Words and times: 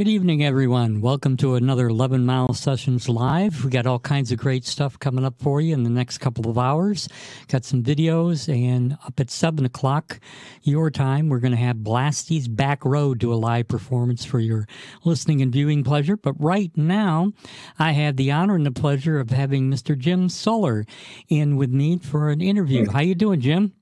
Good 0.00 0.08
evening, 0.08 0.42
everyone. 0.42 1.02
Welcome 1.02 1.36
to 1.36 1.56
another 1.56 1.88
11 1.88 2.24
Mile 2.24 2.54
Sessions 2.54 3.06
Live. 3.06 3.62
We 3.62 3.70
got 3.70 3.84
all 3.84 3.98
kinds 3.98 4.32
of 4.32 4.38
great 4.38 4.64
stuff 4.64 4.98
coming 4.98 5.26
up 5.26 5.34
for 5.38 5.60
you 5.60 5.74
in 5.74 5.82
the 5.82 5.90
next 5.90 6.16
couple 6.16 6.48
of 6.48 6.56
hours. 6.56 7.06
Got 7.48 7.66
some 7.66 7.82
videos, 7.82 8.48
and 8.48 8.96
up 9.04 9.20
at 9.20 9.30
7 9.30 9.62
o'clock 9.66 10.18
your 10.62 10.90
time, 10.90 11.28
we're 11.28 11.38
going 11.38 11.52
to 11.52 11.58
have 11.58 11.84
Blasty's 11.84 12.48
Backroad 12.48 13.18
do 13.18 13.30
a 13.30 13.34
live 13.34 13.68
performance 13.68 14.24
for 14.24 14.40
your 14.40 14.66
listening 15.04 15.42
and 15.42 15.52
viewing 15.52 15.84
pleasure. 15.84 16.16
But 16.16 16.32
right 16.42 16.74
now, 16.74 17.34
I 17.78 17.92
have 17.92 18.16
the 18.16 18.30
honor 18.30 18.54
and 18.54 18.64
the 18.64 18.70
pleasure 18.70 19.20
of 19.20 19.28
having 19.28 19.70
Mr. 19.70 19.98
Jim 19.98 20.28
Suhler 20.28 20.88
in 21.28 21.56
with 21.56 21.72
me 21.72 21.98
for 21.98 22.30
an 22.30 22.40
interview. 22.40 22.90
How 22.90 23.00
you 23.00 23.14
doing, 23.14 23.42
Jim? 23.42 23.74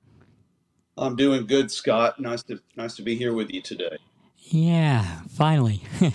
I'm 0.96 1.14
doing 1.14 1.46
good, 1.46 1.70
Scott. 1.70 2.18
Nice 2.18 2.42
to 2.42 2.58
nice 2.74 2.96
to 2.96 3.02
be 3.02 3.14
here 3.14 3.34
with 3.34 3.52
you 3.52 3.62
today. 3.62 3.98
Yeah, 4.50 5.20
finally. 5.28 5.82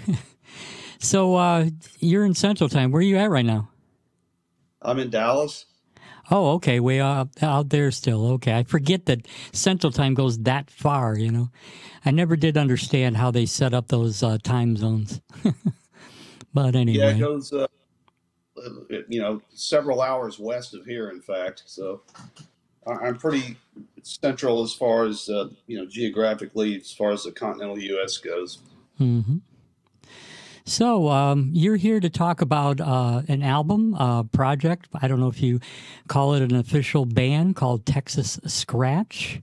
so 1.00 1.36
uh, 1.36 1.70
you're 2.00 2.26
in 2.26 2.34
Central 2.34 2.70
Time. 2.70 2.92
Where 2.92 3.00
are 3.00 3.04
you 3.04 3.18
at 3.18 3.30
right 3.30 3.46
now? 3.46 3.70
I'm 4.82 5.00
in 5.00 5.10
Dallas. 5.10 5.66
Oh, 6.32 6.54
okay, 6.54 6.80
way 6.80 7.00
out, 7.00 7.30
out 7.42 7.70
there 7.70 7.92
still. 7.92 8.26
Okay, 8.34 8.58
I 8.58 8.64
forget 8.64 9.06
that 9.06 9.28
Central 9.52 9.92
Time 9.92 10.14
goes 10.14 10.40
that 10.40 10.72
far. 10.72 11.18
You 11.18 11.32
know, 11.32 11.50
I 12.06 12.12
never 12.12 12.36
did 12.36 12.58
understand 12.58 13.18
how 13.18 13.30
they 13.30 13.46
set 13.46 13.74
up 13.74 13.90
those 13.90 14.24
uh, 14.24 14.38
time 14.42 14.76
zones. 14.78 15.22
but 16.54 16.76
anyway, 16.76 16.98
Yeah, 16.98 17.16
it 17.16 17.20
goes, 17.20 17.54
uh, 17.54 17.68
you 19.10 19.22
know, 19.22 19.42
several 19.54 20.02
hours 20.02 20.40
west 20.40 20.74
of 20.74 20.86
here, 20.86 21.10
in 21.10 21.22
fact. 21.22 21.64
So 21.66 22.02
I'm 22.88 23.18
pretty 23.18 23.58
central 24.02 24.64
as 24.64 24.74
far 24.74 25.06
as, 25.06 25.30
uh, 25.30 25.50
you 25.68 25.78
know, 25.78 25.86
geographically, 25.86 26.76
as 26.78 26.92
far 26.92 27.12
as 27.12 27.24
the 27.24 27.32
continental 27.32 27.80
U.S. 27.80 28.18
goes. 28.18 28.60
hmm 28.98 29.38
So 30.66 31.10
um, 31.10 31.50
you're 31.54 31.78
here 31.78 32.00
to 32.00 32.10
talk 32.10 32.42
about 32.42 32.82
uh, 32.82 33.22
an 33.28 33.44
album 33.44 33.96
uh, 33.96 34.24
project. 34.24 34.88
I 34.94 35.08
don't 35.08 35.20
know 35.20 35.30
if 35.30 35.42
you 35.42 35.60
call 36.08 36.34
it 36.34 36.42
an 36.42 36.56
official 36.56 37.06
band 37.06 37.56
called 37.56 37.86
Texas 37.86 38.40
Scratch, 38.46 39.42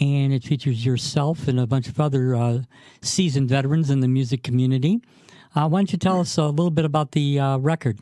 and 0.00 0.32
it 0.32 0.42
features 0.44 0.84
yourself 0.84 1.48
and 1.48 1.60
a 1.60 1.66
bunch 1.66 1.88
of 1.88 2.00
other 2.00 2.34
uh, 2.34 2.62
seasoned 3.02 3.48
veterans 3.48 3.90
in 3.90 4.00
the 4.00 4.08
music 4.08 4.42
community. 4.42 5.02
Uh, 5.54 5.68
why 5.68 5.80
don't 5.80 5.92
you 5.92 5.98
tell 5.98 6.18
us 6.18 6.38
a 6.38 6.46
little 6.46 6.70
bit 6.70 6.86
about 6.86 7.12
the 7.12 7.38
uh, 7.38 7.58
record? 7.58 8.00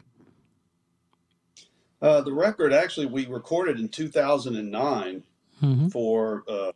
Uh, 2.02 2.20
the 2.22 2.32
record 2.32 2.72
actually 2.72 3.06
we 3.06 3.26
recorded 3.26 3.78
in 3.78 3.88
2009 3.88 5.22
hmm 5.60 5.88
for 5.88 6.44
uh, 6.48 6.72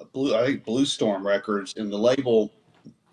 a 0.00 0.04
Blue, 0.06 0.34
I 0.34 0.44
think 0.44 0.64
Blue 0.64 0.84
Storm 0.84 1.26
Records, 1.26 1.74
and 1.76 1.90
the 1.90 1.96
label 1.96 2.52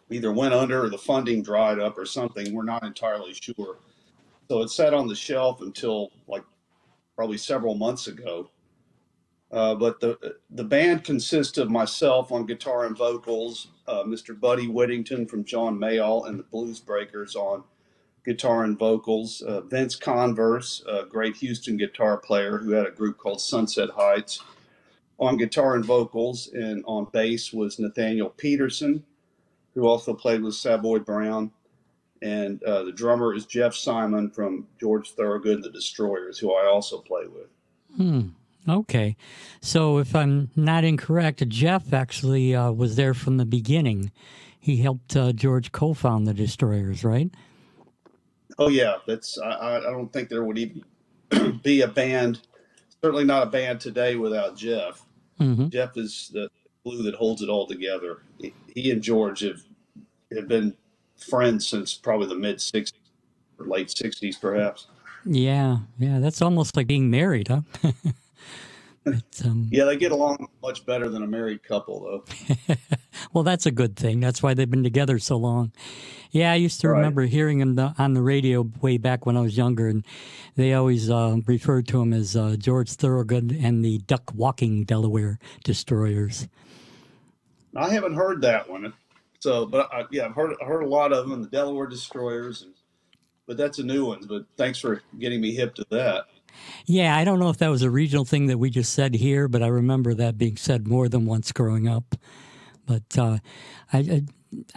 either 0.10 0.32
went 0.32 0.54
under 0.54 0.84
or 0.84 0.90
the 0.90 0.98
funding 0.98 1.42
dried 1.44 1.80
up 1.80 1.98
or 1.98 2.06
something. 2.06 2.54
We're 2.54 2.64
not 2.64 2.84
entirely 2.84 3.34
sure. 3.34 3.78
So 4.50 4.62
it 4.62 4.70
sat 4.70 4.94
on 4.94 5.08
the 5.08 5.16
shelf 5.16 5.62
until 5.62 6.12
like 6.28 6.44
probably 7.16 7.38
several 7.38 7.76
months 7.76 8.08
ago. 8.08 8.50
Uh, 9.52 9.76
but 9.76 10.00
the 10.00 10.38
the 10.50 10.64
band 10.64 11.04
consists 11.04 11.60
of 11.60 11.70
myself 11.70 12.32
on 12.32 12.46
guitar 12.46 12.86
and 12.86 12.98
vocals, 12.98 13.68
uh, 13.88 14.04
Mr. 14.04 14.38
Buddy 14.38 14.68
Whittington 14.68 15.28
from 15.28 15.44
John 15.44 15.78
Mayall 15.78 16.28
and 16.28 16.40
the 16.40 16.44
Blues 16.44 16.80
Breakers 16.80 17.36
on 17.36 17.64
guitar 18.26 18.64
and 18.64 18.78
vocals, 18.78 19.42
uh, 19.42 19.62
Vince 19.62 19.96
Converse, 19.96 20.84
a 20.88 21.06
great 21.06 21.36
Houston 21.38 21.78
guitar 21.78 22.18
player 22.18 22.58
who 22.58 22.72
had 22.72 22.88
a 22.88 22.92
group 22.92 23.18
called 23.18 23.42
Sunset 23.42 23.90
Heights, 23.96 24.42
on 25.20 25.38
guitar 25.38 25.76
and 25.76 25.86
vocals, 25.86 26.50
and 26.54 26.84
on 26.88 27.08
bass 27.12 27.54
was 27.54 27.80
Nathaniel 27.80 28.30
Peterson, 28.30 29.04
who 29.74 29.88
also 29.88 30.14
played 30.14 30.42
with 30.42 30.56
Savoy 30.56 31.00
Brown. 31.00 31.52
And 32.22 32.64
uh, 32.64 32.84
the 32.84 32.92
drummer 32.92 33.36
is 33.36 33.46
Jeff 33.46 33.74
Simon 33.74 34.30
from 34.30 34.68
George 34.80 35.12
Thorogood 35.12 35.56
and 35.56 35.64
the 35.64 35.70
Destroyers, 35.70 36.40
who 36.40 36.54
I 36.54 36.66
also 36.66 37.00
play 37.00 37.24
with. 37.28 37.50
Hmm. 37.98 38.30
Okay. 38.68 39.18
So 39.60 39.98
if 39.98 40.16
I'm 40.16 40.50
not 40.56 40.86
incorrect, 40.86 41.46
Jeff 41.50 41.92
actually 41.92 42.56
uh, 42.56 42.72
was 42.72 42.96
there 42.96 43.14
from 43.14 43.38
the 43.38 43.46
beginning. 43.46 44.12
He 44.58 44.78
helped 44.78 45.18
uh, 45.18 45.34
George 45.34 45.74
co-found 45.74 46.26
the 46.26 46.34
Destroyers, 46.34 47.04
right? 47.04 47.30
Oh 48.59 48.69
yeah, 48.69 48.97
that's 49.08 49.38
I, 49.40 49.50
I 49.50 49.78
I 49.78 49.91
don't 49.91 50.12
think 50.12 50.30
there 50.30 50.44
would 50.44 50.58
even 50.58 50.84
be 51.64 51.81
a 51.81 51.88
band, 51.88 52.41
certainly 53.03 53.25
not 53.25 53.47
a 53.47 53.50
band 53.50 53.80
today 53.80 54.16
without 54.16 54.56
Jeff. 54.58 55.03
hmm 55.38 55.68
Jeff 55.69 55.97
is 55.97 56.30
the 56.34 56.50
glue 56.86 57.03
that 57.03 57.16
holds 57.16 57.42
it 57.42 57.50
all 57.50 57.68
together. 57.68 58.24
He, 58.40 58.53
he 58.68 58.92
and 58.92 59.02
George 59.02 59.42
have 59.42 59.62
have 60.36 60.47
been 60.47 60.75
friends 61.18 61.68
since 61.68 61.94
probably 61.96 62.28
the 62.28 62.36
mid 62.36 62.58
'60s 62.58 62.94
or 63.59 63.66
late 63.68 63.88
'60s, 63.88 64.40
perhaps. 64.40 64.88
Yeah, 65.25 65.80
yeah, 66.00 66.19
that's 66.19 66.42
almost 66.42 66.75
like 66.75 66.88
being 66.88 67.09
married, 67.09 67.47
huh? 67.47 67.62
But, 69.03 69.41
um, 69.46 69.68
Yeah, 69.72 69.86
they 69.86 69.97
get 69.97 70.12
along 70.12 70.47
much 70.62 70.86
better 70.86 71.09
than 71.09 71.24
a 71.24 71.28
married 71.28 71.64
couple, 71.64 72.02
though. 72.02 72.75
well, 73.34 73.44
that's 73.44 73.66
a 73.66 73.72
good 73.72 73.96
thing. 73.96 74.19
That's 74.19 74.41
why 74.41 74.53
they've 74.53 74.69
been 74.69 74.84
together 74.84 75.19
so 75.19 75.38
long. 75.38 75.72
Yeah, 76.31 76.52
I 76.52 76.56
used 76.56 76.81
to 76.81 76.90
Right. 76.90 76.97
remember 76.97 77.24
hearing 77.24 77.59
him 77.59 77.78
on 77.97 78.13
the 78.13 78.22
radio 78.22 78.62
way 78.81 78.97
back 78.97 79.25
when 79.25 79.38
I 79.38 79.42
was 79.42 79.58
younger, 79.58 79.88
and 79.88 80.03
they 80.56 80.74
always 80.74 81.09
uh, 81.09 81.38
referred 81.46 81.88
to 81.90 82.02
him 82.02 82.13
as 82.13 82.36
uh, 82.36 82.56
George 82.58 82.92
Thorogood 82.94 83.52
and 83.52 83.84
the 83.86 84.00
Duck 84.00 84.31
Walking 84.34 84.84
Delaware 84.84 85.38
Destroyers. 85.63 86.47
I 87.75 87.90
haven't 87.90 88.13
heard 88.16 88.42
that 88.42 88.69
one, 88.69 88.94
so 89.40 89.66
but 89.66 89.90
I, 89.94 90.06
yeah, 90.12 90.25
I've 90.25 90.36
heard 90.36 90.56
I 90.62 90.66
heard 90.66 90.84
a 90.84 90.88
lot 90.88 91.12
of 91.12 91.28
them, 91.28 91.42
the 91.42 91.50
Delaware 91.50 91.88
Destroyers, 91.88 92.62
and 92.63 92.74
but 93.47 93.58
that's 93.58 93.80
a 93.80 93.84
new 93.84 94.06
one. 94.06 94.22
But 94.28 94.46
thanks 94.58 94.80
for 94.80 95.02
getting 95.19 95.42
me 95.42 95.53
hip 95.53 95.74
to 95.75 95.86
that. 95.90 96.25
Yeah, 96.86 97.16
I 97.16 97.24
don't 97.24 97.40
know 97.40 97.50
if 97.50 97.58
that 97.58 97.69
was 97.69 97.81
a 97.81 97.90
regional 97.90 98.25
thing 98.25 98.47
that 98.47 98.58
we 98.58 98.69
just 98.69 98.94
said 98.94 99.16
here, 99.16 99.47
but 99.47 99.64
I 99.64 99.68
remember 99.68 100.14
that 100.14 100.38
being 100.38 100.58
said 100.58 100.88
more 100.88 101.08
than 101.09 101.25
once 101.25 101.52
growing 101.52 101.88
up. 101.88 102.16
But 102.86 103.18
uh, 103.18 103.38
I, 103.91 103.97
I 104.00 104.22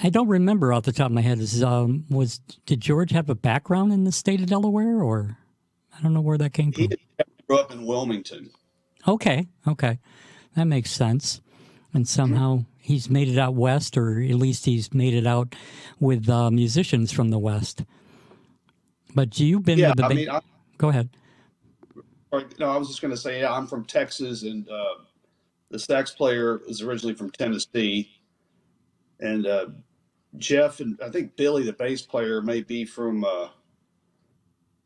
I 0.05 0.11
don't 0.11 0.29
remember 0.29 0.73
off 0.73 0.85
the 0.85 0.93
top 0.93 1.07
of 1.07 1.13
my 1.13 1.21
head. 1.21 1.39
Is 1.39 1.63
um, 1.63 2.05
was 2.09 2.39
did 2.65 2.81
George 2.81 3.11
have 3.11 3.29
a 3.29 3.35
background 3.35 3.93
in 3.93 4.05
the 4.05 4.13
state 4.13 4.41
of 4.41 4.47
Delaware, 4.47 5.03
or 5.03 5.39
I 5.97 6.03
don't 6.03 6.15
know 6.15 6.21
where 6.21 6.39
that 6.39 6.53
came 6.53 6.73
from. 6.73 6.85
He 6.85 6.91
grew 7.49 7.59
up 7.59 7.73
in 7.73 7.85
Wilmington. 7.85 8.51
Okay, 9.09 9.47
okay, 9.67 9.99
that 10.55 10.65
makes 10.65 10.91
sense. 10.91 11.41
And 11.95 12.07
somehow 12.07 12.65
he's 12.79 13.09
made 13.09 13.29
it 13.29 13.39
out 13.39 13.55
west, 13.55 13.97
or 13.97 14.21
at 14.21 14.35
least 14.35 14.67
he's 14.67 14.93
made 14.93 15.15
it 15.15 15.27
out 15.27 15.55
with 15.99 16.29
uh, 16.29 16.51
musicians 16.51 17.11
from 17.11 17.31
the 17.31 17.39
west. 17.39 17.85
But 19.15 19.39
you've 19.41 19.65
been 19.65 19.79
Yeah, 19.79 19.89
with 19.89 19.97
the 19.99 20.05
I 20.05 20.09
band. 20.09 20.19
mean, 20.21 20.29
I, 20.31 20.41
Go 20.79 20.89
ahead. 20.91 21.09
No, 22.59 22.71
I 22.71 22.77
was 22.77 22.89
just 22.89 23.01
going 23.01 23.13
to 23.13 23.17
say, 23.17 23.41
yeah, 23.41 23.53
I'm 23.53 23.67
from 23.67 23.85
Texas, 23.85 24.43
and 24.43 24.69
uh, 24.69 24.95
the 25.71 25.79
sax 25.79 26.13
player 26.13 26.61
is 26.67 26.83
originally 26.83 27.15
from 27.15 27.31
Tennessee, 27.31 28.11
and 29.21 29.47
uh, 29.47 29.67
Jeff 30.39 30.81
and 30.81 30.99
I 31.05 31.09
think 31.11 31.37
Billy, 31.37 31.63
the 31.63 31.73
bass 31.73 32.03
player, 32.03 32.43
may 32.43 32.63
be 32.63 32.85
from 32.85 33.25
uh, 33.25 33.49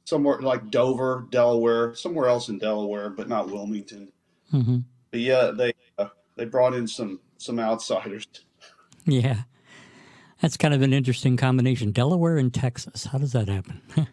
somewhere 0.05 0.41
like 0.41 0.71
Dover, 0.71 1.27
Delaware, 1.31 1.95
somewhere 1.95 2.29
else 2.29 2.49
in 2.49 2.59
Delaware, 2.59 3.11
but 3.11 3.29
not 3.29 3.51
Wilmington. 3.51 4.13
hmm 4.51 4.79
But 5.11 5.21
yeah, 5.21 5.51
they 5.57 5.73
uh, 5.99 6.09
they 6.37 6.45
brought 6.45 6.75
in 6.75 6.87
some 6.87 7.21
some 7.39 7.59
outsiders. 7.59 8.27
Yeah. 9.07 9.43
That's 10.41 10.57
kind 10.57 10.73
of 10.73 10.83
an 10.83 10.93
interesting 10.93 11.37
combination. 11.37 11.93
Delaware 11.93 12.39
and 12.39 12.53
Texas. 12.53 13.05
How 13.05 13.19
does 13.19 13.33
that 13.33 13.49
happen? 13.49 13.83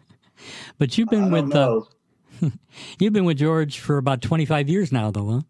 but 0.78 0.98
you've 0.98 1.08
been 1.08 1.30
with 1.30 1.54
uh, 1.54 1.66
know. 1.66 1.88
you've 2.98 3.12
been 3.12 3.24
with 3.24 3.38
George 3.38 3.78
for 3.80 3.98
about 3.98 4.22
25 4.22 4.68
years 4.68 4.92
now 4.92 5.10
though, 5.10 5.30
huh? 5.30 5.40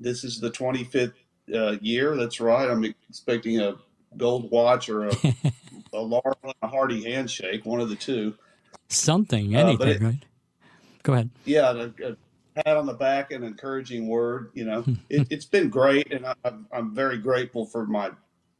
This 0.00 0.24
is 0.24 0.40
the 0.40 0.50
25th 0.50 1.14
uh, 1.54 1.76
year. 1.80 2.16
That's 2.16 2.40
right. 2.40 2.68
I'm 2.68 2.84
expecting 2.84 3.60
a 3.60 3.76
gold 4.16 4.50
watch 4.50 4.88
or 4.88 5.08
a, 5.08 5.20
a 5.92 6.02
and 6.42 6.54
a 6.62 6.68
hearty 6.68 7.04
handshake, 7.04 7.64
one 7.66 7.80
of 7.80 7.88
the 7.88 7.96
two. 7.96 8.34
Something, 8.88 9.54
Uh, 9.54 9.60
anything, 9.60 9.88
it, 9.88 10.02
right? 10.02 10.24
Go 11.02 11.14
ahead. 11.14 11.30
yeah, 11.44 11.70
a, 11.72 11.86
a 12.06 12.16
pat 12.56 12.76
on 12.76 12.86
the 12.86 12.94
back, 12.94 13.32
an 13.32 13.44
encouraging 13.44 14.08
word. 14.08 14.50
You 14.54 14.64
know, 14.64 14.86
it, 15.08 15.26
it's 15.30 15.46
been 15.46 15.70
great, 15.70 16.12
and 16.12 16.26
I, 16.26 16.34
I'm 16.44 16.66
I'm 16.72 16.94
very 16.94 17.18
grateful 17.18 17.66
for 17.66 17.86
my 17.86 18.10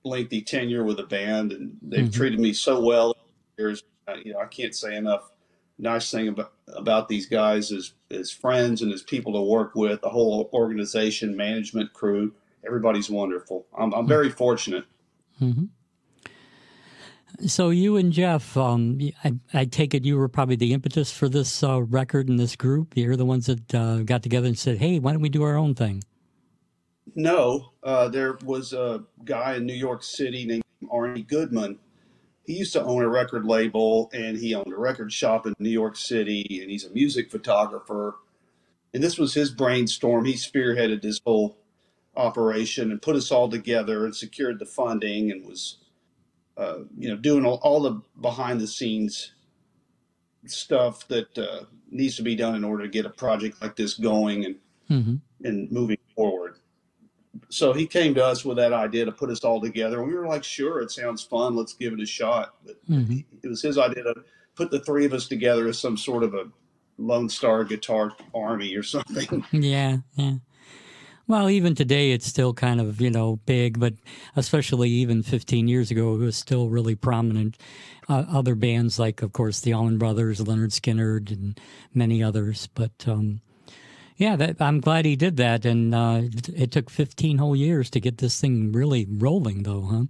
lengthy 0.04 0.42
tenure 0.42 0.84
with 0.84 0.98
the 0.98 1.04
band, 1.04 1.52
and 1.52 1.76
they've 1.82 2.10
hmm 2.10 2.10
treated 2.10 2.40
me 2.40 2.52
so 2.52 2.80
well. 2.80 3.16
Years, 3.58 3.82
uh, 4.08 4.16
you 4.24 4.32
know, 4.34 4.40
I 4.40 4.46
can't 4.46 4.74
say 4.74 4.96
enough 4.96 5.30
nice 5.78 6.10
thing 6.10 6.28
about 6.28 6.52
about 6.68 7.08
these 7.08 7.26
guys 7.26 7.70
is 7.70 7.94
as 8.10 8.30
friends 8.30 8.82
and 8.82 8.92
as 8.92 9.02
people 9.02 9.32
to 9.32 9.42
work 9.42 9.74
with. 9.74 10.00
The 10.00 10.08
whole 10.08 10.48
organization, 10.52 11.36
management 11.36 11.92
crew, 11.92 12.32
everybody's 12.66 13.10
wonderful. 13.10 13.66
I'm 13.76 13.92
I'm 13.92 14.08
very 14.08 14.30
fortunate. 14.30 14.84
hmm 15.38 15.64
So 17.46 17.70
you 17.70 17.96
and 17.96 18.12
Jeff, 18.12 18.56
um, 18.56 18.98
I, 19.24 19.34
I 19.52 19.64
take 19.64 19.94
it 19.94 20.04
you 20.04 20.16
were 20.16 20.28
probably 20.28 20.56
the 20.56 20.72
impetus 20.72 21.12
for 21.12 21.28
this 21.28 21.62
uh, 21.62 21.82
record 21.82 22.28
and 22.28 22.38
this 22.38 22.56
group. 22.56 22.96
You're 22.96 23.16
the 23.16 23.26
ones 23.26 23.46
that 23.46 23.74
uh, 23.74 23.98
got 23.98 24.22
together 24.22 24.46
and 24.46 24.58
said, 24.58 24.78
"Hey, 24.78 24.98
why 24.98 25.12
don't 25.12 25.22
we 25.22 25.28
do 25.28 25.42
our 25.42 25.56
own 25.56 25.74
thing?" 25.74 26.02
No, 27.14 27.72
uh, 27.82 28.08
there 28.08 28.38
was 28.44 28.72
a 28.72 29.04
guy 29.24 29.56
in 29.56 29.66
New 29.66 29.74
York 29.74 30.02
City 30.02 30.46
named 30.46 30.64
Arnie 30.90 31.26
Goodman 31.26 31.78
he 32.46 32.54
used 32.54 32.72
to 32.74 32.84
own 32.84 33.02
a 33.02 33.08
record 33.08 33.44
label 33.44 34.10
and 34.12 34.36
he 34.36 34.54
owned 34.54 34.72
a 34.72 34.76
record 34.76 35.12
shop 35.12 35.46
in 35.46 35.54
New 35.58 35.70
York 35.70 35.96
City 35.96 36.60
and 36.62 36.70
he's 36.70 36.84
a 36.84 36.90
music 36.90 37.30
photographer. 37.30 38.16
And 38.92 39.02
this 39.02 39.18
was 39.18 39.34
his 39.34 39.50
brainstorm. 39.50 40.24
He 40.24 40.34
spearheaded 40.34 41.02
this 41.02 41.20
whole 41.24 41.58
operation 42.16 42.90
and 42.90 43.02
put 43.02 43.16
us 43.16 43.32
all 43.32 43.48
together 43.48 44.04
and 44.04 44.14
secured 44.14 44.58
the 44.58 44.66
funding 44.66 45.30
and 45.30 45.44
was, 45.46 45.78
uh, 46.56 46.80
you 46.96 47.08
know, 47.08 47.16
doing 47.16 47.44
all, 47.44 47.60
all 47.62 47.80
the 47.80 48.00
behind 48.20 48.60
the 48.60 48.68
scenes 48.68 49.32
stuff 50.46 51.08
that 51.08 51.36
uh, 51.38 51.64
needs 51.90 52.16
to 52.16 52.22
be 52.22 52.36
done 52.36 52.54
in 52.54 52.64
order 52.64 52.84
to 52.84 52.88
get 52.90 53.06
a 53.06 53.10
project 53.10 53.60
like 53.62 53.76
this 53.76 53.94
going 53.94 54.44
and 54.44 54.56
hmm 54.88 55.16
and 55.42 55.70
moving 55.70 55.98
forward. 56.16 56.56
So 57.48 57.72
he 57.72 57.86
came 57.86 58.14
to 58.14 58.24
us 58.24 58.44
with 58.44 58.56
that 58.58 58.72
idea 58.72 59.04
to 59.04 59.12
put 59.12 59.30
us 59.30 59.44
all 59.44 59.60
together. 59.60 60.02
We 60.02 60.14
were 60.14 60.26
like, 60.26 60.44
sure, 60.44 60.80
it 60.80 60.90
sounds 60.90 61.22
fun. 61.22 61.56
Let's 61.56 61.72
give 61.72 61.92
it 61.92 62.00
a 62.00 62.06
shot. 62.06 62.54
But 62.64 62.76
hmm 62.86 63.18
it 63.42 63.48
was 63.48 63.62
his 63.62 63.76
idea 63.78 64.04
to 64.04 64.14
put 64.54 64.70
the 64.70 64.80
three 64.80 65.04
of 65.04 65.12
us 65.12 65.28
together 65.28 65.68
as 65.68 65.78
some 65.78 65.96
sort 65.96 66.22
of 66.22 66.34
a 66.34 66.46
Lone 66.98 67.28
Star 67.28 67.64
guitar 67.64 68.12
army 68.34 68.74
or 68.76 68.82
something. 68.82 69.44
Yeah, 69.52 69.98
yeah. 70.16 70.34
Well, 71.26 71.48
even 71.48 71.74
today, 71.74 72.12
it's 72.12 72.26
still 72.26 72.52
kind 72.52 72.80
of 72.80 73.00
you 73.00 73.10
know 73.10 73.36
big, 73.46 73.80
but 73.80 73.94
especially 74.36 74.90
even 74.90 75.22
15 75.22 75.68
years 75.68 75.90
ago, 75.90 76.14
it 76.14 76.18
was 76.18 76.36
still 76.36 76.68
really 76.68 76.94
prominent. 76.94 77.56
Uh, 78.08 78.24
other 78.28 78.54
bands 78.54 78.98
like, 78.98 79.22
of 79.22 79.32
course, 79.32 79.60
the 79.60 79.72
Allman 79.72 79.96
Brothers, 79.96 80.40
Lynyrd 80.40 80.72
Skynyrd, 80.78 81.30
and 81.32 81.58
many 81.94 82.22
others. 82.22 82.68
But 82.74 82.92
um, 83.08 83.40
yeah, 84.16 84.36
that, 84.36 84.60
I'm 84.60 84.80
glad 84.80 85.04
he 85.04 85.16
did 85.16 85.36
that, 85.38 85.64
and 85.64 85.94
uh, 85.94 86.22
it, 86.54 86.70
took 86.70 86.90
15 86.90 87.38
whole 87.38 87.56
years 87.56 87.90
to 87.90 88.00
get 88.00 88.18
this 88.18 88.40
thing 88.40 88.72
really 88.72 89.06
rolling, 89.10 89.64
though, 89.64 89.82
huh? 89.82 90.04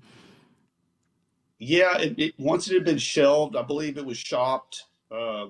yeah, 1.58 1.96
it, 1.98 2.18
it, 2.18 2.34
once 2.38 2.68
it 2.68 2.74
had 2.74 2.84
been 2.84 2.98
shelved, 2.98 3.56
I 3.56 3.62
believe 3.62 3.96
it 3.96 4.04
was 4.04 4.18
shopped 4.18 4.84
uh, 5.10 5.46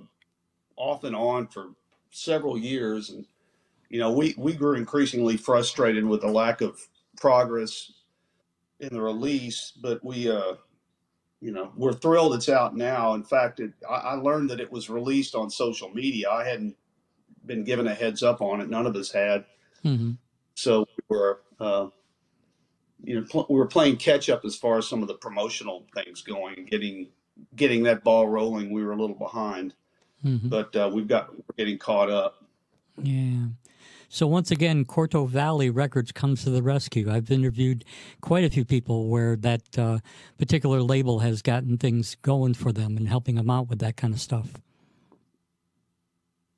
off 0.76 1.04
and 1.04 1.16
on 1.16 1.48
for 1.48 1.70
several 2.10 2.56
years. 2.58 3.10
And, 3.10 3.24
you 3.88 3.98
know, 3.98 4.12
we, 4.12 4.34
we 4.36 4.54
grew 4.54 4.74
increasingly 4.76 5.36
frustrated 5.36 6.04
with 6.04 6.20
the 6.20 6.28
lack 6.28 6.60
of 6.60 6.78
progress 7.16 7.92
in 8.80 8.90
the 8.92 9.00
release, 9.00 9.72
but 9.80 10.04
we, 10.04 10.30
uh, 10.30 10.54
you 11.40 11.52
know, 11.52 11.72
we're 11.76 11.92
thrilled 11.92 12.34
it's 12.34 12.48
out 12.48 12.76
now. 12.76 13.14
In 13.14 13.24
fact, 13.24 13.60
it, 13.60 13.72
I, 13.88 13.94
I 13.94 14.14
learned 14.14 14.50
that 14.50 14.60
it 14.60 14.70
was 14.70 14.90
released 14.90 15.34
on 15.34 15.50
social 15.50 15.90
media. 15.90 16.30
I 16.30 16.44
hadn't 16.44 16.76
been 17.46 17.64
given 17.64 17.86
a 17.86 17.94
heads 17.94 18.22
up 18.22 18.40
on 18.40 18.60
it. 18.60 18.68
None 18.68 18.86
of 18.86 18.96
us 18.96 19.10
had. 19.10 19.44
hmm 19.82 20.12
So 20.54 20.86
we 20.96 21.16
were, 21.16 21.40
uh, 21.60 21.88
you 23.02 23.20
know, 23.20 23.26
pl- 23.28 23.46
we 23.48 23.56
were 23.56 23.66
playing 23.66 23.96
catch 23.96 24.30
up 24.30 24.44
as 24.44 24.56
far 24.56 24.78
as 24.78 24.88
some 24.88 25.02
of 25.02 25.08
the 25.08 25.14
promotional 25.14 25.86
things 25.94 26.22
going, 26.22 26.66
getting 26.70 27.08
getting 27.56 27.82
that 27.84 28.04
ball 28.04 28.28
rolling. 28.28 28.70
We 28.70 28.84
were 28.84 28.92
a 28.92 28.96
little 28.96 29.16
behind, 29.16 29.74
hmm 30.22 30.48
but 30.48 30.74
uh, 30.76 30.90
we've 30.92 31.08
got 31.08 31.34
we're 31.34 31.56
getting 31.56 31.78
caught 31.78 32.10
up. 32.10 32.44
Yeah. 33.02 33.46
So 34.08 34.28
once 34.28 34.52
again, 34.52 34.84
Corto 34.84 35.28
Valley 35.28 35.70
Records 35.70 36.12
comes 36.12 36.44
to 36.44 36.50
the 36.50 36.62
rescue. 36.62 37.10
I've 37.10 37.32
interviewed 37.32 37.84
quite 38.20 38.44
a 38.44 38.50
few 38.50 38.64
people 38.64 39.08
where 39.08 39.34
that 39.34 39.76
uh, 39.76 39.98
particular 40.38 40.80
label 40.82 41.18
has 41.18 41.42
gotten 41.42 41.78
things 41.78 42.16
going 42.22 42.54
for 42.54 42.70
them 42.70 42.96
and 42.96 43.08
helping 43.08 43.34
them 43.34 43.50
out 43.50 43.68
with 43.68 43.80
that 43.80 43.96
kind 43.96 44.14
of 44.14 44.20
stuff. 44.20 44.60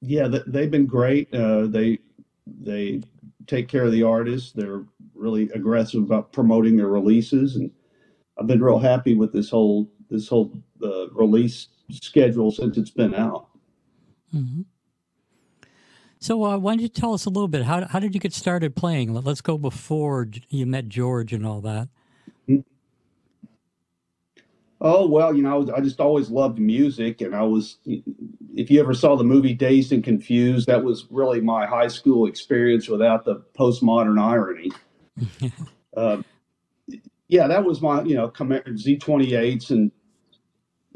Yeah, 0.00 0.28
they've 0.46 0.70
been 0.70 0.86
great. 0.86 1.32
Uh, 1.34 1.66
they 1.66 1.98
they 2.46 3.02
take 3.46 3.68
care 3.68 3.84
of 3.84 3.92
the 3.92 4.02
artists. 4.02 4.52
They're 4.52 4.84
really 5.14 5.44
aggressive 5.54 6.02
about 6.02 6.32
promoting 6.32 6.76
their 6.76 6.88
releases, 6.88 7.56
and 7.56 7.70
I've 8.38 8.46
been 8.46 8.62
real 8.62 8.78
happy 8.78 9.14
with 9.14 9.32
this 9.32 9.50
whole 9.50 9.90
this 10.10 10.28
whole 10.28 10.52
uh, 10.82 11.08
release 11.10 11.68
schedule 11.90 12.50
since 12.50 12.76
it's 12.76 12.90
been 12.90 13.14
out. 13.14 13.48
hmm 14.30 14.62
So 16.20 16.44
uh, 16.44 16.58
why 16.58 16.72
don't 16.72 16.80
you 16.82 16.88
tell 16.88 17.14
us 17.14 17.24
a 17.26 17.30
little 17.30 17.48
bit? 17.48 17.64
How 17.64 17.86
how 17.86 17.98
did 17.98 18.14
you 18.14 18.20
get 18.20 18.32
started 18.34 18.76
playing? 18.76 19.14
Let- 19.14 19.24
Let's 19.24 19.40
go 19.40 19.56
before 19.58 20.28
you 20.50 20.66
met 20.66 20.88
George 20.88 21.32
and 21.32 21.46
all 21.46 21.60
that. 21.62 21.88
Oh 24.80 25.06
well, 25.06 25.34
you 25.34 25.42
know, 25.42 25.52
I, 25.52 25.56
was, 25.56 25.70
I 25.70 25.80
just 25.80 26.00
always 26.00 26.28
loved 26.28 26.58
music, 26.58 27.22
and 27.22 27.34
I 27.34 27.42
was. 27.42 27.78
If 28.54 28.70
you 28.70 28.80
ever 28.80 28.92
saw 28.92 29.16
the 29.16 29.24
movie 29.24 29.54
Dazed 29.54 29.92
and 29.92 30.04
Confused, 30.04 30.66
that 30.66 30.84
was 30.84 31.06
really 31.10 31.40
my 31.40 31.66
high 31.66 31.88
school 31.88 32.26
experience 32.26 32.88
without 32.88 33.24
the 33.24 33.42
postmodern 33.58 34.20
irony. 34.20 34.70
Uh, 35.96 36.22
yeah, 37.28 37.46
that 37.46 37.64
was 37.64 37.80
my, 37.80 38.02
you 38.02 38.16
know, 38.16 38.30
Z 38.76 38.98
twenty 38.98 39.34
eights 39.34 39.70
and 39.70 39.90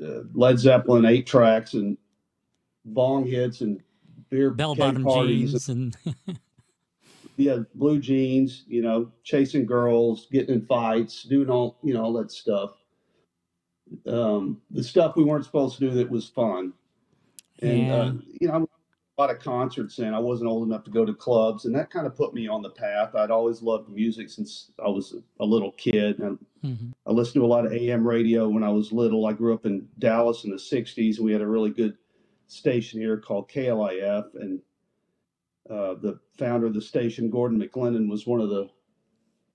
uh, 0.03 0.21
Led 0.35 0.59
Zeppelin 0.59 1.06
eight 1.06 1.27
tracks 1.27 1.75
and 1.75 1.97
bong 2.85 3.27
hits 3.27 3.61
and 3.61 3.81
beer 4.31 4.50
Bell 4.50 4.75
bottom 4.75 5.05
jeans 5.05 5.69
and 5.69 5.97
Yeah, 7.37 7.61
blue 7.75 7.99
jeans, 7.99 8.65
you 8.69 8.82
know, 8.82 9.11
chasing 9.25 9.65
girls, 9.65 10.29
getting 10.31 10.56
in 10.56 10.67
fights, 10.67 11.23
doing 11.23 11.49
all, 11.49 11.79
you 11.82 11.94
know, 11.94 12.05
all 12.05 12.12
that 12.15 12.31
stuff. 12.31 12.73
Um, 14.06 14.60
the 14.70 14.84
stuff 14.84 15.16
we 15.16 15.25
weren't 15.25 15.44
supposed 15.44 15.78
to 15.78 15.88
do 15.88 15.94
that 15.96 16.10
was 16.10 16.28
fun. 16.28 16.72
And, 17.62 17.87
yeah. 17.87 17.94
uh, 17.94 18.12
you 18.40 18.48
know, 18.48 18.54
I 18.54 18.56
went 18.58 18.70
to 18.70 18.76
a 19.19 19.20
lot 19.20 19.31
of 19.31 19.40
concerts 19.40 19.98
and 19.98 20.14
I 20.14 20.19
wasn't 20.19 20.48
old 20.48 20.66
enough 20.66 20.84
to 20.84 20.91
go 20.91 21.05
to 21.05 21.15
clubs. 21.15 21.65
And 21.65 21.74
that 21.74 21.91
kind 21.91 22.06
of 22.06 22.17
put 22.17 22.32
me 22.32 22.48
on 22.48 22.62
the 22.62 22.70
path. 22.70 23.15
I'd 23.15 23.31
always 23.31 23.62
loved 23.62 23.88
music 23.91 24.31
since 24.31 24.70
I 24.84 24.88
was 24.88 25.15
a 25.41 25.44
little 25.44 25.72
kid. 25.72 26.19
And 26.20 26.38
hmm 26.62 26.91
I 27.06 27.12
listened 27.12 27.41
to 27.41 27.44
a 27.44 27.46
lot 27.46 27.67
of 27.67 27.72
AM 27.72 28.06
radio 28.06 28.48
when 28.48 28.62
I 28.62 28.69
was 28.69 28.93
little. 28.93 29.26
I 29.26 29.32
grew 29.32 29.55
up 29.55 29.67
in 29.67 29.88
Dallas 29.98 30.44
in 30.44 30.50
the 30.50 30.56
60s. 30.56 31.19
We 31.19 31.32
had 31.32 31.41
a 31.41 31.46
really 31.46 31.70
good 31.70 31.96
station 32.46 33.00
here 33.00 33.17
called 33.19 33.50
KLIF. 33.50 34.34
And 34.34 34.60
uh, 35.69 35.94
the 35.94 36.20
founder 36.38 36.67
of 36.67 36.74
the 36.74 36.81
station, 36.82 37.31
Gordon 37.31 37.60
McLendon, 37.60 38.08
was 38.08 38.26
one 38.26 38.41
of 38.41 38.48
the 38.48 38.69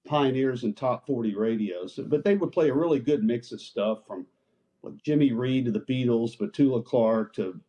pioneers 0.05 0.63
in 0.63 0.73
top 0.73 1.05
40 1.05 1.35
radios. 1.35 1.99
But 2.07 2.23
they 2.23 2.35
would 2.35 2.51
play 2.51 2.69
a 2.69 2.75
really 2.75 2.99
good 2.99 3.23
mix 3.23 3.51
of 3.51 3.61
stuff 3.61 4.05
from 4.07 4.27
like 4.83 4.97
Jimmy 5.03 5.33
Reed 5.33 5.65
to 5.65 5.71
the 5.71 5.81
Beatles, 5.81 6.37
Petula 6.37 6.83
Clark 6.85 7.33
to 7.35 7.61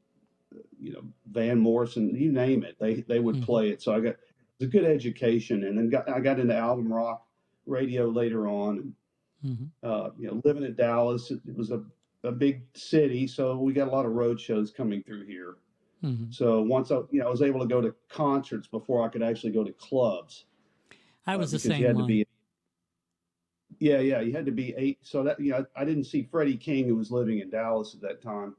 you 0.78 0.92
know 0.92 1.04
Van 1.26 1.58
Morrison, 1.58 2.14
you 2.16 2.32
name 2.32 2.64
it. 2.64 2.76
They 2.78 3.02
they 3.02 3.20
would 3.20 3.40
hmm 3.40 3.42
play 3.42 3.70
it. 3.70 3.82
So 3.82 3.94
I 3.94 4.00
got 4.00 4.16
it 4.60 4.64
a 4.64 4.66
good 4.66 4.84
education, 4.84 5.64
and 5.64 5.76
then 5.78 5.90
got 5.90 6.08
I 6.08 6.20
got 6.20 6.40
into 6.40 6.54
album 6.56 6.92
rock 6.92 7.26
radio 7.66 8.08
later 8.08 8.48
on. 8.48 8.94
hmm 9.42 9.66
Uh, 9.82 10.10
you 10.18 10.26
know, 10.28 10.40
living 10.44 10.64
in 10.64 10.74
Dallas, 10.74 11.30
it, 11.30 11.40
it 11.46 11.56
was 11.56 11.70
a 11.70 11.84
a 12.24 12.32
big 12.32 12.66
city, 12.76 13.26
so 13.26 13.56
we 13.58 13.72
got 13.72 13.88
a 13.88 13.90
lot 13.90 14.06
of 14.06 14.12
road 14.12 14.40
shows 14.40 14.72
coming 14.72 15.02
through 15.04 15.26
here. 15.26 15.58
hmm 16.02 16.30
So 16.30 16.62
once 16.62 16.90
I, 16.92 16.96
you 17.10 17.20
know, 17.20 17.28
I 17.28 17.30
was 17.30 17.42
able 17.42 17.60
to 17.60 17.66
go 17.66 17.80
to 17.80 17.94
concerts 18.08 18.68
before 18.68 19.04
I 19.04 19.08
could 19.08 19.22
actually 19.22 19.52
go 19.52 19.64
to 19.64 19.72
clubs 19.74 20.46
I 21.26 21.36
uh, 21.36 21.36
was 21.36 21.50
the 21.52 21.58
because 21.58 21.78
you 21.78 21.86
same 21.86 21.86
had 21.86 21.98
to 21.98 22.04
be, 22.04 22.25
yeah, 23.80 24.00
yeah, 24.00 24.20
you 24.20 24.32
had 24.32 24.46
to 24.46 24.52
be 24.52 24.74
eight. 24.76 24.98
So 25.02 25.22
that, 25.24 25.40
you 25.40 25.52
know, 25.52 25.66
I 25.76 25.84
didn't 25.84 26.04
see 26.04 26.22
Freddie 26.30 26.56
King, 26.56 26.88
who 26.88 26.96
was 26.96 27.10
living 27.10 27.40
in 27.40 27.50
Dallas 27.50 27.94
at 27.94 28.00
that 28.02 28.22
time. 28.22 28.54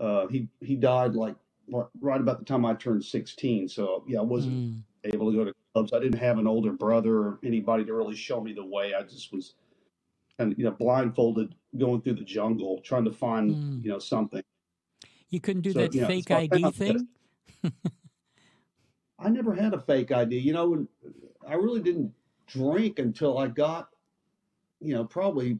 Uh, 0.00 0.26
he 0.28 0.48
he 0.60 0.76
died 0.76 1.14
like 1.14 1.36
ri- 1.72 1.84
right 2.00 2.20
about 2.20 2.38
the 2.40 2.44
time 2.44 2.64
I 2.66 2.74
turned 2.74 3.04
16. 3.04 3.68
So 3.68 4.04
yeah, 4.08 4.20
I 4.20 4.22
wasn't 4.22 4.60
Mm, 4.60 4.82
able 5.04 5.30
to 5.30 5.36
go 5.38 5.44
to 5.46 5.54
clubs. 5.74 5.92
I 5.92 6.00
didn't 6.00 6.20
have 6.20 6.38
an 6.38 6.46
older 6.46 6.72
brother 6.72 7.16
or 7.18 7.40
anybody 7.44 7.84
to 7.84 7.94
really 7.94 8.16
show 8.16 8.40
me 8.40 8.52
the 8.54 8.64
way. 8.64 8.94
I 8.94 9.02
just 9.02 9.32
was 9.32 9.54
kind 10.38 10.52
of, 10.52 10.58
you 10.58 10.64
know, 10.66 10.72
blindfolded 10.72 11.54
going 11.78 12.02
through 12.02 12.14
the 12.14 12.24
jungle 12.24 12.80
trying 12.82 13.04
to 13.06 13.12
find, 13.12 13.56
mm. 13.56 13.82
you 13.82 13.90
know, 13.90 13.98
something. 13.98 14.42
You 15.30 15.40
couldn't 15.40 15.62
do 15.62 15.72
So, 15.72 15.80
that 15.80 15.94
you 15.94 16.02
know, 16.02 16.08
fake 16.08 16.30
so 16.30 16.36
I 16.36 16.40
ID 16.40 16.62
found 16.62 16.74
this. 16.86 16.94
thing? 16.94 17.08
I 19.18 19.28
never 19.30 19.54
had 19.54 19.74
a 19.74 19.80
fake 19.80 20.12
ID. 20.12 20.38
You 20.38 20.52
know, 20.54 20.70
when 20.70 20.88
I 21.48 21.54
really 21.54 21.80
didn't 21.80 22.12
drink 22.46 22.98
until 22.98 23.38
I 23.38 23.48
got, 23.48 23.90
you 24.80 24.94
know, 24.94 25.04
probably 25.04 25.58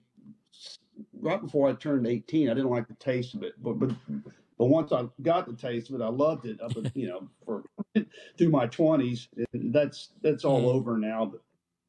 right 1.20 1.40
before 1.40 1.68
I 1.68 1.74
turned 1.74 2.06
18. 2.06 2.48
I 2.48 2.54
didn't 2.54 2.70
like 2.70 2.88
the 2.88 2.94
taste 2.94 3.34
of 3.34 3.42
it, 3.42 3.54
but 3.62 3.74
but 3.74 3.90
but 4.58 4.66
once 4.66 4.92
I 4.92 5.06
got 5.22 5.46
the 5.46 5.54
taste 5.54 5.90
of 5.90 6.00
it, 6.00 6.04
I 6.04 6.08
loved 6.08 6.46
it. 6.46 6.60
Up, 6.60 6.76
you 6.94 7.08
know, 7.08 7.28
for 7.44 7.64
through 8.38 8.50
my 8.50 8.66
20s. 8.66 9.28
That's 9.52 10.10
that's 10.22 10.44
all 10.44 10.68
Yeah. 10.68 10.72
over 10.74 10.98
now. 10.98 11.26
But 11.26 11.42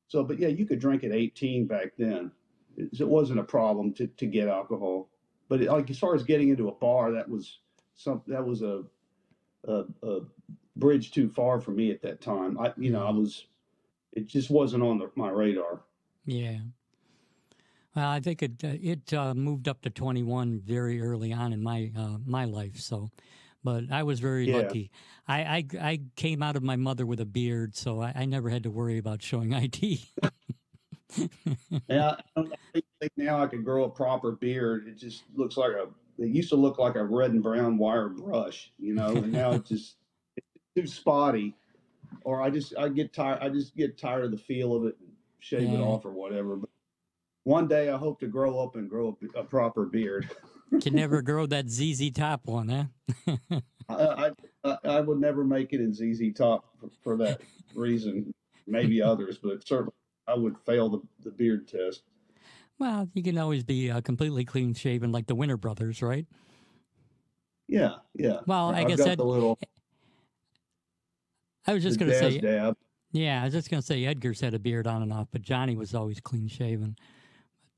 so, 0.08 0.24
but 0.24 0.40
yeah, 0.40 0.50
you 0.50 0.66
could 0.66 0.80
drink 0.80 1.04
at 1.04 1.12
18 1.12 1.68
back 1.68 1.94
then. 1.98 2.32
It, 2.78 3.00
it 3.00 3.08
wasn't 3.08 3.40
a 3.40 3.44
problem 3.44 3.94
to 3.94 4.08
to 4.08 4.26
get 4.26 4.48
alcohol. 4.48 5.10
But 5.48 5.62
it, 5.62 5.72
like 5.72 5.90
as 5.90 6.00
far 6.00 6.16
as 6.16 6.24
getting 6.24 6.50
into 6.50 6.70
a 6.70 6.74
bar, 6.74 7.12
that 7.12 7.28
was 7.30 7.60
some 7.96 8.22
that 8.28 8.46
was 8.46 8.62
a 8.62 8.84
a, 9.66 9.86
a 10.04 10.22
bridge 10.76 11.12
too 11.12 11.30
far 11.30 11.60
for 11.60 11.72
me 11.72 11.92
at 11.92 12.02
that 12.04 12.22
time. 12.22 12.60
I, 12.60 12.74
you 12.78 12.92
know, 12.92 13.06
I 13.06 13.12
Mm, 13.12 13.12
was, 13.12 13.48
it 14.14 14.28
just 14.28 14.50
wasn't 14.50 14.84
on 14.84 15.00
the, 15.00 15.12
my 15.16 15.30
radar. 15.30 15.82
yeah. 16.26 16.60
Well, 17.96 18.08
I 18.10 18.20
think 18.20 18.44
it 18.44 18.64
it 18.64 19.14
uh, 19.14 19.34
moved 19.34 19.68
up 19.68 19.82
to 19.82 19.90
21 19.90 20.62
very 20.64 21.02
early 21.02 21.34
on 21.34 21.54
in 21.54 21.62
my 21.64 21.92
uh, 21.98 22.18
my 22.26 22.46
life. 22.46 22.78
So, 22.78 23.10
but 23.64 23.86
I 23.92 24.04
was 24.04 24.20
very 24.20 24.46
Yeah. 24.46 24.58
lucky. 24.58 24.92
I, 25.28 25.42
I 25.42 25.66
I 25.82 26.00
came 26.16 26.44
out 26.44 26.56
of 26.56 26.64
my 26.64 26.76
mother 26.76 27.06
with 27.06 27.20
a 27.20 27.26
beard, 27.26 27.76
so 27.76 28.02
I, 28.02 28.14
I 28.16 28.26
never 28.26 28.50
had 28.50 28.64
to 28.64 28.72
worry 28.72 28.98
about 28.98 29.22
showing 29.24 29.54
ID. 29.56 30.08
Yeah, 31.88 32.16
I 32.38 32.44
think 33.02 33.12
now 33.18 33.42
I 33.42 33.48
could 33.48 33.66
grow 33.66 33.86
a 33.86 33.90
proper 33.90 34.32
beard. 34.34 34.88
It 34.88 34.98
just 34.98 35.24
looks 35.36 35.58
like 35.58 35.72
a. 35.72 35.88
It 36.20 36.30
used 36.30 36.50
to 36.50 36.56
look 36.56 36.78
like 36.78 36.96
a 36.96 37.04
red 37.04 37.32
and 37.32 37.42
brown 37.42 37.78
wire 37.78 38.10
brush, 38.10 38.72
you 38.78 38.94
know, 38.94 39.08
and 39.08 39.32
now 39.32 39.54
it's 39.54 39.70
just 39.70 39.96
it's 40.36 40.48
too 40.76 40.86
spotty. 40.86 41.56
Or 42.24 42.42
I 42.42 42.50
just 42.52 42.78
I 42.78 42.90
get 42.90 43.14
tired. 43.14 43.40
I 43.42 43.50
just 43.50 43.76
get 43.76 43.98
tired 43.98 44.26
of 44.26 44.32
the 44.32 44.38
feel 44.38 44.76
of 44.76 44.86
it 44.86 44.98
and 45.00 45.10
shave 45.40 45.74
it 45.74 45.80
off 45.80 46.06
or 46.06 46.12
whatever. 46.12 46.58
But 46.58 46.69
one 47.44 47.68
day 47.68 47.90
I 47.90 47.98
hope 47.98 48.20
to 48.22 48.28
grow 48.28 48.60
up 48.60 48.76
and 48.76 48.90
grow 48.90 49.18
a, 49.36 49.40
a 49.40 49.44
proper 49.44 49.86
beard. 49.86 50.30
Can 50.82 50.96
never 50.96 51.22
grow 51.24 51.46
that 51.48 51.70
ZZ 51.70 52.12
top 52.12 52.46
one, 52.46 52.70
huh? 52.70 53.60
I, 53.90 53.94
I 53.94 54.32
I 54.64 54.78
I 54.86 55.02
would 55.02 55.20
never 55.20 55.44
make 55.44 55.74
it 55.74 55.82
in 55.82 55.94
ZZ 55.94 56.32
Top 56.38 56.66
for, 56.80 56.90
for 57.04 57.18
that 57.18 57.42
reason. 57.74 58.32
Maybe 58.68 59.02
others, 59.02 59.40
but 59.42 59.68
certainly 59.68 59.94
I 60.28 60.36
would 60.36 60.56
fail 60.66 60.90
the, 60.90 61.02
the 61.24 61.32
beard 61.32 61.68
test. 61.68 62.04
well, 62.78 63.10
you 63.16 63.24
can 63.24 63.38
always 63.40 63.64
be 63.64 63.90
uh, 63.90 64.02
completely 64.02 64.46
clean 64.46 64.76
shaven 64.76 65.12
like 65.12 65.26
the 65.26 65.34
Winter 65.36 65.58
Brothers, 65.58 66.02
right? 66.04 66.28
Yeah, 67.68 67.96
yeah. 68.14 68.40
Well, 68.46 68.70
I 68.70 68.82
I've 68.82 68.88
guess 68.88 69.04
that 69.04 69.20
little 69.20 69.58
I 71.68 71.74
was 71.74 71.84
just 71.84 72.00
going 72.00 72.12
to 72.12 72.18
say, 72.18 72.40
dab. 72.40 72.76
yeah, 73.12 73.42
I 73.42 73.46
was 73.46 73.54
just 73.54 73.70
going 73.70 73.82
to 73.82 73.86
say 73.86 74.06
Edgar's 74.06 74.42
had 74.42 74.54
a 74.54 74.60
beard 74.60 74.88
on 74.88 75.02
and 75.04 75.14
off, 75.14 75.28
but 75.32 75.42
Johnny 75.42 75.76
was 75.76 75.94
always 75.94 76.20
clean 76.20 76.48
shaven. 76.48 76.96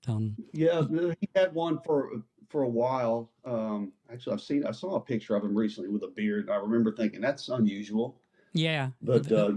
Um, 0.08 0.36
Yeah, 0.54 0.84
he 1.20 1.30
had 1.36 1.54
one 1.54 1.80
for 1.86 2.12
for 2.50 2.64
a 2.64 2.70
while. 2.70 3.32
Um, 3.46 3.94
actually, 4.12 4.34
I've 4.34 4.42
seen 4.42 4.66
I 4.66 4.72
saw 4.72 4.96
a 4.96 5.02
picture 5.02 5.36
of 5.36 5.44
him 5.44 5.56
recently 5.56 5.90
with 5.90 6.04
a 6.04 6.08
beard. 6.08 6.50
I 6.50 6.56
remember 6.56 6.92
thinking 6.96 7.22
that's 7.22 7.50
unusual, 7.50 8.20
yeah, 8.54 8.90
but 9.02 9.32
uh, 9.32 9.54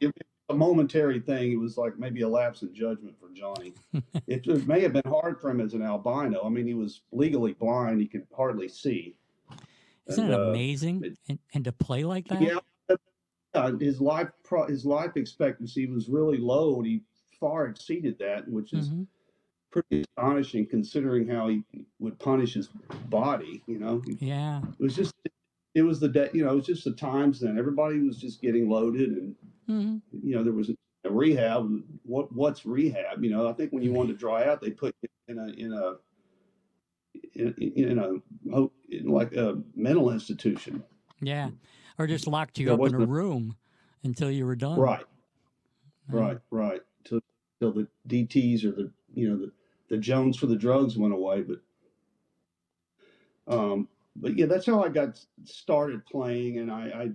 it, 0.00 0.12
a 0.48 0.54
momentary 0.54 1.20
thing. 1.20 1.52
It 1.52 1.56
was 1.56 1.76
like 1.76 1.98
maybe 1.98 2.22
a 2.22 2.28
lapse 2.28 2.62
in 2.62 2.74
judgment 2.74 3.16
for 3.18 3.30
Johnny. 3.30 3.74
it, 4.26 4.46
it 4.46 4.66
may 4.66 4.80
have 4.80 4.92
been 4.92 5.02
hard 5.06 5.40
for 5.40 5.50
him 5.50 5.60
as 5.60 5.74
an 5.74 5.82
albino. 5.82 6.42
I 6.44 6.48
mean, 6.48 6.66
he 6.66 6.74
was 6.74 7.02
legally 7.12 7.52
blind; 7.52 8.00
he 8.00 8.06
could 8.06 8.26
hardly 8.36 8.68
see. 8.68 9.16
isn't 10.06 10.24
And, 10.24 10.32
it 10.32 10.40
uh, 10.40 10.50
amazing? 10.50 11.04
it- 11.04 11.18
and, 11.28 11.38
and 11.54 11.64
to 11.64 11.72
play 11.72 12.04
like 12.04 12.28
that? 12.28 12.40
Yeah, 12.42 12.58
uh, 13.54 13.72
his 13.76 14.00
life 14.00 14.28
pro- 14.44 14.66
his 14.68 14.86
life 14.86 15.16
expectancy 15.16 15.86
was 15.86 16.08
really 16.08 16.38
low, 16.38 16.76
and 16.76 16.86
he 16.86 17.02
far 17.38 17.66
exceeded 17.66 18.18
that, 18.18 18.46
which 18.48 18.72
is 18.72 18.90
Mhm. 18.90 19.06
Pretty 19.70 20.02
astonishing 20.02 20.66
considering 20.66 21.28
how 21.28 21.48
he 21.48 21.62
would 21.98 22.18
punish 22.18 22.54
his 22.54 22.68
body. 23.08 23.62
You 23.66 23.78
know, 23.78 24.02
Yeah. 24.18 24.60
it 24.78 24.82
was 24.82 24.94
just 24.96 25.14
it 25.74 25.82
was 25.82 26.00
the 26.00 26.08
day. 26.08 26.30
You 26.32 26.44
know, 26.44 26.52
it 26.52 26.56
was 26.56 26.66
just 26.66 26.84
the 26.84 26.92
times 26.92 27.40
then. 27.40 27.58
Everybody 27.58 28.00
was 28.00 28.18
just 28.18 28.40
getting 28.42 28.68
loaded, 28.68 29.10
and 29.10 29.34
hmm 29.66 29.96
you 30.22 30.34
know 30.36 30.42
there 30.42 30.52
was 30.52 30.70
a 30.70 31.10
rehab. 31.10 31.70
What 32.04 32.32
what's 32.34 32.66
rehab? 32.66 33.22
You 33.22 33.30
know, 33.30 33.48
I 33.48 33.52
think 33.52 33.72
when 33.72 33.82
you 33.82 33.92
wanted 33.92 34.12
to 34.12 34.18
dry 34.18 34.46
out, 34.46 34.60
they 34.60 34.70
put 34.70 34.94
you 35.02 35.08
in 35.28 35.38
a 35.38 35.46
in 35.52 35.72
a 35.72 35.94
in, 37.34 37.54
in 37.76 37.98
a 37.98 38.66
in 38.88 39.06
like 39.08 39.32
a 39.34 39.62
mental 39.74 40.10
institution. 40.10 40.82
Yeah. 41.20 41.50
Or 41.98 42.06
just 42.06 42.26
locked 42.26 42.58
you 42.58 42.66
There 42.66 42.74
up 42.74 42.86
in 42.86 42.94
a 42.94 43.06
room 43.06 43.56
until 44.02 44.30
you 44.30 44.46
were 44.46 44.56
done. 44.56 44.78
Right. 44.80 45.04
Right, 46.08 46.38
right. 46.50 46.80
Till 47.04 47.20
till 47.60 47.72
the 47.72 47.86
DTS 48.08 48.64
or 48.64 48.72
the 48.72 48.90
you 49.14 49.28
know 49.28 49.36
the 49.36 49.52
the 49.90 49.98
Jones 49.98 50.38
for 50.38 50.46
the 50.46 50.56
drugs 50.56 50.96
went 50.96 51.12
away, 51.12 51.42
but 51.42 51.60
um, 53.46 53.88
but 54.16 54.36
yeah, 54.36 54.46
that's 54.46 54.66
how 54.66 54.82
I 54.82 54.88
got 54.88 55.20
started 55.44 56.04
playing, 56.06 56.58
and 56.58 56.70
I, 56.70 56.84
I 56.88 57.10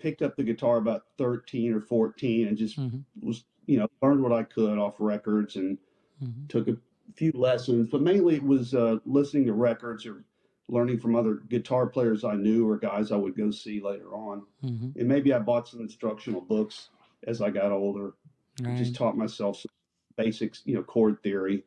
picked 0.00 0.22
up 0.22 0.36
the 0.36 0.42
guitar 0.44 0.78
about 0.78 1.06
thirteen 1.18 1.72
or 1.72 1.80
fourteen, 1.80 2.48
and 2.48 2.56
just 2.56 2.78
Mhm. 2.78 3.04
was 3.20 3.44
you 3.66 3.78
know 3.78 3.88
learned 4.02 4.22
what 4.22 4.32
I 4.32 4.42
could 4.42 4.78
off 4.78 4.96
records 4.98 5.56
and 5.56 5.78
Mhm. 6.22 6.48
took 6.48 6.68
a 6.68 6.76
few 7.14 7.32
lessons, 7.32 7.88
but 7.88 8.02
mainly 8.02 8.36
it 8.36 8.42
was 8.42 8.74
uh, 8.74 8.98
listening 9.04 9.44
to 9.46 9.52
records 9.52 10.06
or 10.06 10.24
learning 10.68 10.98
from 10.98 11.16
other 11.16 11.36
guitar 11.48 11.86
players 11.86 12.24
I 12.24 12.34
knew 12.34 12.68
or 12.68 12.76
guys 12.78 13.10
I 13.12 13.16
would 13.16 13.36
go 13.36 13.50
see 13.50 13.80
later 13.80 14.14
on, 14.14 14.46
Mhm. 14.64 14.96
and 14.96 15.08
maybe 15.08 15.32
I 15.32 15.38
bought 15.38 15.68
some 15.68 15.80
instructional 15.80 16.40
books 16.40 16.90
as 17.26 17.40
I 17.42 17.50
got 17.50 17.72
older 17.72 18.14
Right. 18.62 18.76
just 18.76 18.94
taught 18.96 19.16
myself 19.16 19.56
some 19.58 19.70
basics, 20.16 20.62
you 20.64 20.74
know, 20.74 20.82
chord 20.82 21.22
theory. 21.22 21.64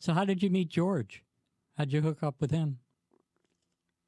So 0.00 0.14
how 0.14 0.24
did 0.24 0.42
you 0.42 0.48
meet 0.48 0.70
George? 0.70 1.22
How'd 1.76 1.92
you 1.92 2.00
hook 2.00 2.22
up 2.22 2.36
with 2.40 2.50
him? 2.50 2.78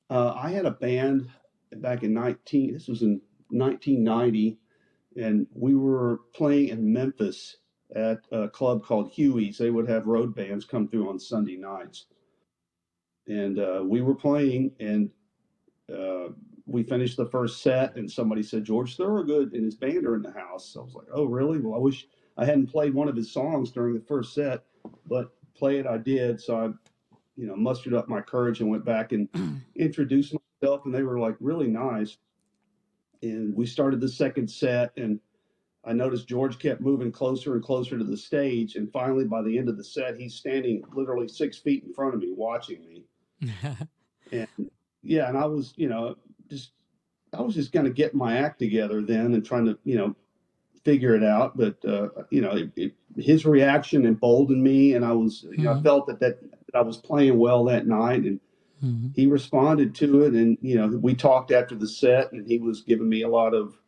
Uh, 0.09 0.33
I 0.35 0.51
had 0.51 0.65
a 0.65 0.71
band 0.71 1.29
back 1.77 2.03
in 2.03 2.15
19, 2.15 2.73
this 2.73 2.89
was 2.89 3.03
in 3.03 3.21
1990, 3.51 4.59
and 5.17 5.47
we 5.53 5.75
were 5.75 6.21
playing 6.35 6.69
in 6.69 6.93
Memphis 6.93 7.59
at 7.95 8.21
a 8.33 8.49
club 8.49 8.83
called 8.83 9.11
Huey's. 9.13 9.59
They 9.59 9.69
would 9.69 9.89
have 9.89 10.07
road 10.07 10.35
bands 10.35 10.65
come 10.65 10.89
through 10.89 11.11
on 11.11 11.19
Sunday 11.19 11.57
nights. 11.57 12.07
And 13.29 13.59
uh, 13.59 13.83
we 13.85 14.01
were 14.01 14.15
playing, 14.15 14.73
and 14.81 15.11
uh, 15.95 16.29
we 16.65 16.85
finished 16.85 17.19
the 17.19 17.29
first 17.29 17.63
set, 17.63 17.97
and 17.97 18.11
somebody 18.11 18.43
said, 18.43 18.65
George 18.65 18.97
Thorogood 18.97 19.53
and 19.53 19.65
his 19.65 19.75
band 19.75 20.07
are 20.07 20.17
in 20.17 20.23
the 20.23 20.33
house. 20.33 20.75
I 20.75 20.81
was 20.81 20.95
like, 20.95 21.09
oh, 21.13 21.27
really? 21.27 21.59
Well, 21.59 21.75
I 21.75 21.83
wish 21.83 22.07
I 22.39 22.47
hadn't 22.47 22.69
played 22.69 22.95
one 22.95 23.09
of 23.09 23.17
his 23.17 23.31
songs 23.31 23.71
during 23.73 23.95
the 23.95 24.05
first 24.07 24.35
set, 24.35 24.65
but 25.07 25.33
play 25.63 25.79
it 25.79 25.87
I 25.87 25.97
did. 25.97 26.41
So 26.41 26.57
I, 26.57 26.65
you 27.37 27.47
know, 27.47 27.55
mustered 27.55 27.95
up 27.95 28.09
my 28.09 28.21
courage 28.21 28.61
and 28.61 28.69
went 28.69 28.85
back 28.85 29.13
and 29.13 29.29
introduced 29.77 30.35
myself, 30.61 30.85
and 30.85 30.93
they 30.93 31.05
were 31.05 31.21
like 31.21 31.37
really 31.39 31.69
nice. 31.69 32.17
And 33.23 33.55
we 33.55 33.65
started 33.67 34.01
the 34.01 34.09
second 34.09 34.51
set, 34.51 34.91
and 34.97 35.21
I 35.85 35.93
noticed 35.93 36.27
George 36.27 36.59
kept 36.59 36.81
moving 36.81 37.13
closer 37.13 37.55
and 37.55 37.63
closer 37.63 37.97
to 37.97 38.03
the 38.03 38.17
stage. 38.17 38.75
And 38.75 38.91
finally, 38.91 39.25
by 39.25 39.41
the 39.43 39.57
end 39.57 39.69
of 39.69 39.77
the 39.77 39.85
set, 39.85 40.17
he's 40.17 40.35
standing 40.35 40.83
literally 40.95 41.29
six 41.29 41.59
feet 41.59 41.85
in 41.85 41.95
front 41.95 42.15
of 42.15 42.21
me, 42.21 42.33
watching 42.37 42.85
me. 42.85 43.05
And 44.31 44.71
yeah, 45.03 45.29
and 45.29 45.37
I 45.37 45.45
was, 45.45 45.75
you 45.77 45.91
know, 45.91 46.17
just 46.49 46.73
I 47.35 47.43
was 47.43 47.55
just 47.55 47.71
kind 47.71 47.87
of 47.87 47.95
getting 47.95 48.19
my 48.19 48.39
act 48.39 48.59
together 48.59 49.03
then 49.03 49.35
and 49.35 49.45
trying 49.45 49.67
to, 49.67 49.79
you 49.85 49.99
know, 49.99 50.17
figure 50.85 51.15
it 51.15 51.25
out. 51.25 51.57
But 51.57 51.85
uh, 51.85 52.09
you 52.31 52.41
know, 52.41 52.53
it, 52.53 52.71
it, 52.77 52.95
his 53.17 53.45
reaction 53.45 54.07
emboldened 54.07 54.63
me, 54.63 54.95
and 54.95 55.05
I 55.05 55.13
was, 55.13 55.45
you 55.53 55.65
know, 55.65 55.73
I 55.73 55.75
Mhm. 55.75 55.83
felt 55.83 56.07
that, 56.07 56.21
that 56.21 56.41
that 56.41 56.79
I 56.79 56.83
was 56.83 56.97
playing 56.97 57.39
well 57.39 57.65
that 57.65 57.87
night, 57.87 58.23
and 58.25 58.41
Mhm. 58.83 59.13
he 59.15 59.27
responded 59.27 59.95
to 59.97 60.23
it. 60.23 60.35
And 60.35 60.59
you 60.63 60.77
know, 60.77 60.89
we 60.89 61.15
talked 61.15 61.51
after 61.53 61.75
the 61.75 61.89
set, 61.89 62.33
and 62.33 62.47
he 62.47 62.59
was 62.59 62.83
giving 62.83 63.09
me 63.09 63.23
a 63.23 63.29
lot 63.29 63.55
of 63.55 63.79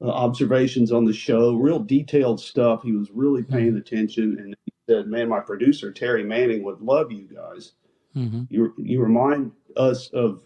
uh, 0.00 0.08
observations 0.08 0.90
on 0.92 1.04
the 1.04 1.12
show, 1.12 1.54
real 1.54 1.78
detailed 1.78 2.40
stuff. 2.40 2.82
He 2.82 2.92
was 2.92 3.10
really 3.12 3.42
paying 3.44 3.76
attention, 3.76 4.36
and 4.38 4.54
he 4.66 4.72
said, 4.88 5.06
"Man, 5.06 5.28
my 5.28 5.40
producer 5.40 5.92
Terry 5.92 6.24
Manning 6.24 6.62
would 6.64 6.80
love 6.80 7.12
you 7.12 7.28
guys." 7.32 7.72
Mhm. 8.16 8.46
you 8.50 8.74
you 8.76 9.00
remind 9.00 9.52
us 9.76 10.08
of 10.08 10.42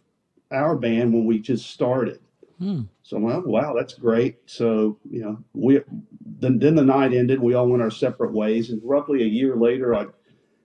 our 0.52 0.76
band 0.76 1.12
when 1.12 1.24
we 1.24 1.40
just 1.40 1.70
started. 1.70 2.20
Mm. 2.60 2.88
So 3.02 3.18
well, 3.18 3.42
wow, 3.44 3.74
that's 3.76 3.94
great. 3.94 4.36
So 4.46 4.98
you 5.10 5.20
know, 5.20 5.44
we 5.52 5.80
then 6.24 6.58
then 6.58 6.74
the 6.74 6.84
night 6.84 7.12
ended. 7.12 7.40
We 7.40 7.54
all 7.54 7.68
went 7.68 7.82
our 7.82 7.90
separate 7.90 8.32
ways, 8.32 8.70
and 8.70 8.80
roughly 8.82 9.22
a 9.22 9.26
year 9.26 9.56
later, 9.56 9.94
I 9.94 10.06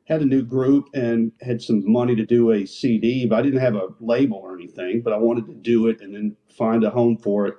had 0.06 0.22
a 0.22 0.26
new 0.26 0.44
group 0.44 0.90
and 0.94 1.32
had 1.42 1.62
some 1.62 1.90
money 1.90 2.16
to 2.16 2.26
do 2.26 2.52
a 2.52 2.66
CD, 2.66 3.26
but 3.26 3.40
I 3.40 3.42
didn't 3.42 3.60
have 3.60 3.76
a 3.76 3.90
label 4.00 4.38
or 4.38 4.56
anything. 4.56 5.02
But 5.02 5.14
I 5.14 5.18
wanted 5.18 5.48
to 5.48 5.54
do 5.54 5.88
it 5.88 6.02
and 6.02 6.16
then 6.16 6.36
find 6.50 6.84
a 6.84 6.90
home 6.90 7.18
for 7.18 7.48
it. 7.48 7.56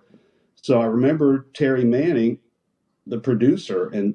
So 0.54 0.80
I 0.80 0.86
remember 0.86 1.46
Terry 1.54 1.84
Manning, 1.84 2.38
the 3.06 3.18
producer, 3.18 3.88
and 3.88 4.14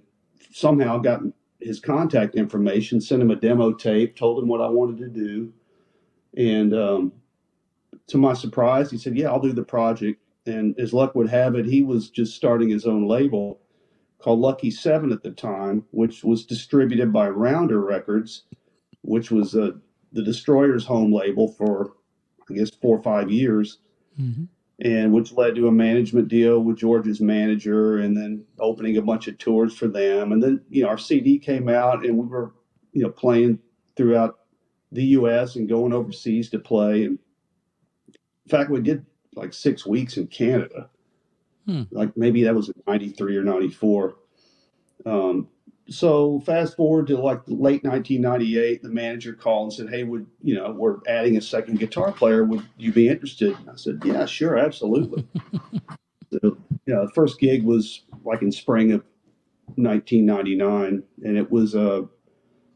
somehow 0.52 0.98
got 0.98 1.22
his 1.60 1.80
contact 1.80 2.36
information, 2.36 3.02
sent 3.02 3.22
him 3.22 3.32
a 3.32 3.36
demo 3.36 3.74
tape, 3.74 4.16
told 4.16 4.42
him 4.42 4.48
what 4.48 4.62
I 4.62 4.68
wanted 4.68 4.98
to 5.00 5.10
do. 5.10 5.54
And 6.36 6.74
um, 6.74 7.12
to 8.08 8.18
my 8.18 8.34
surprise, 8.34 8.90
he 8.92 8.98
said, 8.98 9.18
Yeah, 9.18 9.30
I'll 9.30 9.40
do 9.40 9.54
the 9.54 9.64
project. 9.64 10.22
And 10.46 10.80
as 10.80 10.94
luck 10.94 11.14
would 11.16 11.30
have 11.30 11.56
it, 11.56 11.66
he 11.66 11.84
was 11.84 12.10
just 12.10 12.36
starting 12.36 12.70
his 12.70 12.86
own 12.86 13.06
label 13.08 13.60
called 14.20 14.40
Lucky 14.40 14.72
Seven 14.72 15.12
at 15.12 15.22
the 15.22 15.32
time, 15.32 15.84
which 15.92 16.24
was 16.24 16.46
distributed 16.46 17.12
by 17.12 17.28
Rounder 17.30 17.82
Records, 17.82 18.44
which 19.02 19.30
was 19.30 19.56
uh, 19.56 19.72
the 20.14 20.24
Destroyer's 20.24 20.86
home 20.86 21.12
label 21.14 21.50
for, 21.50 21.94
I 22.50 22.54
guess, 22.54 22.70
four 22.70 22.98
or 22.98 23.04
five 23.04 23.30
years 23.30 23.80
Mhm. 24.20 24.48
and 24.80 25.12
which 25.14 25.34
led 25.34 25.54
to 25.56 25.68
a 25.68 25.72
management 25.72 26.28
deal 26.30 26.60
with 26.64 26.78
George's 26.78 27.20
manager, 27.22 27.98
and 27.98 28.16
then 28.18 28.44
opening 28.60 28.98
a 28.98 29.02
bunch 29.02 29.28
of 29.28 29.38
tours 29.38 29.76
for 29.76 29.88
them. 29.88 30.32
And 30.32 30.42
then 30.42 30.62
you 30.70 30.84
know 30.84 30.90
our 30.90 30.98
CD 30.98 31.38
came 31.38 31.68
out, 31.70 32.06
and 32.06 32.18
we 32.18 32.26
were 32.26 32.54
you 32.94 33.04
know 33.04 33.10
playing 33.10 33.60
throughout 33.96 34.40
the 34.92 35.04
U.S. 35.20 35.56
and 35.58 35.68
going 35.70 35.94
overseas 35.94 36.50
to 36.52 36.60
play. 36.60 37.04
And 37.04 37.20
in 38.48 38.58
fact, 38.58 38.70
we 38.70 38.80
did 38.80 39.06
like 39.36 39.54
six 39.54 39.86
weeks 39.86 40.16
in 40.16 40.28
Canada. 40.28 40.90
Hmm. 41.66 41.84
Like 41.92 42.16
maybe 42.16 42.44
that 42.44 42.56
was 42.56 42.70
in 42.70 42.82
'93 42.88 43.36
or 43.36 43.44
'94. 43.44 44.16
Um, 45.06 45.50
so 45.90 46.40
fast 46.46 46.78
forward 46.78 47.08
to 47.08 47.18
like 47.18 47.42
late 47.48 47.84
1998, 47.84 48.84
the 48.84 48.90
manager 48.90 49.34
called 49.34 49.66
and 49.66 49.74
said, 49.74 49.90
"Hey, 49.90 50.06
would 50.06 50.26
you 50.42 50.56
know 50.56 50.72
we're 50.72 51.00
adding 51.10 51.36
a 51.36 51.42
second 51.42 51.78
guitar 51.80 52.14
player? 52.14 52.46
Would 52.46 52.66
you 52.78 52.94
be 52.94 53.10
interested?" 53.10 53.54
And 53.60 53.70
I 53.70 53.76
said, 53.76 54.00
"Yeah, 54.06 54.26
sure, 54.26 54.58
absolutely." 54.58 55.28
so, 56.32 56.40
you 56.86 56.94
know, 56.94 57.06
the 57.06 57.12
first 57.14 57.42
gig 57.42 57.64
was 57.64 58.04
like 58.24 58.42
in 58.42 58.52
spring 58.54 58.94
of 58.94 59.04
1999, 59.76 61.04
and 61.26 61.38
it 61.38 61.52
was 61.52 61.76
a 61.76 62.08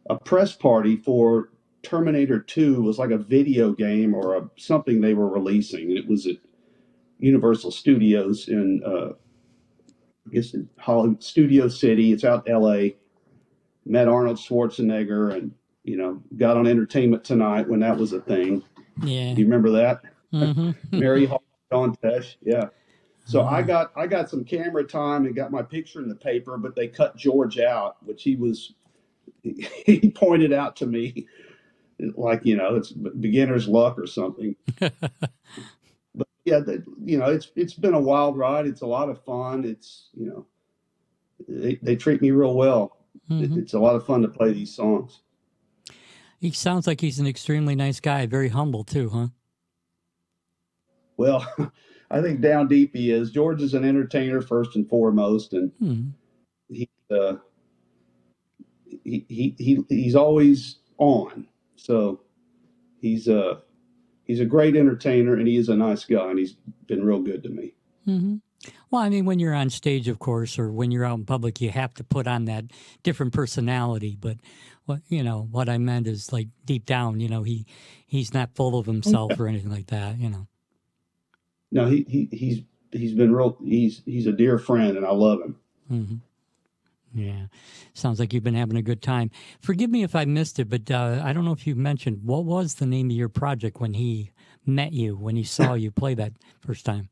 a 0.09 0.19
press 0.19 0.53
party 0.53 0.97
for 0.97 1.50
Terminator 1.83 2.39
2. 2.39 2.81
Was 2.81 2.99
like 2.99 3.11
a 3.11 3.17
video 3.17 3.73
game 3.73 4.13
or 4.13 4.35
a, 4.37 4.49
something 4.57 5.01
they 5.01 5.13
were 5.13 5.29
releasing, 5.29 5.95
it 5.95 6.07
was 6.07 6.27
at 6.27 6.37
Universal 7.19 7.71
Studios 7.71 8.47
in 8.47 8.81
uh, 8.85 9.13
I 10.27 10.33
guess 10.33 10.53
in 10.53 10.69
Hollywood 10.77 11.23
Studio 11.23 11.67
City. 11.67 12.11
It's 12.11 12.23
out 12.23 12.49
L.A. 12.49 12.95
Met 13.85 14.07
Arnold 14.07 14.37
Schwarzenegger, 14.37 15.35
and 15.35 15.51
you 15.83 15.97
know 15.97 16.21
got 16.37 16.57
on 16.57 16.67
Entertainment 16.67 17.23
Tonight 17.23 17.67
when 17.67 17.79
that 17.81 17.97
was 17.97 18.13
a 18.13 18.21
thing. 18.21 18.63
Yeah. 19.03 19.33
Do 19.33 19.41
you 19.41 19.47
remember 19.47 19.71
that? 19.71 20.01
hmm 20.31 20.71
Mary 20.91 21.25
Hart, 21.25 21.41
John 21.71 21.95
Tesh, 21.97 22.35
yeah. 22.41 22.65
So 23.25 23.41
I 23.41 23.59
Uh, 23.59 23.63
got 23.63 23.91
I 23.95 24.07
got 24.07 24.29
some 24.29 24.43
camera 24.43 24.83
time 24.83 25.25
and 25.25 25.35
got 25.35 25.51
my 25.51 25.61
picture 25.61 26.01
in 26.01 26.09
the 26.09 26.15
paper, 26.15 26.57
but 26.57 26.75
they 26.75 26.87
cut 26.87 27.15
George 27.17 27.59
out, 27.59 27.97
which 28.05 28.23
he 28.23 28.35
was 28.35 28.73
he 29.43 30.11
pointed 30.15 30.53
out 30.53 30.75
to 30.77 30.85
me 30.85 31.27
like 32.15 32.45
you 32.45 32.55
know 32.55 32.75
it's 32.75 32.91
beginner's 32.91 33.67
luck 33.67 33.97
or 33.99 34.07
something. 34.07 34.55
But 36.13 36.27
yeah, 36.43 36.59
the, 36.59 36.83
you 37.05 37.17
know 37.17 37.27
it's 37.27 37.51
it's 37.55 37.73
been 37.73 37.93
a 37.93 37.99
wild 37.99 38.37
ride. 38.37 38.67
It's 38.67 38.81
a 38.81 38.87
lot 38.87 39.09
of 39.09 39.23
fun. 39.23 39.63
It's 39.63 40.09
you 40.13 40.25
know 40.27 40.45
they 41.47 41.75
they 41.81 41.95
treat 41.95 42.21
me 42.21 42.31
real 42.31 42.55
well. 42.55 42.97
It, 43.29 43.47
hmm 43.51 43.59
it's 43.59 43.73
a 43.73 43.79
lot 43.79 43.95
of 43.95 44.05
fun 44.05 44.21
to 44.23 44.27
play 44.27 44.51
these 44.51 44.75
songs. 44.75 45.21
He 46.39 46.51
sounds 46.51 46.87
like 46.87 47.01
he's 47.01 47.19
an 47.19 47.27
extremely 47.27 47.75
nice 47.75 47.99
guy, 47.99 48.25
very 48.25 48.49
humble 48.49 48.83
too, 48.83 49.09
huh? 49.09 49.27
Well, 51.17 51.45
I 52.11 52.21
think 52.21 52.41
down 52.41 52.67
deep 52.67 52.95
he 52.95 53.11
is. 53.11 53.31
George 53.31 53.61
is 53.61 53.73
an 53.73 53.85
entertainer 53.85 54.41
first 54.41 54.75
and 54.75 54.89
foremost, 54.89 55.53
and 55.53 55.71
Hmm. 55.79 56.09
he 56.67 56.89
uh, 57.09 57.35
he, 59.03 59.25
he 59.29 59.55
he 59.57 59.83
he's 59.89 60.15
always 60.15 60.77
on. 60.97 61.47
So 61.81 62.21
he's 62.99 63.27
a 63.27 63.61
he's 64.23 64.39
a 64.39 64.45
great 64.45 64.75
entertainer, 64.75 65.33
and 65.35 65.47
he 65.47 65.57
is 65.57 65.67
a 65.69 65.75
nice 65.75 66.05
guy, 66.05 66.29
and 66.29 66.37
he's 66.37 66.53
been 66.85 67.03
real 67.03 67.21
good 67.21 67.41
to 67.43 67.49
me. 67.49 67.73
hmm 68.05 68.35
Well, 68.91 69.01
I 69.01 69.09
mean, 69.09 69.25
when 69.25 69.39
you're 69.39 69.55
on 69.55 69.71
stage, 69.71 70.07
of 70.07 70.19
course, 70.19 70.59
or 70.59 70.71
when 70.71 70.91
you're 70.91 71.05
out 71.05 71.17
in 71.17 71.25
public, 71.25 71.59
you 71.59 71.71
have 71.71 71.95
to 71.95 72.03
put 72.03 72.27
on 72.27 72.45
that 72.45 72.65
different 73.01 73.33
personality. 73.33 74.15
But 74.19 74.37
what 74.85 74.99
you 75.09 75.23
know, 75.23 75.47
what 75.49 75.69
I 75.69 75.79
meant 75.79 76.07
is 76.07 76.31
like 76.31 76.49
deep 76.65 76.85
down, 76.85 77.19
you 77.19 77.29
know, 77.29 77.41
he 77.41 77.65
he's 78.05 78.31
not 78.31 78.53
full 78.53 78.77
of 78.77 78.85
himself 78.85 79.39
or 79.39 79.47
anything 79.47 79.71
like 79.71 79.87
that. 79.87 80.19
You 80.19 80.29
know. 80.29 80.47
No, 81.71 81.87
he, 81.87 82.05
he 82.07 82.29
he's 82.31 82.61
he's 82.91 83.13
been 83.13 83.33
real. 83.33 83.57
He's 83.63 84.03
he's 84.05 84.27
a 84.27 84.31
dear 84.33 84.59
friend, 84.59 84.97
and 84.97 85.05
I 85.05 85.11
love 85.11 85.39
him. 85.41 85.55
hmm 85.87 86.15
Yeah, 87.13 87.47
sounds 87.93 88.19
like 88.19 88.31
you've 88.33 88.43
been 88.43 88.53
having 88.55 88.77
a 88.77 88.81
good 88.81 89.01
time. 89.01 89.31
Forgive 89.59 89.89
me 89.89 90.03
if 90.03 90.15
I 90.15 90.23
missed 90.25 90.59
it, 90.59 90.69
but 90.69 90.89
uh, 90.89 91.21
I 91.23 91.33
don't 91.33 91.43
know 91.43 91.51
if 91.51 91.67
you 91.67 91.75
mentioned 91.75 92.21
what 92.23 92.45
was 92.45 92.75
the 92.75 92.85
name 92.85 93.09
of 93.09 93.15
your 93.15 93.27
project 93.29 93.81
when 93.81 93.93
he 93.95 94.31
met 94.65 94.93
you, 94.93 95.17
when 95.17 95.35
he 95.35 95.43
saw 95.43 95.73
you 95.73 95.91
play 95.91 96.13
that 96.13 96.31
first 96.59 96.85
time. 96.85 97.09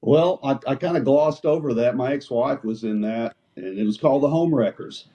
Well, 0.00 0.38
I, 0.44 0.58
I 0.70 0.74
kind 0.76 0.96
of 0.96 1.04
glossed 1.04 1.44
over 1.44 1.74
that. 1.74 1.96
My 1.96 2.12
ex-wife 2.12 2.62
was 2.62 2.84
in 2.84 3.00
that, 3.00 3.34
and 3.56 3.76
it 3.78 3.84
was 3.84 3.98
called 3.98 4.22
the 4.22 4.28
Home 4.30 4.54
Wreckers. 4.54 5.06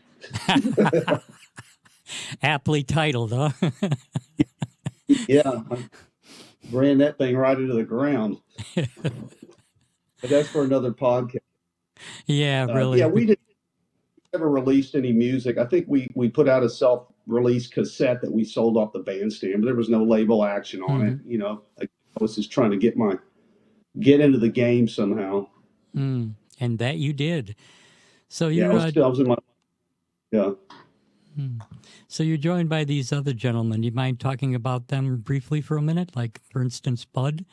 Aptly 2.42 2.84
titled, 2.84 3.32
huh? 3.34 3.50
Yeah, 5.28 5.42
I 5.46 5.90
ran 6.72 6.98
that 7.00 7.18
thing 7.18 7.36
right 7.38 7.58
into 7.58 7.74
the 7.76 7.84
ground. 7.84 8.38
But 10.22 10.30
that's 10.30 10.48
for 10.48 10.64
another 10.64 10.92
podcast. 10.92 11.40
yeah, 12.28 12.66
Uh, 12.70 12.74
really. 12.74 13.00
yeah, 13.00 13.08
we 13.08 13.26
didn't 13.26 13.42
ever 14.34 14.50
released 14.50 14.96
any 14.96 15.12
music. 15.12 15.58
I 15.58 15.66
think 15.66 15.86
we 15.88 16.10
we 16.16 16.30
put 16.30 16.50
out 16.50 16.64
a 16.64 16.70
self-release 16.70 17.68
cassette 17.68 18.22
that 18.22 18.32
we 18.32 18.44
sold 18.44 18.78
off 18.78 18.94
the 18.94 19.00
bandstand, 19.00 19.62
but 19.62 19.66
there 19.66 19.76
was 19.76 19.90
no 19.90 20.04
label 20.04 20.44
action 20.44 20.82
on 20.82 21.06
it. 21.08 21.20
You 21.26 21.38
know, 21.38 21.62
I 21.80 21.88
was 22.20 22.36
just 22.36 22.52
trying 22.52 22.72
to 22.72 22.78
get 22.78 22.98
my 22.98 23.18
get 24.00 24.20
into 24.20 24.40
the 24.40 24.50
game 24.50 24.88
somehow. 24.88 25.48
Mm. 25.96 26.34
And 26.60 26.80
that 26.80 26.98
you 26.98 27.14
did. 27.14 27.56
So 28.28 28.48
Yeah, 28.48 28.64
I 28.64 28.66
you're 28.66 28.74
was 28.74 28.84
uh, 28.86 28.90
still 28.90 29.06
I 29.06 29.08
was 29.08 29.20
in 29.20 29.28
my 29.28 29.38
yeah. 30.32 30.52
hmm. 31.36 31.60
so 32.08 32.24
you're 32.24 32.38
joined 32.38 32.68
by 32.68 32.84
these 32.84 33.14
other 33.14 33.34
gentlemen. 33.34 33.84
You 33.84 33.92
mind 33.92 34.20
talking 34.20 34.56
about 34.56 34.88
them 34.88 35.18
briefly 35.18 35.62
for 35.62 35.78
a 35.78 35.82
minute? 35.82 36.16
Like, 36.16 36.42
for 36.52 36.64
instance, 36.64 37.06
Bud. 37.06 37.46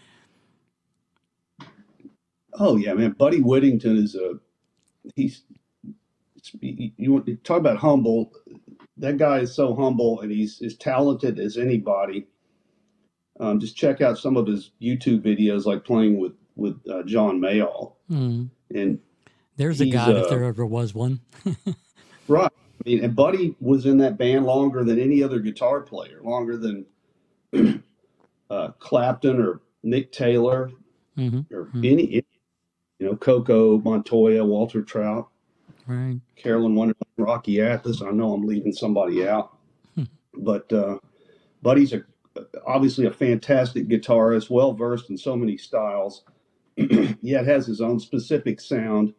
Oh 2.54 2.76
yeah, 2.76 2.94
man. 2.94 3.12
Buddy 3.12 3.42
Whittington 3.42 3.98
is 3.98 4.14
a 4.14 4.40
he's 5.14 5.42
you, 6.60 6.92
you 6.96 7.12
want 7.12 7.26
to 7.26 7.36
talk 7.36 7.58
about 7.58 7.78
humble. 7.78 8.32
That 8.98 9.18
guy 9.18 9.40
is 9.40 9.54
so 9.54 9.74
humble 9.74 10.20
and 10.20 10.30
he's 10.32 10.62
as 10.62 10.76
talented 10.76 11.38
as 11.40 11.58
anybody. 11.58 12.28
Um, 13.40 13.60
just 13.60 13.76
check 13.76 14.00
out 14.00 14.18
some 14.18 14.36
of 14.36 14.46
his 14.46 14.72
YouTube 14.82 15.22
videos, 15.22 15.66
like 15.66 15.84
playing 15.84 16.20
with 16.20 16.32
with 16.56 16.80
uh, 16.90 17.02
John 17.04 17.40
Mayall, 17.40 17.94
Mm. 18.10 18.50
and 18.74 19.00
There's 19.56 19.80
a 19.80 19.86
God 19.86 20.18
if 20.18 20.28
uh 20.28 20.28
there 20.28 20.44
ever 20.44 20.66
was 20.66 20.94
one. 20.94 21.20
right. 22.28 22.50
I 22.50 22.90
mean, 22.90 23.04
and 23.04 23.16
Buddy 23.16 23.56
was 23.60 23.86
in 23.86 23.98
that 23.98 24.18
band 24.18 24.46
longer 24.46 24.84
than 24.84 25.00
any 25.00 25.22
other 25.22 25.40
guitar 25.40 25.82
player, 25.82 26.20
longer 26.22 26.56
than 26.58 26.86
uh, 28.50 28.68
Clapton 28.80 29.40
or 29.40 29.62
Mick 29.84 30.12
Taylor 30.12 30.70
hmm 31.16 31.40
or 31.52 31.72
hmm 31.72 31.84
any, 31.84 32.24
you 33.00 33.06
know, 33.06 33.16
Coco 33.16 33.78
Montoya, 33.80 34.44
Walter 34.44 34.82
Trout. 34.82 35.29
Right. 35.86 36.20
Carolyn 36.36 36.74
Wonderland, 36.74 36.96
Rocky 37.18 37.56
Athas. 37.56 38.02
I 38.06 38.10
know 38.12 38.34
I'm 38.34 38.42
leaving 38.46 38.72
somebody 38.72 39.28
out, 39.28 39.58
Hmm. 39.96 40.04
but 40.34 40.72
uh, 40.72 40.98
Buddy's 41.62 41.92
a 41.92 42.02
obviously 42.66 43.06
a 43.06 43.12
fantastic 43.12 43.88
guitarist, 43.88 44.50
well 44.50 44.72
versed 44.74 45.10
in 45.10 45.18
so 45.18 45.36
many 45.36 45.56
styles. 45.58 46.24
Yet 47.22 47.46
has 47.46 47.66
his 47.66 47.80
own 47.80 48.00
specific 48.00 48.60
sound. 48.60 49.14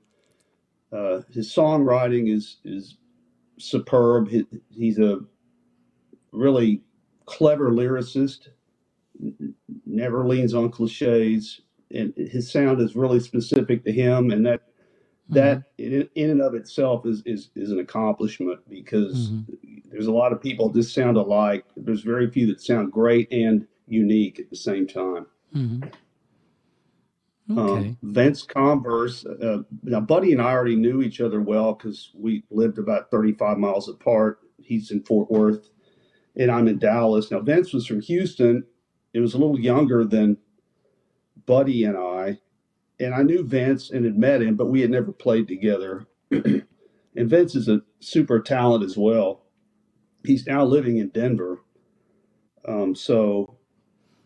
Uh, 0.92 1.22
his 1.32 1.54
songwriting 1.54 2.34
is 2.34 2.58
is 2.66 2.98
superb. 3.60 4.30
He, 4.30 4.46
he's 4.72 5.00
a 5.00 5.20
really 6.32 6.84
clever 7.26 7.72
lyricist. 7.72 8.50
Never 9.86 10.28
leans 10.28 10.54
on 10.56 10.72
cliches, 10.72 11.62
and 11.92 12.14
his 12.18 12.52
sound 12.52 12.82
is 12.82 12.96
really 12.96 13.20
specific 13.22 13.86
to 13.86 13.92
him, 13.94 14.32
and 14.32 14.46
that 14.48 14.62
that 15.32 15.64
in, 15.78 16.10
in 16.16 16.30
and 16.30 16.42
of 16.42 16.56
itself 16.56 17.06
is, 17.06 17.24
is 17.26 17.50
is 17.56 17.72
an 17.72 17.80
accomplishment 17.80 18.60
because 18.70 19.30
hmm 19.30 19.42
there's 19.92 20.08
a 20.08 20.12
lot 20.12 20.32
of 20.32 20.42
people 20.42 20.70
that 20.70 20.80
just 20.80 20.96
sound 20.96 21.18
alike. 21.18 21.66
There's 21.76 22.02
very 22.02 22.32
few 22.32 22.48
that 22.48 22.62
sound 22.62 22.94
great 22.94 23.30
and 23.32 23.68
unique 23.88 24.40
at 24.40 24.50
the 24.50 24.56
same 24.56 24.88
time. 24.88 25.26
hmm 25.54 25.82
Um, 27.50 27.58
Okay. 27.60 27.98
Vince 28.04 28.44
Converse, 28.44 29.26
uh, 29.26 29.64
now 29.84 30.00
Buddy 30.00 30.32
and 30.32 30.42
I 30.42 30.52
already 30.52 30.78
knew 30.78 31.02
each 31.02 31.20
other 31.20 31.42
well 31.42 31.74
because 31.74 32.12
we 32.14 32.44
lived 32.50 32.78
about 32.78 33.12
35 33.12 33.58
miles 33.58 33.90
apart. 33.90 34.40
He's 34.62 34.92
in 34.92 35.04
Fort 35.04 35.30
Worth, 35.30 35.70
and 36.38 36.50
I'm 36.50 36.70
in 36.70 36.80
Dallas. 36.80 37.32
Now 37.32 37.42
Vince 37.42 37.74
was 37.74 37.86
from 37.86 38.02
Houston. 38.02 38.64
It 39.14 39.20
was 39.20 39.34
a 39.34 39.38
little 39.38 39.60
younger 39.60 40.06
than 40.06 40.38
Buddy 41.46 41.84
and 41.84 41.98
I, 41.98 42.40
and 43.02 43.16
I 43.16 43.24
knew 43.24 43.44
Vince 43.44 43.90
and 43.90 44.06
had 44.06 44.18
met 44.18 44.42
him, 44.42 44.56
but 44.56 44.68
we 44.68 44.82
had 44.82 44.92
never 44.92 45.12
played 45.12 45.48
together. 45.48 46.06
and 46.32 46.64
Vince 47.16 47.56
is 47.56 47.68
a 47.68 47.82
super 48.00 48.40
talent 48.40 48.84
as 48.84 48.96
well. 48.96 49.44
He's 50.24 50.46
now 50.46 50.64
living 50.64 50.98
in 50.98 51.10
Denver. 51.10 51.62
Um, 52.68 52.94
so, 52.94 53.58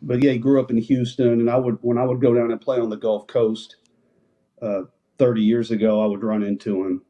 but 0.02 0.22
yeah, 0.22 0.34
he 0.34 0.38
grew 0.38 0.60
up 0.60 0.70
in 0.72 0.78
Houston, 0.78 1.30
and 1.30 1.50
I 1.50 1.56
would 1.58 1.78
when 1.82 1.98
I 1.98 2.04
would 2.04 2.20
go 2.20 2.34
down 2.34 2.52
and 2.52 2.60
play 2.60 2.80
on 2.80 2.90
the 2.90 2.98
Gulf 2.98 3.28
Coast 3.28 3.78
uh, 4.62 4.82
30 5.20 5.42
years 5.42 5.72
ago, 5.72 6.04
I 6.04 6.06
would 6.08 6.24
run 6.24 6.44
into 6.44 6.86
him. 6.86 7.02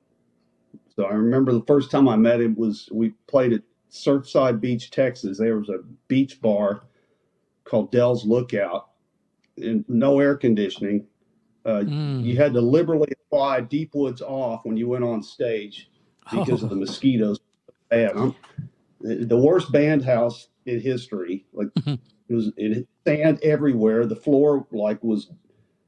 So 0.96 1.06
I 1.06 1.14
remember 1.14 1.52
the 1.52 1.66
first 1.68 1.90
time 1.90 2.08
I 2.08 2.16
met 2.16 2.42
him 2.42 2.56
was 2.56 2.88
we 2.92 3.14
played 3.28 3.54
at 3.54 3.64
Surfside 3.92 4.62
Beach, 4.62 4.92
Texas. 4.92 5.40
There 5.40 5.58
was 5.58 5.70
a 5.70 5.80
beach 6.08 6.42
bar 6.42 6.84
called 7.64 7.92
Dell's 7.92 8.26
Lookout, 8.26 8.90
and 9.58 9.84
no 9.88 10.20
air 10.20 10.36
conditioning. 10.36 11.08
Uh, 11.66 11.80
you 11.80 11.86
Mm. 11.88 12.38
had 12.38 12.54
to 12.54 12.62
liberally 12.62 13.12
apply 13.28 13.62
Deep 13.62 13.96
Woods 13.96 14.22
off 14.22 14.66
when 14.66 14.78
you 14.78 14.88
went 14.88 15.04
on 15.04 15.24
stage 15.24 15.90
because 16.32 16.62
of 16.64 16.70
the 16.70 16.76
Oh. 16.76 16.80
mosquitoes. 16.80 17.40
Bad. 17.90 18.16
I'm, 18.16 18.36
the 19.02 19.38
worst 19.38 19.72
band 19.72 20.04
house 20.04 20.50
in 20.66 20.80
history. 20.80 21.46
Like 21.54 21.70
it 22.30 22.34
was, 22.34 22.52
it 22.58 22.88
sand 23.08 23.40
everywhere. 23.42 24.06
The 24.06 24.16
floor 24.16 24.68
like 24.72 25.04
was 25.04 25.32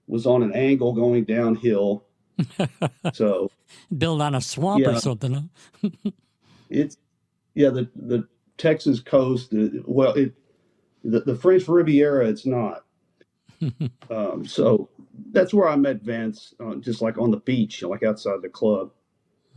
was 0.07 0.25
on 0.25 0.41
an 0.41 0.53
angle 0.53 0.93
going 0.93 1.25
downhill. 1.25 2.05
So 3.13 3.51
Built 3.97 4.21
on 4.21 4.35
a 4.35 4.41
swamp 4.41 4.85
or 4.87 4.99
something. 4.99 5.49
Huh? 5.83 5.89
it's 6.69 6.97
yeah 7.55 7.69
the 7.69 7.87
the 7.95 8.27
Texas 8.57 8.99
coast. 8.99 9.53
Well, 9.85 10.13
it 10.13 10.33
the, 11.03 11.19
the 11.21 11.35
French 11.35 11.67
Riviera. 11.67 12.27
It's 12.27 12.45
not. 12.45 12.83
Um, 14.09 14.45
so 14.45 14.89
that's 15.39 15.53
where 15.53 15.67
I 15.69 15.75
met 15.75 16.01
Vince, 16.01 16.53
uh, 16.59 16.75
just 16.75 17.01
like 17.01 17.17
on 17.17 17.31
the 17.31 17.37
beach, 17.37 17.83
like 17.83 18.03
outside 18.03 18.41
the 18.41 18.49
club. 18.49 18.91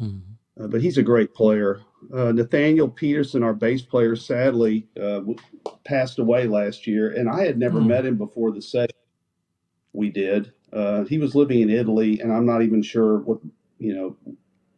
Mhm. 0.00 0.20
Uh, 0.58 0.66
but 0.68 0.80
he's 0.82 0.98
a 0.98 1.02
great 1.02 1.32
player. 1.34 1.80
Uh, 2.12 2.32
Nathaniel 2.32 2.88
Peterson, 2.88 3.42
our 3.42 3.54
bass 3.54 3.82
player, 3.82 4.16
sadly 4.16 4.86
uh, 4.98 5.20
w- 5.20 5.36
passed 5.84 6.18
away 6.18 6.46
last 6.46 6.86
year, 6.86 7.10
and 7.12 7.28
I 7.28 7.44
had 7.46 7.58
never 7.58 7.80
Hmm. 7.80 7.88
met 7.88 8.06
him 8.06 8.16
before 8.16 8.50
the 8.52 8.60
session 8.62 8.96
we 9.92 10.10
did. 10.10 10.52
Uh, 10.72 11.04
he 11.04 11.18
was 11.18 11.34
living 11.34 11.60
in 11.60 11.70
Italy, 11.70 12.20
and 12.20 12.32
I'm 12.32 12.46
not 12.46 12.62
even 12.62 12.82
sure 12.82 13.18
what 13.20 13.40
you 13.78 13.94
know 13.94 14.16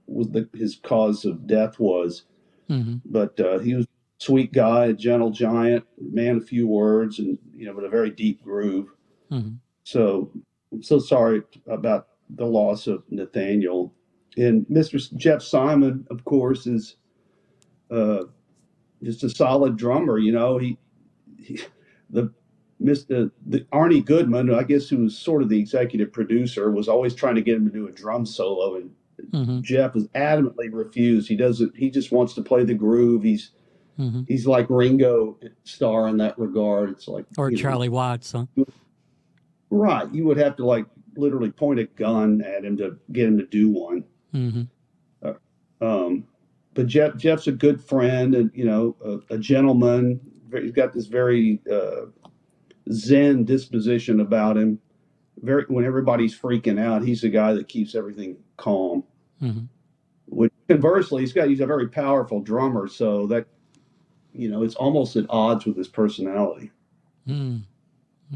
was 0.07 0.31
the, 0.31 0.49
his 0.55 0.77
cause 0.77 1.25
of 1.25 1.47
death 1.47 1.79
was. 1.81 2.25
Mhm. 2.69 3.01
But 3.05 3.39
uh, 3.41 3.59
he 3.59 3.75
was 3.75 3.87
a 3.87 3.89
sweet 4.19 4.53
guy, 4.53 4.87
a 4.87 4.93
gentle 4.93 5.31
giant, 5.31 5.85
man 6.01 6.37
of 6.37 6.47
few 6.47 6.67
words, 6.69 7.19
and 7.19 7.39
you 7.55 7.67
know, 7.67 7.75
but 7.75 7.85
a 7.85 7.89
very 7.89 8.11
deep 8.11 8.43
groove. 8.43 8.89
Mhm. 9.31 9.57
So 9.85 10.31
I'm 10.73 10.83
so 10.83 10.99
sorry 10.99 11.43
about 11.67 12.09
the 12.31 12.47
loss 12.47 12.87
of 12.87 13.03
Nathaniel. 13.11 13.93
And 14.37 14.65
Mr. 14.67 15.15
Jeff 15.17 15.43
Simon, 15.43 16.07
of 16.11 16.25
course, 16.25 16.67
is 16.67 16.97
uh, 17.91 18.25
just 19.03 19.23
a 19.25 19.29
solid 19.31 19.77
drummer. 19.77 20.19
You 20.19 20.33
know, 20.33 20.59
he, 20.59 20.79
he 21.39 21.61
the 22.11 22.33
Mr. 22.83 23.31
The 23.47 23.61
Arnie 23.73 24.05
Goodman, 24.05 24.53
I 24.53 24.63
guess, 24.63 24.89
who 24.89 24.99
was 25.05 25.17
sort 25.17 25.43
of 25.43 25.49
the 25.49 25.59
executive 25.61 26.13
producer, 26.13 26.71
was 26.71 26.89
always 26.89 27.15
trying 27.15 27.35
to 27.37 27.43
get 27.43 27.57
him 27.57 27.67
to 27.67 27.73
do 27.73 27.87
a 27.89 27.93
drum 27.93 28.25
solo, 28.27 28.77
and 28.77 28.91
Mhm. 29.31 29.63
Jeff 29.63 29.95
has 29.95 30.09
adamantly 30.09 30.73
refused. 30.73 31.29
He 31.29 31.37
doesn't. 31.37 31.77
He 31.77 31.91
just 31.91 32.11
wants 32.11 32.35
to 32.35 32.43
play 32.43 32.65
the 32.65 32.75
groove. 32.75 33.23
He's 33.23 33.51
Mhm. 33.99 34.27
he's 34.27 34.47
like 34.47 34.69
Ringo 34.71 35.39
Starr 35.65 36.09
in 36.09 36.17
that 36.17 36.37
regard. 36.39 36.91
It's 36.91 37.07
like 37.07 37.27
Or 37.39 37.51
you 37.51 37.57
know, 37.57 37.63
Charlie 37.63 37.91
Watts, 37.91 38.33
huh? 38.33 38.47
Right. 39.73 40.13
You 40.15 40.25
would 40.27 40.37
have 40.37 40.57
to 40.57 40.67
like 40.67 40.87
literally 41.17 41.51
point 41.51 41.81
a 41.81 41.85
gun 41.85 42.43
at 42.43 42.65
him 42.65 42.77
to 42.77 42.99
get 43.13 43.27
him 43.27 43.39
to 43.39 43.47
do 43.47 43.71
one. 43.71 44.05
Mhm. 44.35 44.69
Um, 45.81 46.25
but 46.75 46.87
Jeff 46.87 47.17
Jeff's 47.17 47.49
a 47.49 47.53
good 47.53 47.81
friend 47.83 48.35
and 48.37 48.51
you 48.55 48.65
know 48.65 48.97
a, 49.05 49.35
a 49.35 49.39
gentleman. 49.39 50.21
He's 50.53 50.71
got 50.71 50.93
this 50.93 51.07
very 51.07 51.61
uh, 51.71 52.07
zen 52.93 53.45
disposition 53.45 54.21
about 54.21 54.57
him. 54.57 54.79
Very 55.43 55.65
when 55.69 55.85
everybody's 55.85 56.39
freaking 56.39 56.79
out, 56.79 57.03
he's 57.03 57.23
the 57.23 57.31
guy 57.31 57.53
that 57.55 57.69
keeps 57.69 57.95
everything 57.97 58.37
calm. 58.59 59.03
Mhm. 59.43 59.69
Which 60.27 60.53
conversely, 60.69 61.23
he's 61.23 61.33
got 61.33 61.49
he's 61.49 61.61
a 61.61 61.67
very 61.67 61.89
powerful 61.89 62.41
drummer, 62.41 62.87
so 62.87 63.27
that 63.27 63.47
you 64.33 64.49
know 64.49 64.63
it's 64.63 64.77
almost 64.77 65.17
at 65.17 65.27
odds 65.31 65.67
with 65.67 65.77
his 65.77 65.89
personality. 65.89 66.71
Mm. 67.27 67.63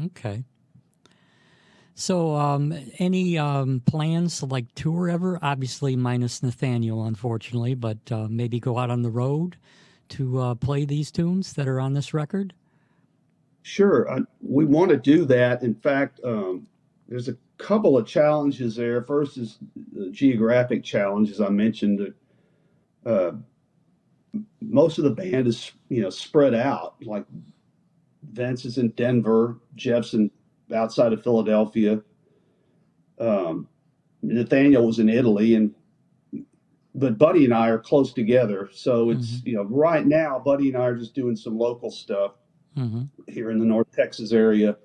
Okay. 0.05 0.43
So, 1.99 2.35
um, 2.35 2.77
any 2.99 3.39
um, 3.39 3.81
plans 3.87 4.37
to 4.39 4.45
like 4.45 4.71
tour 4.75 5.09
ever? 5.09 5.39
Obviously, 5.41 5.95
minus 5.95 6.43
Nathaniel, 6.43 7.05
unfortunately, 7.05 7.73
but 7.73 7.97
uh, 8.11 8.27
maybe 8.29 8.59
go 8.59 8.77
out 8.77 8.91
on 8.91 9.01
the 9.01 9.09
road 9.09 9.57
to 10.09 10.39
uh, 10.39 10.53
play 10.53 10.85
these 10.85 11.09
tunes 11.09 11.53
that 11.53 11.67
are 11.67 11.79
on 11.79 11.93
this 11.93 12.13
record. 12.13 12.53
Sure, 13.63 14.07
I, 14.11 14.19
we 14.41 14.63
want 14.63 14.91
to 14.91 14.97
do 14.97 15.25
that. 15.25 15.63
In 15.63 15.73
fact, 15.73 16.19
um, 16.23 16.67
there's 17.09 17.29
a 17.29 17.37
couple 17.57 17.97
of 17.97 18.05
challenges 18.05 18.75
there. 18.75 19.01
First 19.01 19.39
is 19.39 19.57
the 19.91 20.11
geographic 20.11 20.83
challenge, 20.83 21.31
as 21.31 21.41
I 21.41 21.49
mentioned. 21.49 22.13
Uh, 23.07 23.31
most 24.61 24.99
of 24.99 25.03
the 25.03 25.09
band 25.09 25.47
is, 25.47 25.71
you 25.89 26.03
know, 26.03 26.11
spread 26.11 26.53
out. 26.53 26.93
Like 27.01 27.25
Vince 28.31 28.65
is 28.65 28.77
in 28.77 28.89
Denver, 28.89 29.57
Jeff's 29.75 30.13
in 30.13 30.29
outside 30.75 31.13
of 31.13 31.23
Philadelphia. 31.23 32.01
Um, 33.19 33.67
Nathaniel 34.21 34.85
was 34.85 34.99
in 34.99 35.09
Italy, 35.09 35.55
and 35.55 35.73
but 36.95 37.17
Buddy 37.17 37.45
and 37.45 37.53
I 37.53 37.69
are 37.69 37.79
close 37.79 38.13
together. 38.13 38.69
So 38.73 39.09
it's 39.11 39.41
you 39.45 39.55
know 39.55 39.63
right 39.63 40.05
now, 40.05 40.39
Buddy 40.39 40.69
and 40.69 40.77
I 40.77 40.85
are 40.87 40.95
just 40.95 41.15
doing 41.15 41.35
some 41.35 41.57
local 41.57 41.91
stuff 41.91 42.33
hmm 42.75 43.03
here 43.27 43.51
in 43.51 43.59
the 43.59 43.65
North 43.65 43.91
Texas 43.93 44.31
area 44.31 44.77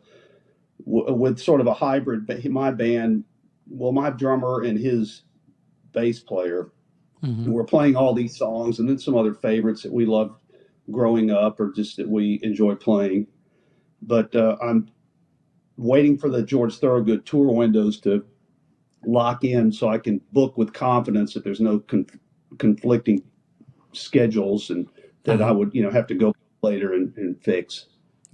w- 0.84 1.12
with 1.14 1.38
sort 1.38 1.60
of 1.60 1.66
a 1.66 1.74
hybrid. 1.74 2.26
ba- 2.26 2.48
My 2.50 2.70
band, 2.70 3.24
well, 3.68 3.92
my 3.92 4.10
drummer 4.10 4.62
and 4.62 4.78
his 4.78 5.22
bass 5.92 6.20
player, 6.20 6.72
hmm 7.20 7.50
we're 7.50 7.64
playing 7.64 7.96
all 7.96 8.14
these 8.14 8.36
songs 8.36 8.78
and 8.80 8.88
then 8.88 8.98
some 8.98 9.16
other 9.16 9.34
favorites 9.34 9.82
that 9.82 9.92
we 9.92 10.06
love 10.06 10.36
growing 10.90 11.30
up 11.30 11.60
or 11.60 11.70
just 11.72 11.96
that 11.96 12.08
we 12.08 12.40
enjoy 12.42 12.74
playing. 12.74 13.26
But 14.02 14.34
uh, 14.34 14.56
I'm 14.62 14.88
waiting 15.82 16.16
for 16.16 16.28
the 16.28 16.42
George 16.42 16.78
Thorogood 16.78 17.26
tour 17.26 17.52
windows 17.52 17.98
to 18.00 18.24
lock 19.04 19.44
in 19.44 19.72
so 19.72 19.88
I 19.88 19.98
can 19.98 20.20
book 20.32 20.56
with 20.56 20.72
confidence 20.72 21.34
that 21.34 21.42
there's 21.44 21.60
no 21.60 21.80
con- 21.80 22.06
conflicting 22.58 23.22
schedules 23.92 24.70
and 24.70 24.88
that 25.24 25.40
I 25.40 25.46
Uh-huh. 25.46 25.54
would, 25.54 25.74
you 25.74 25.82
know, 25.82 25.90
have 25.90 26.06
to 26.08 26.14
go 26.14 26.32
later 26.62 26.94
and, 26.94 27.12
and 27.16 27.40
fix. 27.42 27.86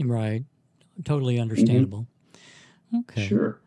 Right. 0.03 0.45
Totally 1.05 1.39
understandable. 1.39 2.07
Okay. 2.95 3.27
Sure. 3.27 3.61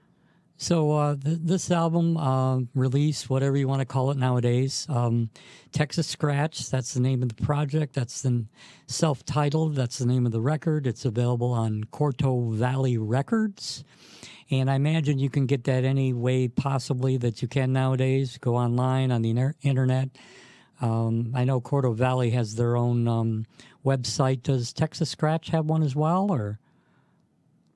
So 0.61 0.91
uh, 0.91 1.15
th- 1.15 1.39
this 1.41 1.71
album 1.71 2.17
uh, 2.17 2.59
release, 2.75 3.27
whatever 3.27 3.57
you 3.57 3.67
want 3.67 3.79
to 3.79 3.85
call 3.85 4.11
it 4.11 4.17
nowadays, 4.17 4.85
um, 4.89 5.31
Texas 5.71 6.05
Scratch. 6.05 6.69
That's 6.69 6.93
the 6.93 6.99
name 6.99 7.23
of 7.23 7.29
the 7.35 7.43
project. 7.43 7.95
That's 7.95 8.21
the 8.21 8.45
self-titled. 8.85 9.73
That's 9.73 9.97
the 9.97 10.05
name 10.05 10.27
of 10.27 10.31
the 10.31 10.39
record. 10.39 10.85
It's 10.85 11.03
available 11.03 11.51
on 11.51 11.85
Corto 11.85 12.53
Valley 12.53 12.99
Records, 12.99 13.83
and 14.51 14.69
I 14.69 14.75
imagine 14.75 15.17
you 15.17 15.31
can 15.31 15.47
get 15.47 15.63
that 15.63 15.83
any 15.83 16.13
way 16.13 16.47
possibly 16.47 17.17
that 17.17 17.41
you 17.41 17.47
can 17.47 17.73
nowadays. 17.73 18.37
Go 18.37 18.55
online 18.55 19.11
on 19.11 19.23
the 19.23 19.31
inter- 19.31 19.55
internet. 19.63 20.09
Um, 20.79 21.31
I 21.33 21.43
know 21.43 21.59
Corto 21.59 21.95
Valley 21.95 22.29
has 22.31 22.53
their 22.53 22.77
own 22.77 23.07
um, 23.07 23.47
website. 23.83 24.43
Does 24.43 24.73
Texas 24.73 25.09
Scratch 25.09 25.49
have 25.49 25.65
one 25.65 25.81
as 25.81 25.95
well, 25.95 26.31
or? 26.31 26.59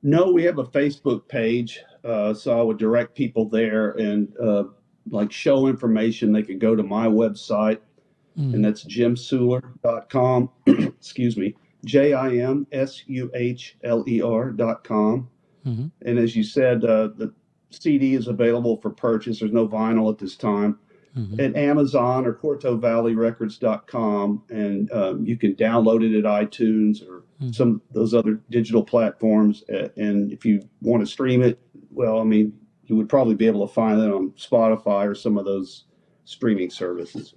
No, 0.03 0.31
we 0.31 0.43
have 0.43 0.59
a 0.59 0.63
Facebook 0.63 1.27
page, 1.27 1.83
uh, 2.05 2.33
so 2.33 2.57
I 2.59 2.61
would 2.61 2.77
direct 2.77 3.15
people 3.15 3.49
there 3.49 3.91
and 3.91 4.27
uh, 4.39 4.65
like 5.09 5.31
show 5.31 5.67
information. 5.67 6.31
They 6.31 6.43
could 6.43 6.59
go 6.59 6.75
to 6.75 6.83
my 6.83 7.07
website, 7.07 7.79
Mm. 8.37 8.53
and 8.55 8.65
that's 8.65 8.83
jimsuhler.com. 8.83 10.49
Excuse 10.67 11.37
me, 11.37 11.55
J 11.85 12.13
I 12.13 12.35
M 12.37 12.67
S 12.73 13.03
U 13.07 13.31
H 13.33 13.77
L 13.85 14.03
E 14.07 14.21
R.com. 14.21 15.29
Mhm. 15.65 15.91
And 16.05 16.19
as 16.19 16.35
you 16.35 16.43
said, 16.43 16.83
uh, 16.83 17.07
the 17.15 17.33
CD 17.69 18.13
is 18.13 18.27
available 18.27 18.75
for 18.81 18.89
purchase. 18.89 19.39
There's 19.39 19.53
no 19.53 19.65
vinyl 19.67 20.11
at 20.11 20.17
this 20.19 20.35
time 20.35 20.77
Mhm. 21.17 21.39
at 21.39 21.55
Amazon 21.55 22.25
or 22.25 22.33
CortoValleyRecords.com, 22.33 24.43
and 24.49 24.91
um, 24.91 25.25
you 25.25 25.37
can 25.37 25.55
download 25.55 26.03
it 26.03 26.17
at 26.17 26.25
iTunes 26.25 27.01
or 27.07 27.23
Mhm. 27.41 27.55
some 27.55 27.81
of 27.89 27.93
those 27.93 28.13
other 28.13 28.41
digital 28.49 28.83
platforms. 28.83 29.63
Uh, 29.69 29.89
And 29.97 30.31
if 30.31 30.45
you 30.45 30.61
want 30.81 31.01
to 31.01 31.05
stream 31.07 31.41
it, 31.41 31.59
well, 31.95 32.19
I 32.19 32.23
mean, 32.23 32.53
you 32.85 32.95
would 32.95 33.09
probably 33.09 33.35
be 33.35 33.47
able 33.47 33.67
to 33.67 33.73
find 33.73 33.99
it 33.99 34.11
on 34.11 34.31
Spotify 34.31 35.07
or 35.07 35.15
some 35.15 35.37
of 35.37 35.45
those 35.45 35.85
streaming 36.25 36.69
services. 36.69 37.33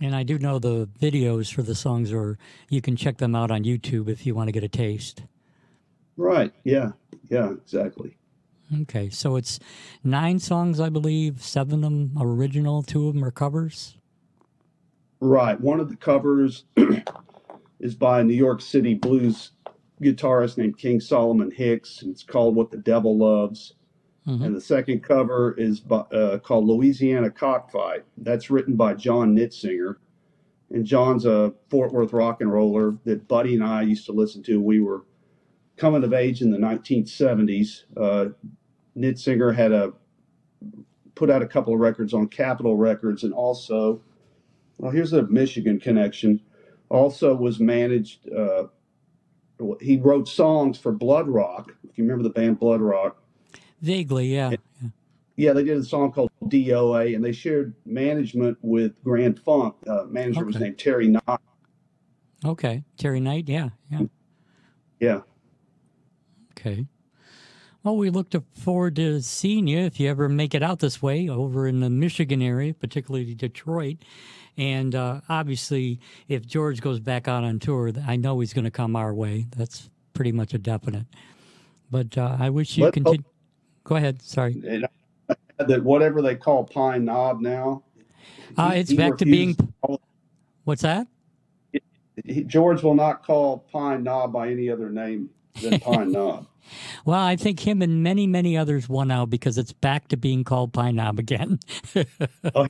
And 0.00 0.14
I 0.14 0.22
do 0.22 0.38
know 0.38 0.58
the 0.58 0.88
videos 1.00 1.52
for 1.52 1.62
the 1.62 1.74
songs, 1.74 2.12
or 2.12 2.38
you 2.68 2.80
can 2.80 2.96
check 2.96 3.18
them 3.18 3.34
out 3.34 3.50
on 3.50 3.64
YouTube 3.64 4.08
if 4.08 4.24
you 4.24 4.34
want 4.34 4.48
to 4.48 4.52
get 4.52 4.62
a 4.62 4.68
taste. 4.68 5.24
Right? 6.16 6.52
Yeah. 6.64 6.92
Yeah. 7.28 7.50
Exactly. 7.50 8.16
Okay, 8.82 9.08
so 9.08 9.36
it's 9.36 9.58
nine 10.04 10.38
songs, 10.38 10.78
I 10.78 10.90
believe. 10.90 11.42
Seven 11.42 11.76
of 11.76 11.80
them 11.80 12.12
are 12.18 12.26
original, 12.26 12.82
two 12.82 13.08
of 13.08 13.14
them 13.14 13.24
are 13.24 13.30
covers. 13.30 13.96
Right. 15.20 15.58
One 15.58 15.80
of 15.80 15.88
the 15.88 15.96
covers 15.96 16.64
is 17.80 17.94
by 17.94 18.20
a 18.20 18.24
New 18.24 18.34
York 18.34 18.60
City 18.60 18.94
blues 18.94 19.52
guitarist 20.02 20.58
named 20.58 20.78
King 20.78 21.00
Solomon 21.00 21.50
Hicks. 21.50 22.02
And 22.02 22.12
it's 22.12 22.22
called 22.22 22.54
"What 22.54 22.70
the 22.70 22.76
Devil 22.76 23.16
Loves." 23.16 23.74
Mhm. 24.28 24.44
And 24.44 24.54
the 24.56 24.60
second 24.60 25.02
cover 25.02 25.54
is 25.56 25.80
by, 25.80 26.00
uh, 26.12 26.38
called 26.38 26.66
Louisiana 26.66 27.30
Cockfight. 27.30 28.04
That's 28.18 28.50
written 28.50 28.76
by 28.76 28.94
John 28.94 29.34
Nitzinger. 29.34 29.96
And 30.70 30.84
John's 30.84 31.24
a 31.24 31.54
Fort 31.70 31.92
Worth 31.92 32.12
rock 32.12 32.42
and 32.42 32.52
roller 32.52 32.98
that 33.04 33.26
Buddy 33.26 33.54
and 33.54 33.64
I 33.64 33.82
used 33.82 34.04
to 34.06 34.12
listen 34.12 34.42
to. 34.44 34.60
We 34.60 34.80
were 34.80 35.04
coming 35.78 36.04
of 36.04 36.12
age 36.12 36.42
in 36.42 36.50
the 36.50 36.58
1970s. 36.58 37.86
Uh, 37.96 38.26
Nitzinger 38.94 39.54
had 39.54 39.72
a 39.72 39.94
put 41.14 41.30
out 41.30 41.42
a 41.42 41.46
couple 41.46 41.72
of 41.72 41.80
records 41.80 42.12
on 42.12 42.28
Capitol 42.28 42.76
Records, 42.76 43.24
and 43.24 43.32
also, 43.32 44.00
well, 44.78 44.92
here's 44.92 45.12
a 45.14 45.22
Michigan 45.22 45.80
connection. 45.80 46.40
Also 46.90 47.34
was 47.34 47.58
managed. 47.58 48.28
Uh, 48.30 48.66
he 49.80 49.96
wrote 49.96 50.28
songs 50.28 50.78
for 50.78 50.92
Blood 50.92 51.28
Rock. 51.28 51.74
If 51.88 51.96
you 51.98 52.04
remember 52.04 52.22
the 52.22 52.30
band 52.30 52.60
Blood 52.60 52.80
Rock, 52.80 53.20
Vaguely, 53.80 54.34
yeah. 54.34 54.50
yeah. 54.50 54.88
yeah, 55.36 55.52
they 55.52 55.64
did 55.64 55.76
a 55.76 55.84
song 55.84 56.12
called 56.12 56.30
DOA, 56.46 57.14
and 57.14 57.24
they 57.24 57.32
shared 57.32 57.74
management 57.86 58.58
with 58.62 59.02
Grand 59.04 59.38
Funk. 59.38 59.74
Uh, 59.86 60.04
manager 60.08 60.44
was 60.44 60.56
named 60.56 60.78
Terry 60.78 61.08
Knott. 61.08 61.40
Okay, 62.44 62.84
Terry 62.96 63.20
Knight, 63.20 63.48
yeah, 63.48 63.70
yeah. 63.90 64.02
Yeah. 65.00 65.20
Okay. 66.52 66.86
Well, 67.84 67.96
we 67.96 68.10
look 68.10 68.34
forward 68.54 68.96
to 68.96 69.22
seeing 69.22 69.66
you 69.68 69.78
if 69.78 70.00
you 70.00 70.10
ever 70.10 70.28
make 70.28 70.54
it 70.54 70.62
out 70.62 70.80
this 70.80 71.00
way 71.00 71.28
over 71.28 71.66
in 71.66 71.80
the 71.80 71.88
Michigan 71.88 72.42
area, 72.42 72.74
particularly 72.74 73.34
Detroit. 73.34 73.98
And 74.56 74.94
uh, 74.94 75.20
obviously, 75.28 76.00
if 76.26 76.44
George 76.44 76.80
goes 76.80 76.98
back 76.98 77.28
out 77.28 77.44
on 77.44 77.60
tour, 77.60 77.92
I 78.06 78.16
know 78.16 78.40
he's 78.40 78.52
going 78.52 78.64
to 78.64 78.72
come 78.72 78.96
our 78.96 79.14
way. 79.14 79.46
That's 79.56 79.88
pretty 80.14 80.32
much 80.32 80.52
a 80.52 80.58
definite. 80.58 81.06
But 81.90 82.18
uh, 82.18 82.36
I 82.38 82.50
wish 82.50 82.76
you 82.76 82.90
continue. 82.90 83.22
Go 83.88 83.96
ahead. 83.96 84.20
Sorry. 84.20 84.52
And 84.68 84.86
that 85.58 85.82
whatever 85.82 86.20
they 86.20 86.36
call 86.36 86.64
Pine 86.64 87.06
Knob 87.06 87.40
now. 87.40 87.82
Uh, 88.56 88.72
he- 88.72 88.80
it's 88.80 88.90
he 88.90 88.96
back 88.98 89.16
to 89.16 89.24
being. 89.24 89.54
to 89.54 89.98
What's 90.64 90.82
that? 90.82 91.06
he- 92.24 92.44
George 92.44 92.82
will 92.82 92.94
not 92.94 93.24
call 93.24 93.60
Pine 93.72 94.02
Knob 94.02 94.30
by 94.32 94.50
any 94.50 94.68
other 94.68 94.90
name 94.90 95.30
than 95.62 95.80
Pine 95.80 96.12
Knob. 96.12 96.46
Well, 97.06 97.18
I 97.18 97.34
think 97.34 97.60
him 97.60 97.80
and 97.80 98.02
many, 98.02 98.26
many 98.26 98.54
others 98.54 98.90
won 98.90 99.10
out 99.10 99.30
because 99.30 99.56
it's 99.56 99.72
back 99.72 100.08
to 100.08 100.18
being 100.18 100.44
called 100.44 100.74
Pine 100.74 100.96
Knob 100.96 101.18
again. 101.18 101.60
I 101.94 102.68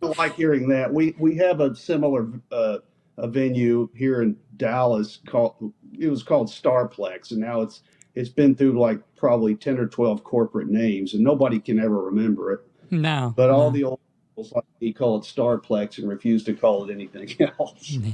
don't 0.00 0.18
like 0.18 0.34
hearing 0.34 0.66
that. 0.70 0.92
We 0.92 1.14
we 1.20 1.36
have 1.36 1.60
a 1.60 1.72
similar 1.76 2.26
uh, 2.50 2.78
a 3.16 3.28
venue 3.28 3.90
here 3.94 4.22
in 4.22 4.36
Dallas 4.56 5.20
called 5.24 5.72
it 5.96 6.08
was 6.08 6.24
called 6.24 6.48
Starplex, 6.48 7.30
and 7.30 7.38
now 7.38 7.60
it's 7.60 7.82
it's 8.18 8.28
been 8.28 8.54
through 8.56 8.78
like 8.78 9.00
probably 9.16 9.54
ten 9.54 9.78
or 9.78 9.86
twelve 9.86 10.24
corporate 10.24 10.68
names, 10.68 11.14
and 11.14 11.22
nobody 11.22 11.60
can 11.60 11.78
ever 11.78 12.02
remember 12.02 12.52
it. 12.52 12.60
no. 12.90 13.32
But 13.36 13.50
all 13.50 13.70
no. 13.70 13.76
the 13.76 13.84
old 13.84 14.00
people 14.28 14.50
like 14.56 14.64
me 14.80 14.92
call 14.92 15.18
it 15.18 15.22
Starplex 15.22 15.98
and 15.98 16.08
refuse 16.08 16.42
to 16.44 16.54
call 16.54 16.88
it 16.88 16.92
anything 16.92 17.30
else. 17.60 17.96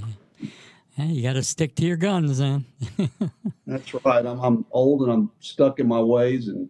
Yeah, 0.96 1.06
you 1.06 1.22
got 1.24 1.32
to 1.32 1.42
stick 1.42 1.74
to 1.74 1.84
your 1.84 1.96
guns, 1.96 2.38
then. 2.38 2.66
That's 3.66 3.92
right. 4.04 4.24
I'm 4.24 4.38
I'm 4.38 4.64
old 4.70 5.02
and 5.02 5.10
I'm 5.10 5.32
stuck 5.40 5.80
in 5.80 5.88
my 5.88 6.00
ways, 6.00 6.46
and 6.46 6.68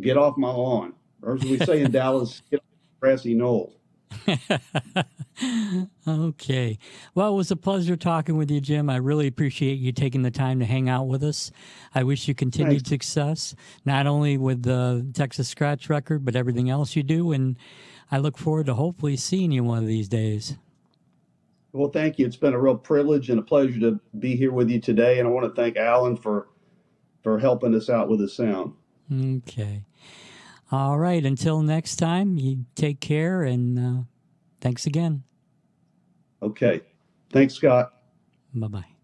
get 0.00 0.16
off 0.16 0.36
my 0.36 0.46
lawn, 0.46 0.92
or 1.22 1.34
as 1.34 1.42
we 1.42 1.58
say 1.58 1.82
in 1.82 1.90
Dallas, 1.90 2.42
get 2.52 2.60
off 2.60 2.66
the 2.82 3.00
grassy 3.00 3.34
knoll. 3.34 3.72
okay. 6.08 6.78
Well, 7.14 7.32
it 7.32 7.36
was 7.36 7.50
a 7.50 7.56
pleasure 7.56 7.96
talking 7.96 8.36
with 8.36 8.50
you, 8.50 8.60
Jim. 8.60 8.88
I 8.90 8.96
really 8.96 9.26
appreciate 9.26 9.78
you 9.78 9.92
taking 9.92 10.22
the 10.22 10.30
time 10.30 10.58
to 10.60 10.64
hang 10.64 10.88
out 10.88 11.04
with 11.04 11.22
us. 11.22 11.50
I 11.94 12.02
wish 12.02 12.28
you 12.28 12.34
continued 12.34 12.86
success, 12.86 13.54
not 13.84 14.06
only 14.06 14.38
with 14.38 14.62
the 14.62 15.06
Texas 15.14 15.48
Scratch 15.48 15.88
record, 15.88 16.24
but 16.24 16.36
everything 16.36 16.70
else 16.70 16.96
you 16.96 17.02
do. 17.02 17.32
And 17.32 17.56
I 18.10 18.18
look 18.18 18.38
forward 18.38 18.66
to 18.66 18.74
hopefully 18.74 19.16
seeing 19.16 19.52
you 19.52 19.64
one 19.64 19.78
of 19.78 19.86
these 19.86 20.08
days. 20.08 20.56
Well, 21.72 21.90
thank 21.90 22.18
you. 22.18 22.26
It's 22.26 22.36
been 22.36 22.54
a 22.54 22.60
real 22.60 22.76
privilege 22.76 23.28
and 23.30 23.38
a 23.38 23.42
pleasure 23.42 23.78
to 23.80 24.00
be 24.18 24.36
here 24.36 24.52
with 24.52 24.70
you 24.70 24.80
today, 24.80 25.18
and 25.18 25.28
I 25.28 25.30
want 25.30 25.46
to 25.46 25.60
thank 25.60 25.76
Alan 25.76 26.16
for 26.16 26.48
for 27.22 27.38
helping 27.38 27.74
us 27.74 27.90
out 27.90 28.08
with 28.08 28.20
the 28.20 28.28
sound. 28.28 28.72
Okay. 29.12 29.82
All 30.72 30.98
right. 30.98 31.24
Until 31.24 31.62
next 31.62 31.96
time, 31.96 32.36
you 32.36 32.64
take 32.74 33.00
care 33.00 33.42
and 33.42 33.78
uh, 33.78 34.02
thanks 34.60 34.86
again. 34.86 35.22
Okay. 36.42 36.80
Thanks, 37.32 37.54
Scott. 37.54 37.92
Bye 38.54 38.68
bye. 38.68 38.80
Bye. 38.80 38.95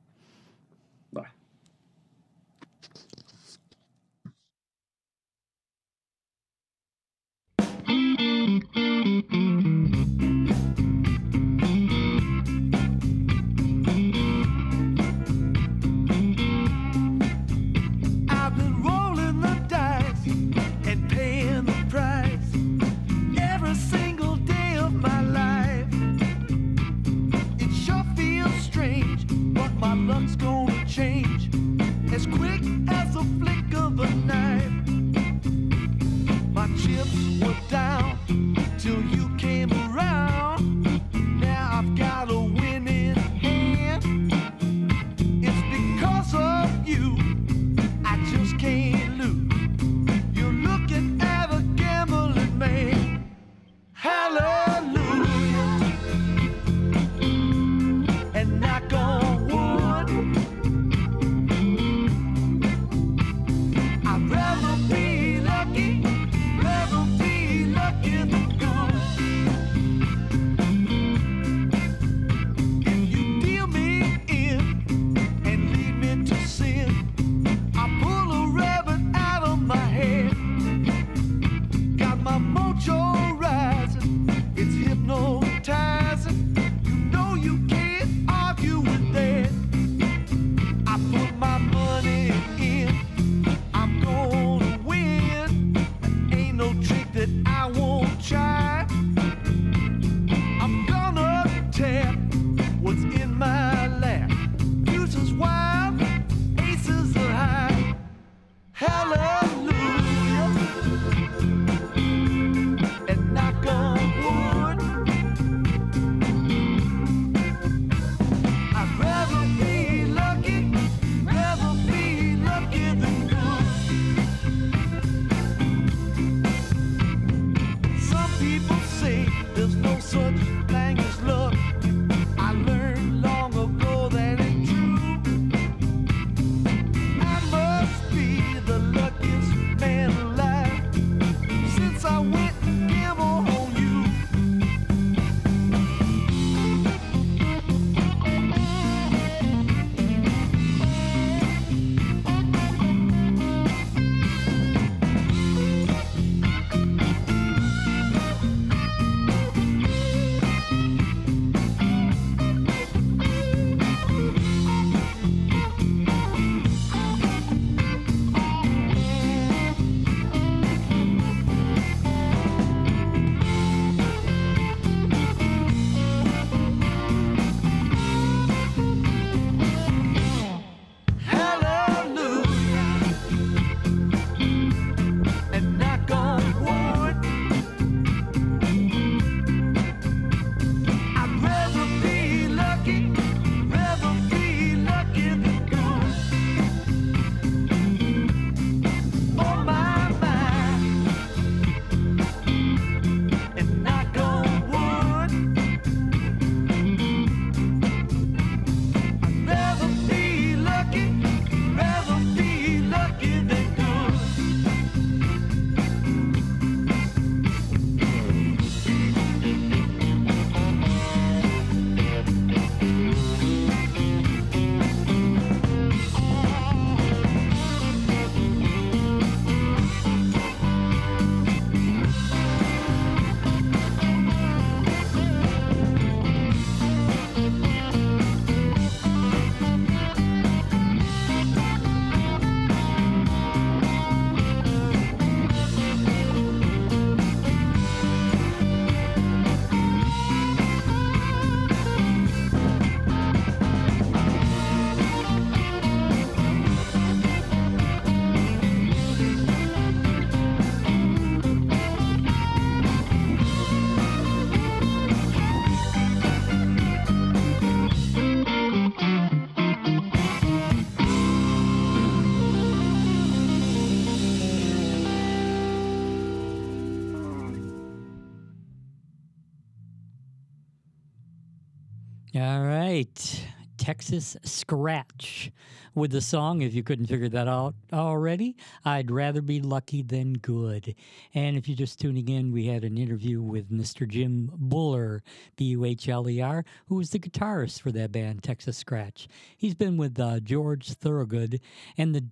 Texas 284.03 284.37
Scratch 284.43 285.53
with 285.95 286.11
the 286.11 286.21
song, 286.21 286.61
if 286.61 286.75
you 286.75 286.83
couldn't 286.83 287.07
figure 287.07 287.29
that 287.29 287.47
out 287.47 287.77
already, 287.93 288.57
I'd 288.85 289.13
rather 289.13 289.41
be 289.41 289.61
lucky 289.61 290.03
than 290.03 290.33
good. 290.33 290.97
And 291.35 291.57
if 291.57 291.69
you're 291.69 291.77
just 291.77 292.01
tuning 292.01 292.29
in, 292.29 292.51
we 292.51 292.67
had 292.67 292.83
an 292.83 292.99
interview 292.99 293.41
with 293.41 293.71
Mr. 293.71 294.09
Jim 294.09 294.51
Suhler, 294.61 295.21
B 295.55 295.67
U 295.67 295.85
H 295.85 296.09
L 296.09 296.29
E 296.29 296.41
R, 296.41 296.65
who 296.89 296.97
was 296.97 297.11
the 297.11 297.21
guitarist 297.21 297.81
for 297.81 297.93
that 297.93 298.11
band, 298.11 298.43
Texas 298.43 298.77
Scratch. 298.77 299.29
He's 299.57 299.77
been 299.77 299.97
with 299.97 300.19
uh, 300.19 300.41
George 300.41 300.95
Thorogood 300.95 301.61
and 301.97 302.13
the 302.13 302.25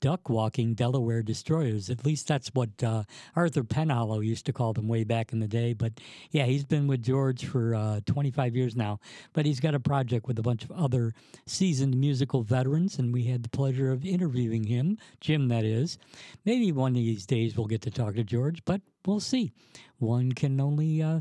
duck 0.00 0.28
walking 0.28 0.74
Delaware 0.74 1.22
destroyers. 1.22 1.90
At 1.90 2.04
least 2.04 2.26
that's 2.26 2.48
what 2.48 2.82
uh, 2.82 3.04
Arthur 3.36 3.62
Penhallow 3.62 4.24
used 4.24 4.46
to 4.46 4.52
call 4.52 4.72
them 4.72 4.88
way 4.88 5.04
back 5.04 5.32
in 5.32 5.40
the 5.40 5.48
day. 5.48 5.72
But 5.72 6.00
yeah, 6.30 6.46
he's 6.46 6.64
been 6.64 6.86
with 6.86 7.02
George 7.02 7.44
for 7.44 7.74
uh, 7.74 8.00
25 8.06 8.56
years 8.56 8.76
now. 8.76 8.98
But 9.32 9.46
he's 9.46 9.60
got 9.60 9.74
a 9.74 9.80
project 9.80 10.26
with 10.26 10.38
a 10.38 10.42
bunch 10.42 10.64
of 10.64 10.72
other 10.72 11.12
seasoned 11.46 11.96
musical 11.96 12.42
veterans, 12.42 12.98
and 12.98 13.12
we 13.12 13.24
had 13.24 13.42
the 13.42 13.48
pleasure 13.50 13.90
of 13.92 14.04
interviewing 14.04 14.64
him, 14.64 14.98
Jim, 15.20 15.48
that 15.48 15.64
is. 15.64 15.98
Maybe 16.44 16.72
one 16.72 16.92
of 16.92 16.96
these 16.96 17.26
days 17.26 17.56
we'll 17.56 17.66
get 17.66 17.82
to 17.82 17.90
talk 17.90 18.14
to 18.14 18.24
George, 18.24 18.64
but 18.64 18.80
we'll 19.06 19.20
see. 19.20 19.52
One 19.98 20.32
can 20.32 20.60
only 20.60 21.02
uh, 21.02 21.20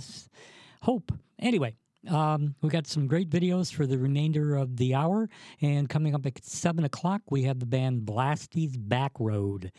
hope. 0.82 1.12
Anyway, 1.38 1.76
um, 2.08 2.56
we 2.62 2.70
got 2.70 2.88
some 2.88 3.08
great 3.08 3.30
videos 3.30 3.74
for 3.74 3.86
the 3.86 3.98
remainder 3.98 4.56
of 4.56 4.78
the 4.78 4.96
hour. 4.96 5.30
And 5.62 5.90
coming 5.90 6.16
up 6.16 6.26
at 6.26 6.44
7 6.44 6.84
o'clock, 6.84 7.22
we 7.30 7.44
have 7.44 7.60
the 7.60 7.66
band 7.66 8.06
Blasty's 8.06 8.78
Backroad. 8.78 9.72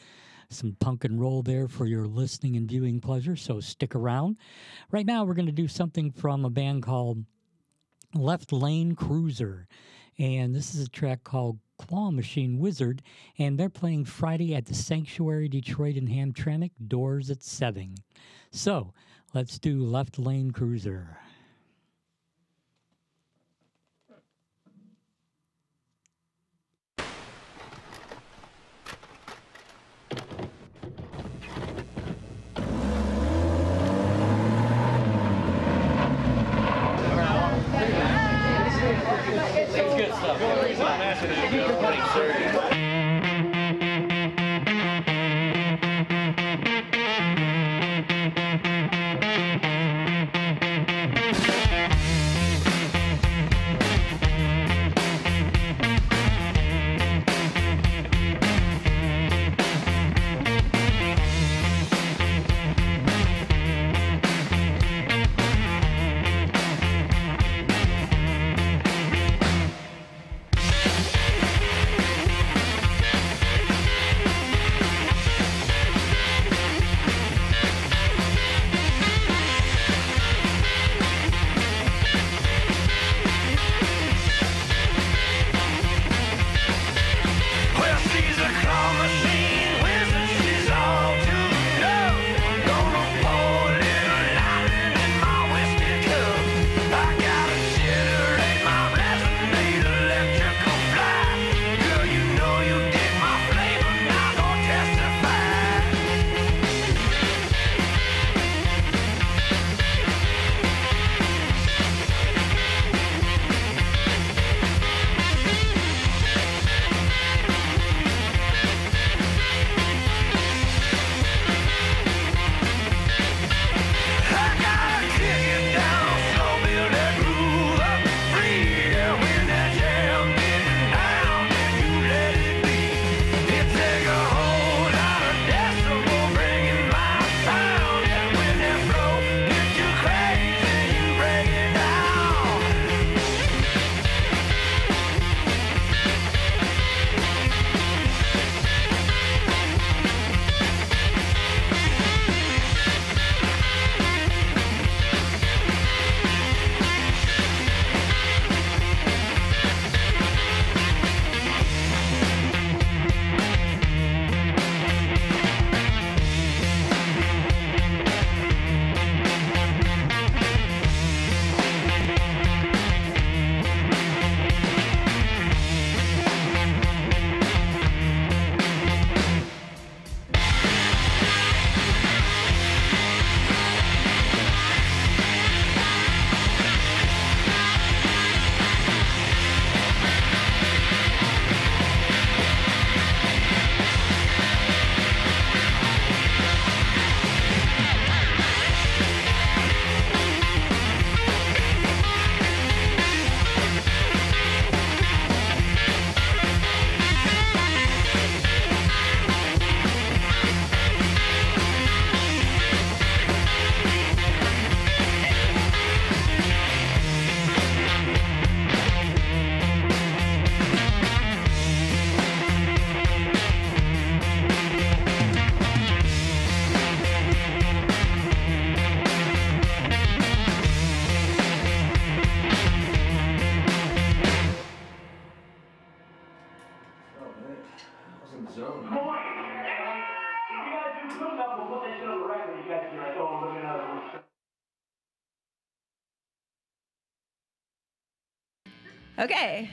Some 0.51 0.77
punk 0.81 1.05
and 1.05 1.21
roll 1.21 1.43
there 1.43 1.69
for 1.69 1.87
your 1.87 2.07
listening 2.07 2.57
and 2.57 2.69
viewing 2.69 3.01
pleasure, 3.01 3.37
so 3.37 3.61
stick 3.61 3.95
around. 3.95 4.37
Right 4.91 5.07
now, 5.07 5.25
we're 5.25 5.35
going 5.35 5.47
to 5.47 5.53
do 5.53 5.69
something 5.69 6.11
from 6.11 6.45
a 6.45 6.51
band 6.51 6.83
called 6.83 7.25
Left 8.15 8.53
Lane 8.53 8.97
Cruiser. 8.97 9.69
And 10.19 10.55
this 10.55 10.75
is 10.75 10.85
a 10.85 10.91
track 10.91 11.23
called 11.23 11.61
Claw 11.79 12.11
Machine 12.11 12.59
Wizard. 12.59 13.01
And 13.39 13.57
they're 13.57 13.71
playing 13.71 14.05
Friday 14.07 14.55
at 14.57 14.67
the 14.67 14.75
Sanctuary 14.75 15.49
Detroit 15.49 15.97
in 15.97 16.09
Hamtramck, 16.09 16.73
doors 16.89 17.31
at 17.31 17.45
7. 17.45 17.95
So 18.51 18.93
let's 19.33 19.59
do 19.61 19.85
Left 19.85 20.19
Lane 20.19 20.51
Cruiser. 20.51 21.17
Thank 41.21 41.70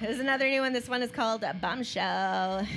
there's 0.02 0.20
another 0.20 0.48
new 0.50 0.62
one. 0.62 0.74
This 0.74 0.88
one 0.88 1.02
is 1.02 1.12
called 1.12 1.44
Bombshell. 1.62 2.68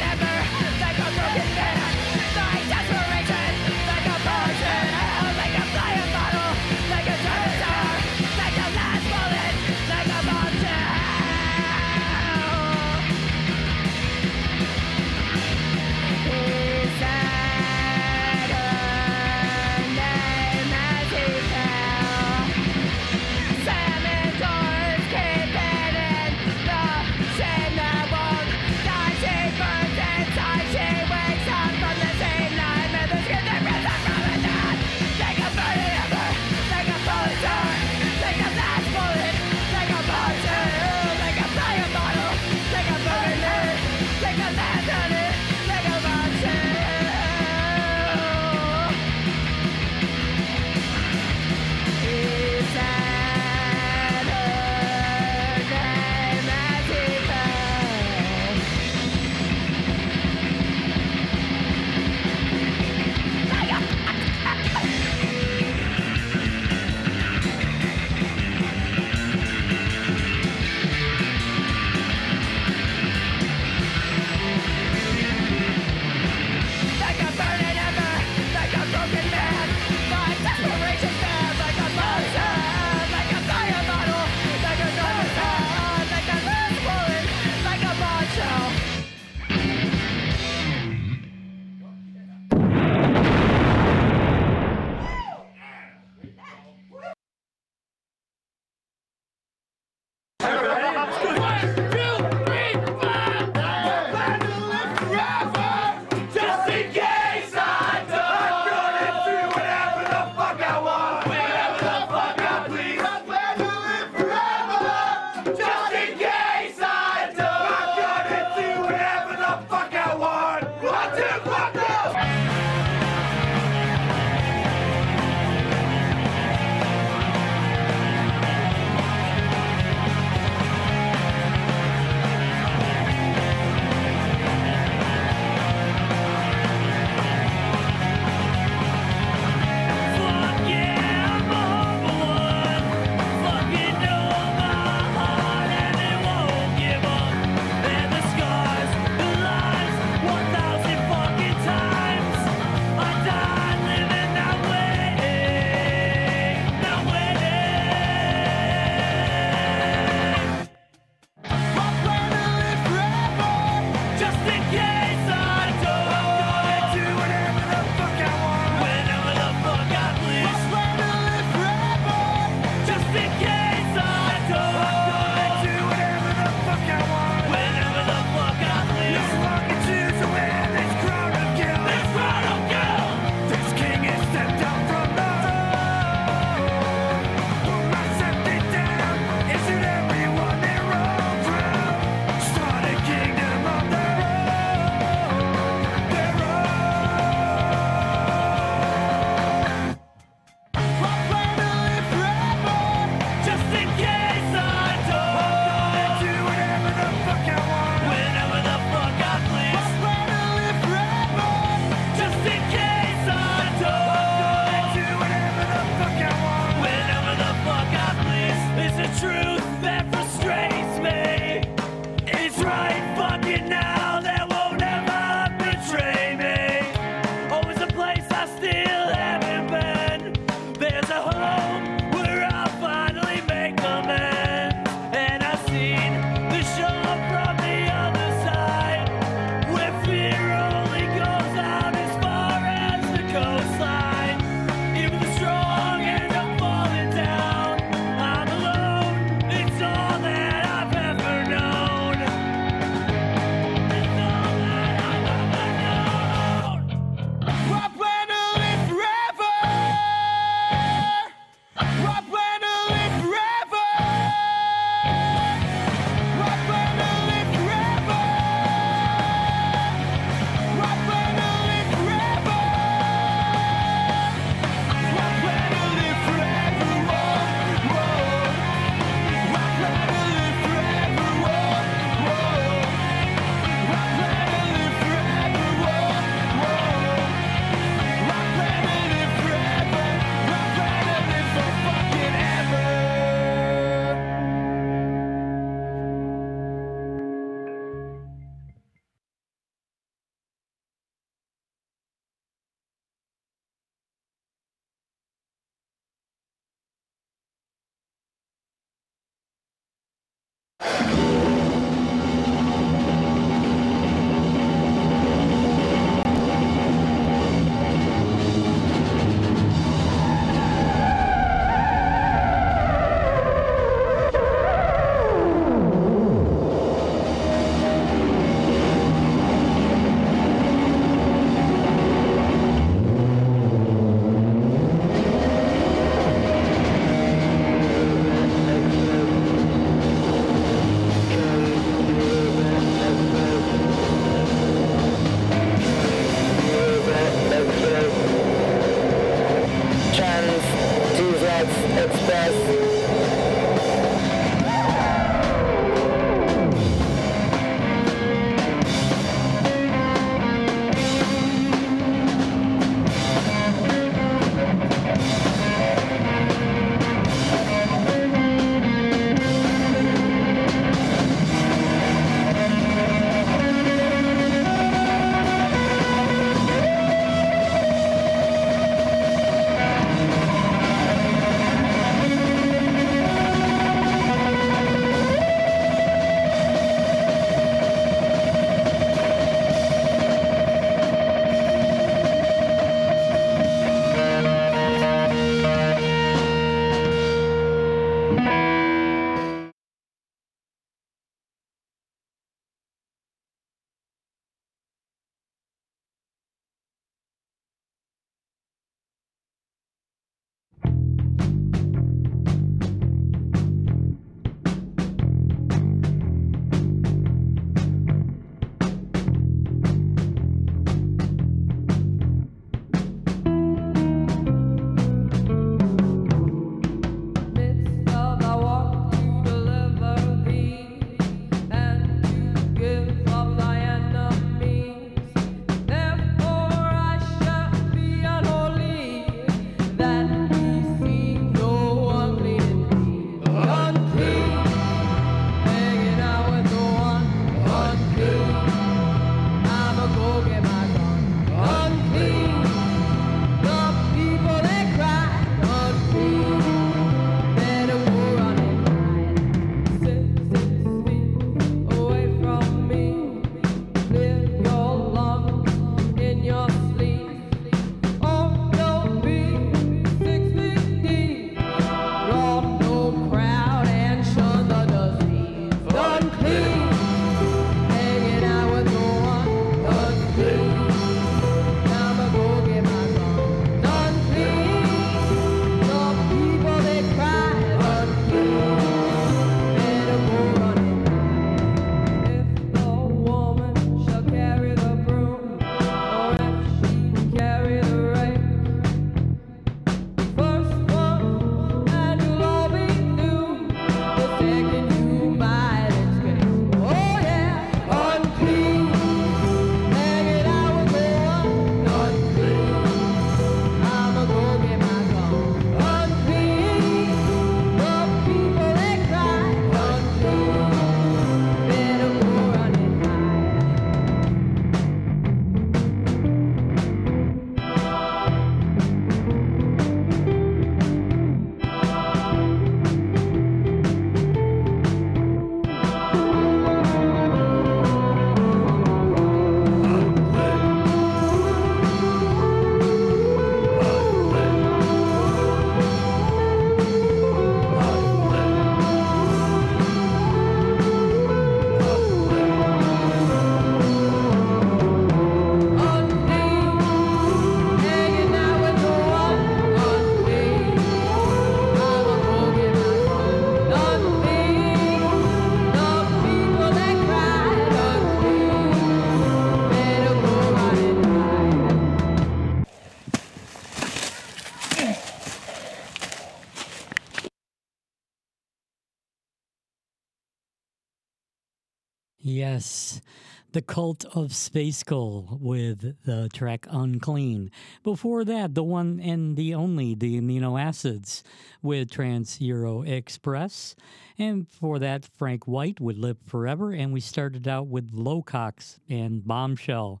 The 583.58 583.62
cult 583.62 584.04
of 584.14 584.32
Space 584.36 584.76
Skull 584.76 585.36
with 585.40 585.96
the 586.04 586.28
track 586.32 586.64
Unclean. 586.70 587.50
Before 587.82 588.24
that, 588.24 588.54
the 588.54 588.62
one 588.62 589.00
and 589.00 589.36
the 589.36 589.52
only, 589.52 589.96
the 589.96 590.20
amino 590.20 590.60
acids 590.62 591.24
with 591.60 591.90
Trans 591.90 592.40
Euro 592.40 592.82
Express. 592.82 593.74
And 594.16 594.48
for 594.48 594.78
that, 594.78 595.04
Frank 595.04 595.48
White 595.48 595.80
would 595.80 595.98
Live 595.98 596.18
Forever. 596.24 596.70
And 596.70 596.92
we 596.92 597.00
started 597.00 597.48
out 597.48 597.66
with 597.66 597.92
Lowcox 597.92 598.78
and 598.88 599.26
Bombshell. 599.26 600.00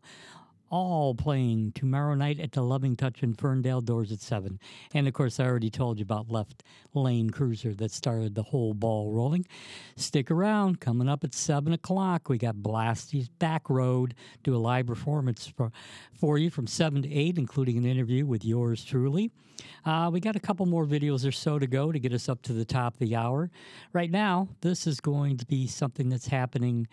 All 0.70 1.14
playing 1.14 1.72
tomorrow 1.72 2.14
night 2.14 2.38
at 2.38 2.52
the 2.52 2.62
Loving 2.62 2.94
Touch 2.94 3.22
in 3.22 3.32
Ferndale, 3.32 3.80
doors 3.80 4.12
at 4.12 4.20
7. 4.20 4.58
And 4.92 5.08
of 5.08 5.14
course, 5.14 5.40
I 5.40 5.46
already 5.46 5.70
told 5.70 5.98
you 5.98 6.02
about 6.02 6.30
Left 6.30 6.62
Lane 6.92 7.30
Cruiser 7.30 7.74
that 7.74 7.90
started 7.90 8.34
the 8.34 8.42
whole 8.42 8.74
ball 8.74 9.10
rolling. 9.10 9.46
Stick 9.96 10.30
around. 10.30 10.80
Coming 10.80 11.08
up 11.08 11.24
at 11.24 11.34
7 11.34 11.72
o'clock, 11.72 12.28
we 12.28 12.36
got 12.36 12.62
Blasty's 12.62 13.30
Backroad. 13.40 14.12
Do 14.42 14.54
a 14.54 14.58
live 14.58 14.86
performance 14.86 15.46
for, 15.46 15.72
for 16.12 16.36
you 16.36 16.50
from 16.50 16.66
7 16.66 17.02
to 17.02 17.14
8, 17.14 17.38
including 17.38 17.78
an 17.78 17.86
interview 17.86 18.26
with 18.26 18.44
yours 18.44 18.84
truly. 18.84 19.30
Uh, 19.86 20.10
we 20.12 20.20
got 20.20 20.36
a 20.36 20.40
couple 20.40 20.66
more 20.66 20.84
videos 20.84 21.26
or 21.26 21.32
so 21.32 21.58
to 21.58 21.66
go 21.66 21.92
to 21.92 21.98
get 21.98 22.12
us 22.12 22.28
up 22.28 22.42
to 22.42 22.52
the 22.52 22.64
top 22.64 22.92
of 22.94 22.98
the 23.00 23.16
hour. 23.16 23.50
Right 23.94 24.10
now, 24.10 24.48
this 24.60 24.86
is 24.86 25.00
going 25.00 25.38
to 25.38 25.46
be 25.46 25.66
something 25.66 26.10
that's 26.10 26.28
happening 26.28 26.88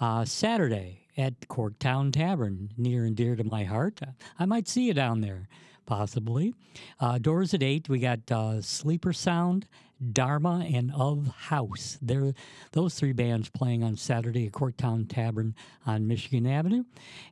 uh, 0.00 0.24
Saturday 0.24 1.05
at 1.16 1.40
Corktown 1.48 2.12
Tavern, 2.12 2.70
near 2.76 3.04
and 3.04 3.16
dear 3.16 3.36
to 3.36 3.44
my 3.44 3.64
heart. 3.64 4.00
I 4.38 4.44
might 4.44 4.68
see 4.68 4.86
you 4.86 4.94
down 4.94 5.20
there, 5.20 5.48
possibly. 5.86 6.54
Uh, 7.00 7.18
doors 7.18 7.54
at 7.54 7.62
8. 7.62 7.88
We 7.88 7.98
got 7.98 8.30
uh, 8.30 8.60
Sleeper 8.60 9.12
Sound 9.12 9.66
Dharma, 10.12 10.66
and 10.72 10.92
Of 10.92 11.28
House. 11.28 11.98
They're 12.02 12.34
those 12.72 12.94
three 12.94 13.12
bands 13.12 13.48
playing 13.48 13.82
on 13.82 13.96
Saturday 13.96 14.46
at 14.46 14.52
Corktown 14.52 15.08
Tavern 15.08 15.54
on 15.86 16.06
Michigan 16.06 16.46
Avenue. 16.46 16.84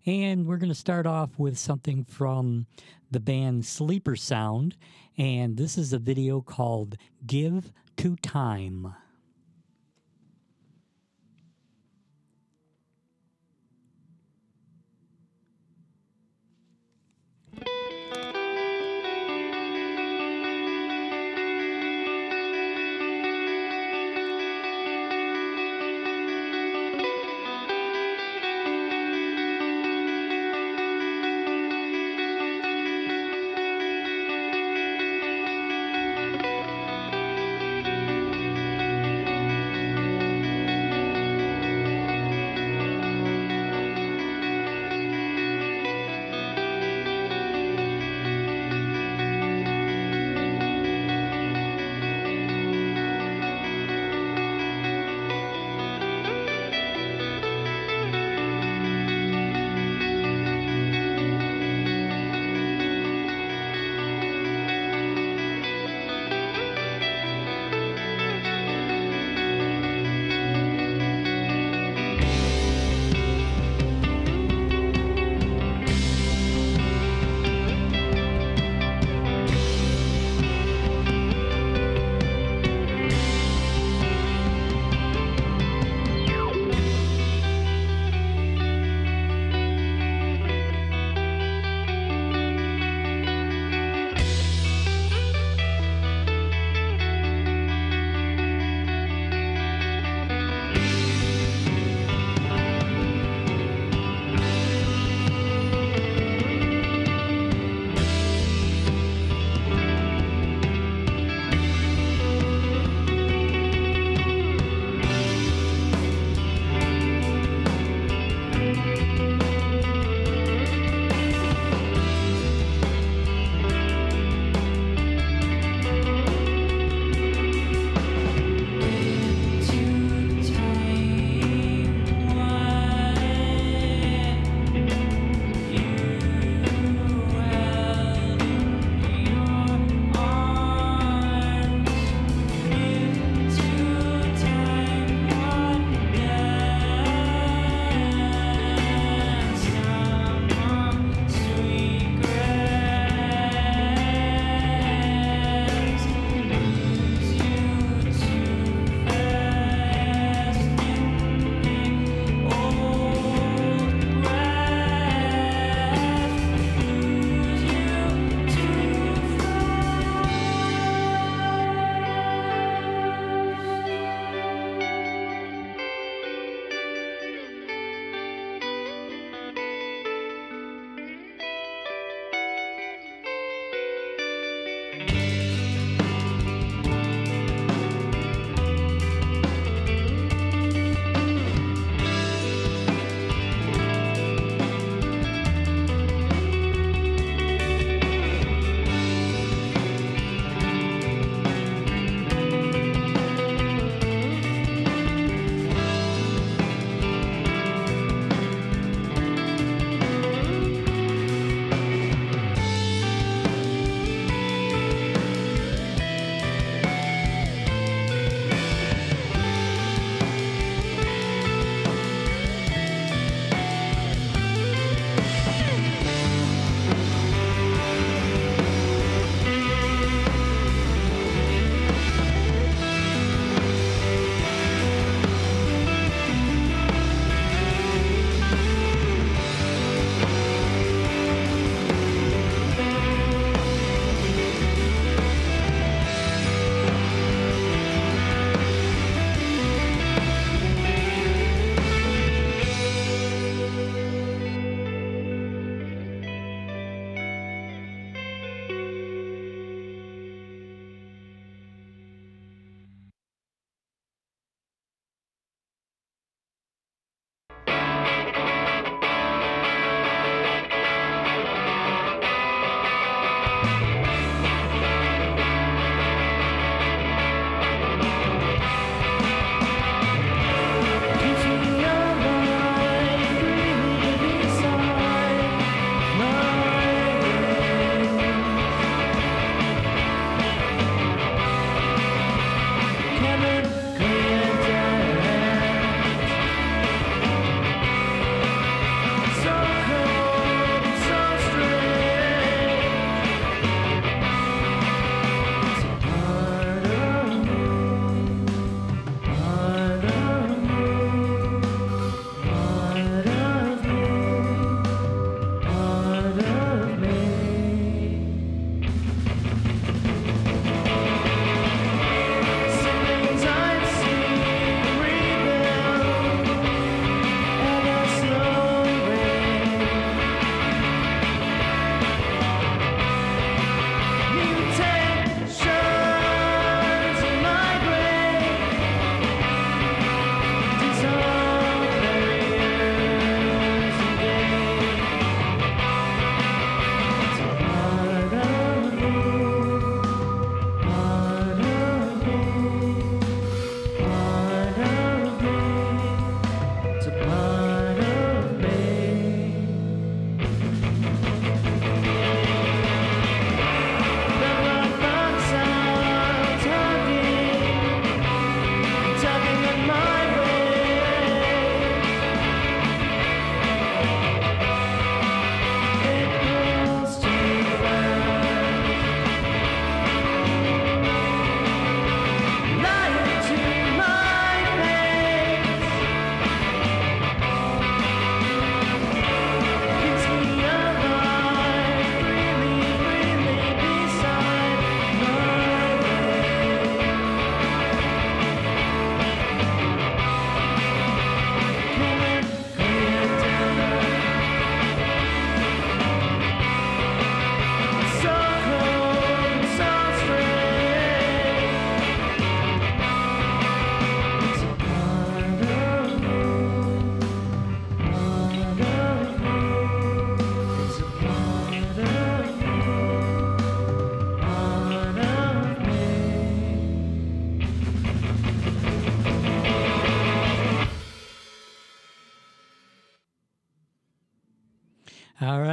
And 0.06 0.46
we're 0.46 0.56
going 0.56 0.70
to 0.70 0.74
start 0.74 1.06
off 1.06 1.38
with 1.38 1.58
something 1.58 2.04
from 2.04 2.66
the 3.10 3.20
band 3.20 3.66
Sleeper 3.66 4.16
Sound. 4.16 4.76
And 5.18 5.56
this 5.56 5.76
is 5.76 5.92
a 5.92 5.98
video 5.98 6.40
called 6.40 6.96
Give 7.26 7.72
to 7.98 8.16
Time. 8.16 8.94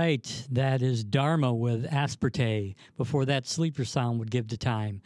Right, 0.01 0.47
that 0.49 0.81
is 0.81 1.03
Dharma 1.03 1.53
with 1.53 1.85
Aspartate. 1.85 2.73
Before 2.97 3.23
that, 3.25 3.45
Sleeper 3.45 3.85
Sound 3.85 4.17
would 4.17 4.31
give 4.31 4.47
the 4.47 4.57
time. 4.57 4.99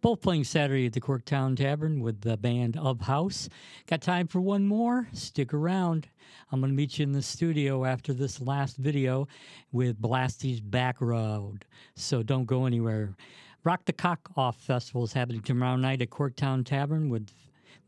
Both 0.00 0.22
playing 0.22 0.42
Saturday 0.42 0.86
at 0.86 0.92
the 0.92 1.00
Corktown 1.00 1.56
Tavern 1.56 2.00
with 2.00 2.22
the 2.22 2.36
band 2.36 2.76
of 2.76 3.02
House. 3.02 3.48
Got 3.86 4.00
time 4.00 4.26
for 4.26 4.40
one 4.40 4.66
more? 4.66 5.06
Stick 5.12 5.54
around. 5.54 6.08
I'm 6.50 6.58
going 6.58 6.72
to 6.72 6.76
meet 6.76 6.98
you 6.98 7.04
in 7.04 7.12
the 7.12 7.22
studio 7.22 7.84
after 7.84 8.12
this 8.12 8.40
last 8.40 8.76
video 8.76 9.28
with 9.70 10.02
Blasty's 10.02 10.60
Backroad. 10.60 11.62
So 11.94 12.24
don't 12.24 12.44
go 12.44 12.66
anywhere. 12.66 13.14
Rock 13.62 13.84
the 13.84 13.92
Cock 13.92 14.32
Off 14.36 14.56
Festival 14.56 15.04
is 15.04 15.12
happening 15.12 15.42
tomorrow 15.42 15.76
night 15.76 16.02
at 16.02 16.10
Corktown 16.10 16.66
Tavern 16.66 17.08
with 17.08 17.30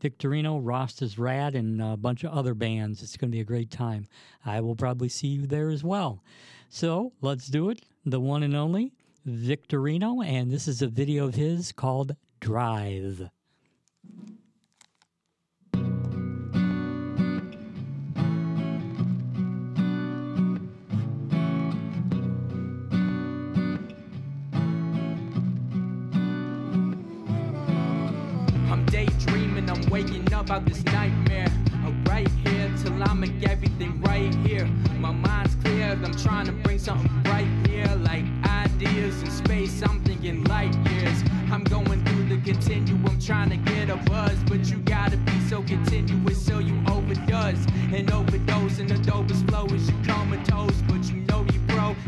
Victorino, 0.01 0.59
Rost 0.59 1.01
is 1.01 1.17
Rad, 1.17 1.55
and 1.55 1.81
a 1.81 1.97
bunch 1.97 2.23
of 2.23 2.31
other 2.31 2.53
bands. 2.53 3.01
It's 3.01 3.17
going 3.17 3.31
to 3.31 3.35
be 3.35 3.41
a 3.41 3.45
great 3.45 3.69
time. 3.69 4.07
I 4.45 4.61
will 4.61 4.75
probably 4.75 5.09
see 5.09 5.27
you 5.27 5.45
there 5.45 5.69
as 5.69 5.83
well. 5.83 6.21
So 6.75 7.13
let's 7.21 7.49
do 7.49 7.69
it. 7.69 7.83
The 8.03 8.19
one 8.19 8.41
and 8.41 8.55
only 8.55 8.93
Victorino, 9.27 10.25
and 10.25 10.49
this 10.49 10.67
is 10.67 10.81
a 10.81 10.87
video 10.87 11.27
of 11.27 11.35
his 11.35 11.71
called 11.71 12.15
Drive. 12.39 13.29
I'm 28.71 28.83
daydreaming, 28.87 29.69
I'm 29.69 29.87
waking 29.91 30.33
up 30.33 30.49
out 30.49 30.65
this 30.65 30.83
nightmare. 30.85 31.51
I'm 31.85 32.03
right 32.05 32.27
here 32.43 32.52
till 32.83 33.01
I 33.01 33.13
make 33.13 33.47
everything 33.47 34.01
right 34.01 34.33
here. 34.45 34.65
My 34.99 35.11
mind's 35.11 35.55
clear, 35.55 35.91
I'm 35.91 36.15
trying 36.15 36.45
to 36.47 36.51
bring 36.51 36.79
something 36.79 37.11
bright 37.23 37.47
here. 37.65 37.87
Like 37.95 38.25
ideas 38.45 39.21
in 39.23 39.31
space, 39.31 39.81
I'm 39.81 40.03
thinking 40.03 40.43
light 40.45 40.75
years. 40.89 41.23
I'm 41.51 41.63
going 41.63 42.03
through 42.03 42.27
the 42.27 42.41
continuum, 42.43 43.19
trying 43.21 43.51
to 43.51 43.57
get 43.57 43.89
a 43.89 43.95
buzz. 43.95 44.37
But 44.49 44.69
you 44.69 44.77
gotta 44.79 45.17
be 45.17 45.39
so 45.49 45.63
continuous, 45.63 46.45
so 46.45 46.59
you 46.59 46.75
overdose. 46.89 47.65
And 47.93 48.11
overdose, 48.11 48.79
and 48.79 48.89
the 48.89 48.95
dopest 48.95 49.47
flow 49.49 49.65
is 49.67 49.89
you 49.89 49.95
comatose. 50.05 50.81
But 50.89 51.03
you 51.09 51.22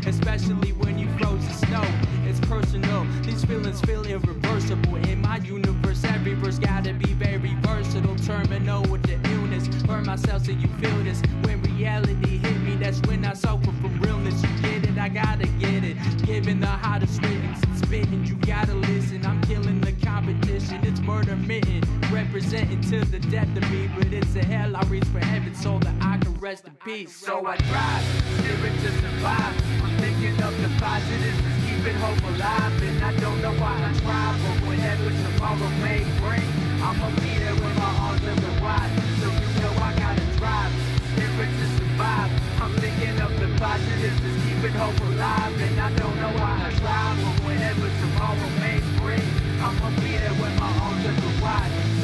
especially 0.06 0.72
when 0.72 0.98
you 0.98 1.08
froze 1.18 1.44
in 1.44 1.52
snow. 1.68 1.84
It's 2.24 2.40
personal, 2.40 3.06
these 3.22 3.44
feelings 3.44 3.80
feel 3.80 4.04
irreversible. 4.06 4.96
In 5.06 5.20
my 5.20 5.38
universe, 5.38 6.04
every 6.04 6.34
verse 6.34 6.58
gotta 6.58 6.92
be 6.92 7.12
very 7.14 7.54
versatile. 7.60 8.16
Terminal 8.16 8.82
with 8.90 9.02
the 9.02 9.18
illness. 9.30 9.68
Burn 9.84 10.06
myself 10.06 10.46
so 10.46 10.52
you 10.52 10.68
feel 10.80 10.96
this. 11.04 11.22
When 11.42 11.62
reality 11.62 12.38
hit 12.38 12.60
me, 12.62 12.76
that's 12.76 13.00
when 13.02 13.24
I 13.24 13.34
suffer 13.34 13.72
from 13.80 14.00
realness. 14.00 14.42
You 14.42 14.48
get 14.62 14.88
it, 14.88 14.98
I 14.98 15.08
gotta 15.08 15.46
get 15.58 15.84
it. 15.84 15.96
Given 16.24 16.60
the 16.60 16.66
hottest 16.66 17.22
ratings 17.22 17.62
and 17.62 17.78
spitting, 17.78 18.24
you 18.24 18.34
gotta 18.36 18.74
listen. 18.74 19.24
I'm 19.26 19.40
killing 19.42 19.80
the 19.80 19.92
competition, 19.92 20.84
it's 20.84 21.00
murder 21.00 21.36
mitten. 21.36 21.82
Representing 22.12 22.80
to 22.82 23.04
the 23.04 23.18
death 23.18 23.56
of 23.56 23.70
me, 23.70 23.88
but 23.96 24.12
it's 24.12 24.34
a 24.36 24.44
hell 24.44 24.76
I 24.76 24.82
reach 24.84 25.04
for 25.04 25.20
heaven 25.20 25.54
so 25.54 25.78
that 25.80 25.94
I 26.00 26.18
can 26.18 26.34
rest 26.34 26.66
in 26.66 26.74
peace. 26.84 27.14
So 27.14 27.46
I 27.46 27.56
drive, 27.56 28.04
spirit 28.38 28.72
to 28.80 28.92
survive. 29.00 29.95
Of 30.16 30.56
the 30.62 30.68
positives, 30.80 31.40
that's 31.44 31.60
keeping 31.68 31.94
hope 32.00 32.22
alive. 32.24 32.72
And 32.82 33.04
I 33.04 33.12
don't 33.20 33.40
know 33.42 33.52
why 33.60 33.76
I 33.84 33.92
try, 34.00 34.32
but 34.32 34.66
whatever 34.66 35.12
tomorrow 35.12 35.68
may 35.84 36.08
bring, 36.24 36.48
I'ma 36.80 37.10
be 37.20 37.36
there 37.36 37.54
with 37.54 37.76
my 37.76 37.92
arms 38.00 38.24
open 38.24 38.56
wide. 38.64 38.90
So 39.20 39.28
you 39.28 39.50
know 39.60 39.76
I 39.76 39.92
gotta 39.92 40.24
drive, 40.40 40.72
steering 41.12 41.52
to 41.52 41.66
survive. 41.76 42.32
I'm 42.64 42.72
of 42.72 43.32
the 43.40 43.48
positives, 43.60 44.18
that's 44.24 44.40
keeping 44.48 44.72
hope 44.72 44.98
alive. 45.04 45.52
And 45.60 45.80
I 45.80 45.92
don't 46.00 46.16
know 46.16 46.32
why 46.40 46.64
I 46.64 46.70
try, 46.80 47.12
but 47.20 47.36
whatever 47.44 47.86
tomorrow 48.00 48.50
may 48.56 48.80
bring, 48.96 49.26
I'ma 49.60 49.90
be 50.00 50.16
there 50.16 50.32
with 50.40 50.54
my 50.58 50.70
arms 50.80 51.04
open 51.06 51.40
wide. 51.44 51.95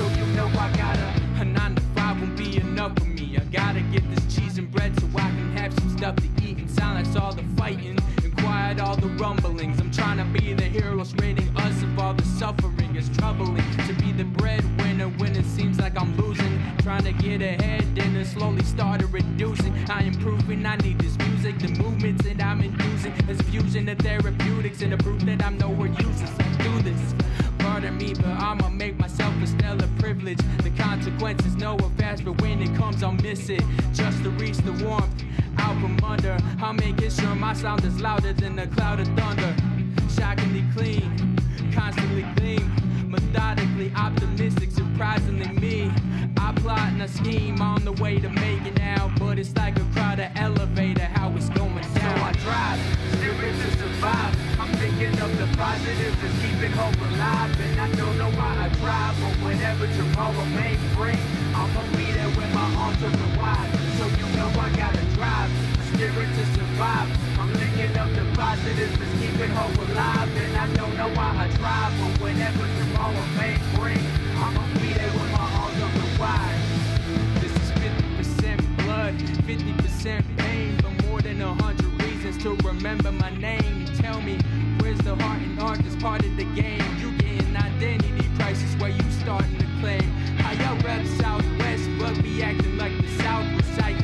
Reducing. 20.23 20.67
I 20.67 20.77
need 20.77 20.99
this 20.99 21.17
music, 21.19 21.59
the 21.59 21.69
movements 21.83 22.25
that 22.25 22.43
I'm 22.43 22.61
inducing. 22.61 23.13
It's 23.29 23.43
fusion 23.43 23.89
of 23.89 23.99
therapeutics 23.99 24.83
and 24.83 24.93
the 24.93 24.97
proof 24.97 25.21
that 25.23 25.45
I'm 25.45 25.59
nowhere 25.59 25.89
useless. 25.89 26.31
I 26.39 26.63
do 26.63 26.83
this. 26.83 27.15
Pardon 27.59 27.97
me, 27.97 28.15
but 28.15 28.27
I'ma 28.27 28.69
make 28.69 28.99
myself 28.99 29.35
a 29.43 29.47
stellar 29.47 29.89
privilege. 29.99 30.39
The 30.63 30.71
consequences 30.71 31.55
it 31.77 31.91
fast, 31.99 32.25
but 32.25 32.41
when 32.41 32.63
it 32.63 32.75
comes, 32.77 33.03
I'll 33.03 33.13
miss 33.13 33.49
it. 33.49 33.63
Just 33.93 34.23
to 34.23 34.31
reach 34.31 34.59
the 34.59 34.73
warmth 34.85 35.25
out 35.59 35.81
from 35.81 35.99
under. 36.05 36.37
Make 36.73 37.03
it 37.03 37.13
sure 37.13 37.35
my 37.35 37.53
sound 37.53 37.85
is 37.85 38.01
louder 38.01 38.33
than 38.33 38.59
a 38.59 38.67
cloud 38.67 38.99
of 39.01 39.07
thunder. 39.09 39.55
Shockingly 40.09 40.65
clean, 40.75 41.22
I 47.03 47.07
scheme 47.07 47.61
on 47.61 47.85
the 47.85 47.91
way 47.99 48.21
to 48.21 48.31
make 48.31 48.63
it 48.63 48.79
now, 48.79 49.11
but 49.19 49.37
it's 49.37 49.53
like 49.57 49.77
a 49.77 49.85
crowded 49.93 50.31
elevator, 50.37 51.03
how 51.03 51.35
it's 51.35 51.49
going 51.49 51.83
down. 51.99 52.15
So 52.15 52.23
I 52.23 52.33
drive, 52.47 52.79
steering 53.19 53.59
to 53.59 53.71
survive. 53.75 54.33
I'm 54.61 54.71
thinking 54.79 55.11
of 55.19 55.37
the 55.37 55.51
positives 55.59 56.23
and 56.23 56.35
keeping 56.39 56.71
hope 56.71 56.95
alive. 57.11 57.51
And 57.59 57.81
I 57.81 57.91
don't 57.99 58.17
know 58.19 58.31
why 58.39 58.55
I 58.55 58.69
drive, 58.79 59.19
but 59.19 59.35
whenever 59.43 59.91
tomorrow 59.99 60.47
may 60.55 60.79
bring, 60.95 61.19
I'ma 61.59 61.83
be 61.99 62.07
there 62.15 62.31
with 62.39 62.55
my 62.55 62.71
arms 62.79 63.03
open 63.03 63.35
wide. 63.35 63.71
So 63.99 64.07
you 64.07 64.27
know 64.39 64.47
I 64.63 64.71
gotta 64.79 65.03
drive, 65.19 65.51
steering 65.99 66.31
to 66.39 66.45
survive. 66.55 67.11
I'm 67.35 67.51
thinking 67.59 67.99
of 67.99 68.15
the 68.15 68.23
positives 68.39 68.95
and 68.95 69.13
keeping 69.19 69.51
hope 69.51 69.75
alive. 69.91 70.31
And 70.39 70.55
I 70.55 70.67
don't 70.79 70.95
know 70.95 71.11
why 71.19 71.35
I 71.35 71.49
drive, 71.59 71.93
but 71.99 72.23
whenever 72.23 72.63
tomorrow 72.79 73.27
may 73.43 73.59
bring, 73.75 74.12
50% 79.39 80.23
pain, 80.37 80.77
but 80.83 81.07
more 81.07 81.21
than 81.21 81.41
a 81.41 81.55
hundred 81.55 82.03
reasons 82.03 82.43
to 82.43 82.55
remember 82.67 83.13
my 83.13 83.31
name. 83.37 83.87
Tell 83.97 84.21
me, 84.21 84.39
where's 84.81 84.99
the 84.99 85.15
heart 85.17 85.41
and 85.41 85.61
art 85.61 85.79
that's 85.79 85.97
part 85.97 86.25
of 86.25 86.37
the 86.37 86.45
game? 86.55 86.83
You 86.99 87.13
get 87.19 87.43
an 87.45 87.57
identity 87.57 88.29
crisis 88.37 88.75
where 88.81 88.91
you 88.91 89.11
starting 89.11 89.59
to 89.59 89.67
claim. 89.81 90.03
How 90.39 90.53
y'all 90.53 90.81
rep 90.83 91.07
Southwest, 91.07 91.89
but 91.99 92.23
be 92.23 92.43
acting 92.43 92.77
like 92.77 92.97
the 93.01 93.09
South, 93.23 93.47
recycling 93.47 93.83
same 93.83 94.02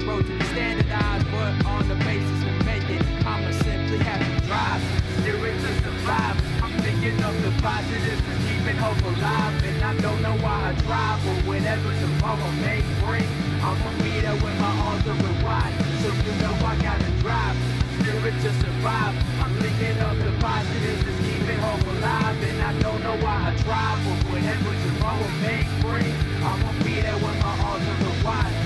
the 0.00 0.06
road 0.06 0.26
to 0.26 0.38
be 0.38 0.44
standardized, 0.44 1.26
but 1.30 1.66
on 1.66 1.88
the 1.88 1.94
basis 2.04 2.38
to 2.44 2.52
make 2.64 2.84
it, 2.90 3.02
I'ma 3.24 3.50
simply 3.64 3.98
have 4.04 4.20
to 4.20 4.46
drive, 4.46 4.82
steering 5.20 5.56
to 5.56 5.72
survive. 5.80 6.36
I'm 6.62 6.72
thinking 6.84 7.16
of 7.24 7.34
the 7.42 7.52
positives 7.62 8.20
and 8.20 8.38
keeping 8.44 8.76
hope 8.76 9.00
alive, 9.00 9.54
and 9.64 9.82
I 9.84 9.96
don't 10.00 10.20
know 10.20 10.36
why 10.44 10.68
I 10.68 10.72
drive, 10.84 11.20
but 11.24 11.38
whenever 11.48 11.88
tomorrow 11.96 12.50
may 12.60 12.84
bring, 13.04 13.28
I'ma 13.64 13.90
be 14.04 14.20
there 14.20 14.36
with 14.36 14.56
my 14.60 14.72
arms 14.84 15.06
open 15.08 15.36
wide, 15.42 15.72
so 16.02 16.08
you 16.12 16.32
know 16.44 16.54
I 16.66 16.76
gotta 16.82 17.10
drive, 17.24 17.56
steering 18.00 18.36
to 18.44 18.50
survive. 18.60 19.14
I'm 19.40 19.54
thinking 19.64 19.96
of 19.96 20.16
the 20.20 20.32
positives 20.44 21.02
and 21.08 21.18
keeping 21.24 21.60
hope 21.64 21.86
alive, 21.96 22.36
and 22.36 22.58
I 22.60 22.72
don't 22.84 23.02
know 23.02 23.16
why 23.24 23.48
I 23.48 23.52
drive, 23.64 23.98
but 24.04 24.20
whenever 24.28 24.72
tomorrow 24.76 25.30
may 25.40 25.64
bring, 25.80 26.12
I'ma 26.44 26.70
be 26.84 27.00
there 27.00 27.16
with 27.16 27.38
my 27.40 27.54
arms 27.64 27.86
open 27.88 28.24
wide, 28.24 28.65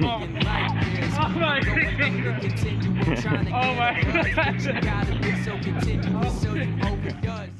Oh 0.00 0.20
my 6.96 7.18
God. 7.20 7.50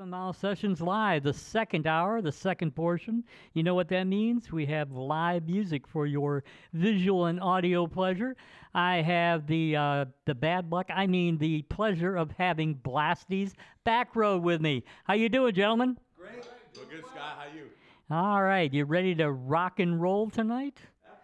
11 0.00 0.08
Mile 0.08 0.32
Sessions 0.32 0.80
Live, 0.80 1.24
the 1.24 1.32
second 1.32 1.88
hour, 1.88 2.22
the 2.22 2.30
second 2.30 2.76
portion. 2.76 3.24
You 3.54 3.64
know 3.64 3.74
what 3.74 3.88
that 3.88 4.04
means? 4.04 4.52
We 4.52 4.64
have 4.66 4.92
live 4.92 5.48
music 5.48 5.86
for 5.88 6.06
your 6.06 6.44
visual 6.72 7.26
and 7.26 7.40
audio 7.40 7.88
pleasure. 7.88 8.36
I 8.74 8.96
have 9.02 9.46
the 9.46 9.76
uh, 9.76 10.04
the 10.26 10.34
bad 10.34 10.70
luck, 10.70 10.86
I 10.94 11.06
mean 11.06 11.38
the 11.38 11.62
pleasure 11.62 12.16
of 12.16 12.30
having 12.32 12.74
Blasty's 12.74 13.54
Backroad 13.86 14.42
with 14.42 14.60
me. 14.60 14.84
How 15.04 15.14
you 15.14 15.28
doing, 15.28 15.54
gentlemen? 15.54 15.98
Great. 16.16 16.46
Well, 16.76 16.84
good, 16.88 17.04
Scott. 17.06 17.38
How 17.38 17.44
you? 17.54 17.64
All 18.10 18.42
right, 18.42 18.72
you 18.72 18.84
ready 18.84 19.14
to 19.16 19.30
rock 19.30 19.80
and 19.80 20.00
roll 20.00 20.30
tonight? 20.30 20.78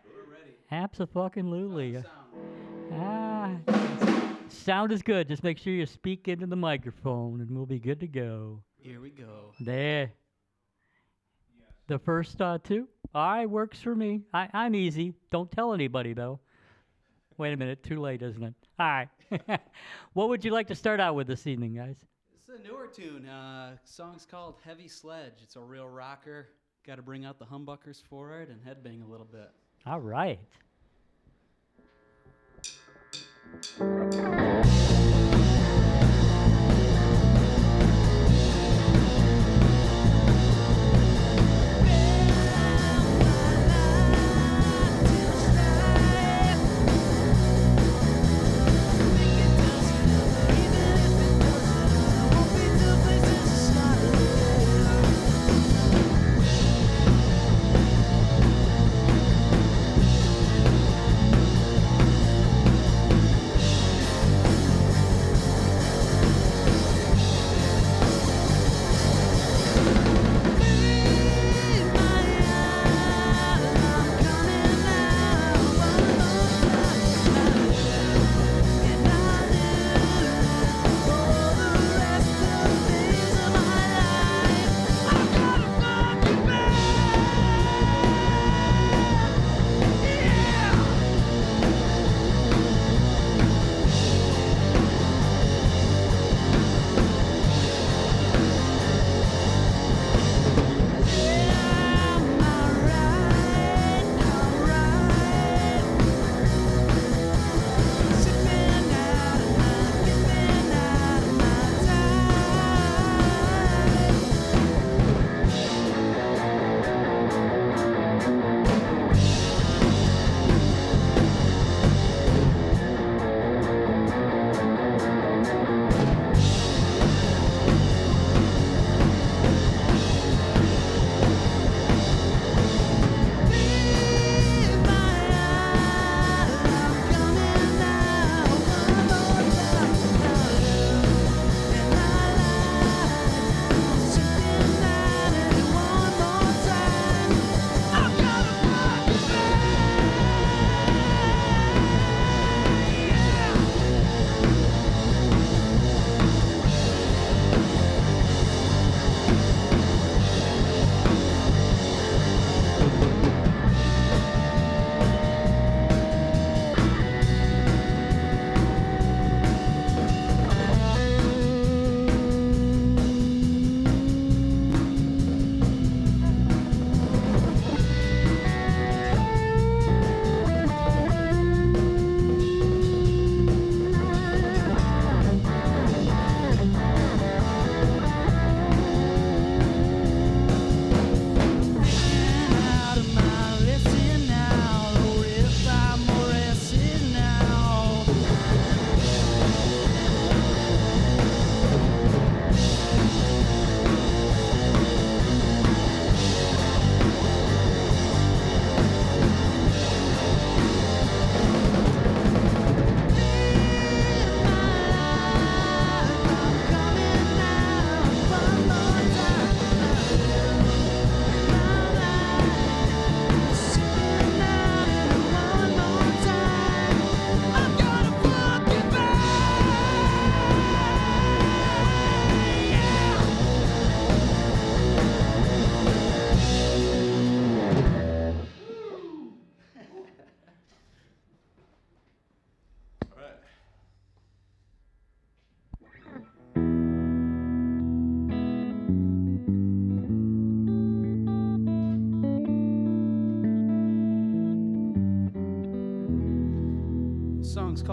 We're 0.05 0.32
ready. 0.32 0.55
Absolutely. 0.70 1.94
Sound. 1.94 2.07
Ah, 2.92 4.36
sound 4.49 4.92
is 4.92 5.03
good. 5.03 5.28
Just 5.28 5.44
make 5.44 5.59
sure 5.59 5.72
you 5.72 5.86
speak 5.86 6.28
into 6.28 6.47
the 6.47 6.57
microphone, 6.57 7.40
and 7.40 7.51
we'll 7.51 7.66
be 7.66 7.80
good 7.80 8.01
to 8.01 8.07
go. 8.07 8.62
Here 8.78 9.01
we 9.01 9.11
go. 9.11 9.53
There. 9.61 10.12
The 11.88 11.99
first 11.99 12.40
uh, 12.40 12.59
two? 12.62 12.88
All 13.14 13.28
right, 13.28 13.49
works 13.49 13.80
for 13.80 13.94
me. 13.94 14.22
I, 14.34 14.49
I'm 14.53 14.74
easy. 14.74 15.14
Don't 15.30 15.51
tell 15.51 15.72
anybody, 15.72 16.12
though. 16.12 16.40
Wait 17.39 17.53
a 17.53 17.57
minute. 17.57 17.82
Too 17.82 18.01
late, 18.01 18.22
isn't 18.22 18.43
it? 18.43 18.55
All 18.78 18.87
right. 18.87 19.61
what 20.14 20.28
would 20.28 20.45
you 20.45 20.51
like 20.51 20.68
to 20.68 20.74
start 20.74 21.01
out 21.01 21.14
with 21.14 21.26
this 21.26 21.47
evening, 21.47 21.74
guys? 21.74 21.97
It's 22.34 22.49
a 22.49 22.62
newer 22.66 22.87
tune. 22.87 23.26
Uh, 23.26 23.76
song's 23.84 24.24
called 24.24 24.57
Heavy 24.64 24.89
Sledge. 24.89 25.34
It's 25.43 25.57
a 25.57 25.61
real 25.61 25.89
rocker. 25.89 26.49
Got 26.87 26.97
to 26.97 27.03
bring 27.03 27.24
out 27.24 27.39
the 27.39 27.45
humbuckers 27.45 28.03
for 28.09 28.41
it 28.41 28.49
and 28.49 28.61
headbang 28.62 29.05
a 29.05 29.11
little 29.11 29.26
bit. 29.26 29.51
All 29.84 30.01
right. 30.01 30.39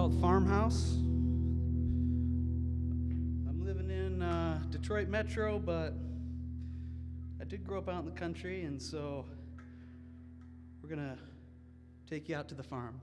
Called 0.03 0.19
Farmhouse. 0.19 0.95
I'm 3.47 3.63
living 3.63 3.89
in 3.89 4.21
uh, 4.21 4.59
Detroit 4.69 5.07
Metro, 5.07 5.59
but 5.59 5.93
I 7.39 7.45
did 7.45 7.65
grow 7.65 7.77
up 7.77 7.87
out 7.87 7.99
in 7.99 8.05
the 8.05 8.19
country, 8.19 8.65
and 8.65 8.81
so 8.81 9.23
we're 10.81 10.89
gonna 10.89 11.15
take 12.05 12.27
you 12.27 12.35
out 12.35 12.49
to 12.49 12.55
the 12.55 12.63
farm. 12.63 12.99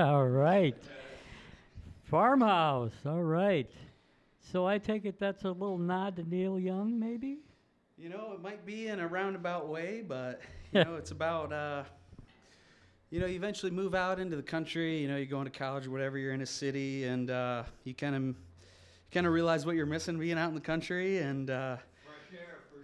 All 0.04 0.26
right. 0.26 0.74
Farmhouse. 2.04 2.94
All 3.04 3.22
right. 3.22 3.70
So 4.50 4.66
I 4.66 4.78
take 4.78 5.04
it 5.04 5.18
that's 5.18 5.44
a 5.44 5.50
little 5.50 5.76
nod 5.76 6.16
to 6.16 6.22
Neil 6.26 6.58
Young, 6.58 6.98
maybe? 6.98 7.40
You 7.98 8.08
know, 8.08 8.32
it 8.32 8.40
might 8.40 8.64
be 8.64 8.88
in 8.88 9.00
a 9.00 9.06
roundabout 9.06 9.68
way, 9.68 10.02
but 10.06 10.40
you 10.72 10.84
know, 10.84 10.96
it's 10.96 11.10
about 11.10 11.52
uh, 11.52 11.82
you 13.10 13.20
know, 13.20 13.26
you 13.26 13.36
eventually 13.36 13.72
move 13.72 13.94
out 13.94 14.18
into 14.18 14.36
the 14.36 14.42
country. 14.42 15.02
You 15.02 15.08
know, 15.08 15.18
you're 15.18 15.26
going 15.26 15.44
to 15.44 15.50
college 15.50 15.86
or 15.86 15.90
whatever. 15.90 16.16
You're 16.16 16.32
in 16.32 16.40
a 16.40 16.46
city, 16.46 17.04
and 17.04 17.30
uh, 17.30 17.64
you 17.84 17.92
kind 17.92 18.14
of 18.14 18.36
kind 19.12 19.26
of 19.26 19.34
realize 19.34 19.66
what 19.66 19.76
you're 19.76 19.84
missing 19.84 20.18
being 20.18 20.38
out 20.38 20.48
in 20.48 20.54
the 20.54 20.62
country, 20.62 21.18
and 21.18 21.50
uh, 21.50 21.76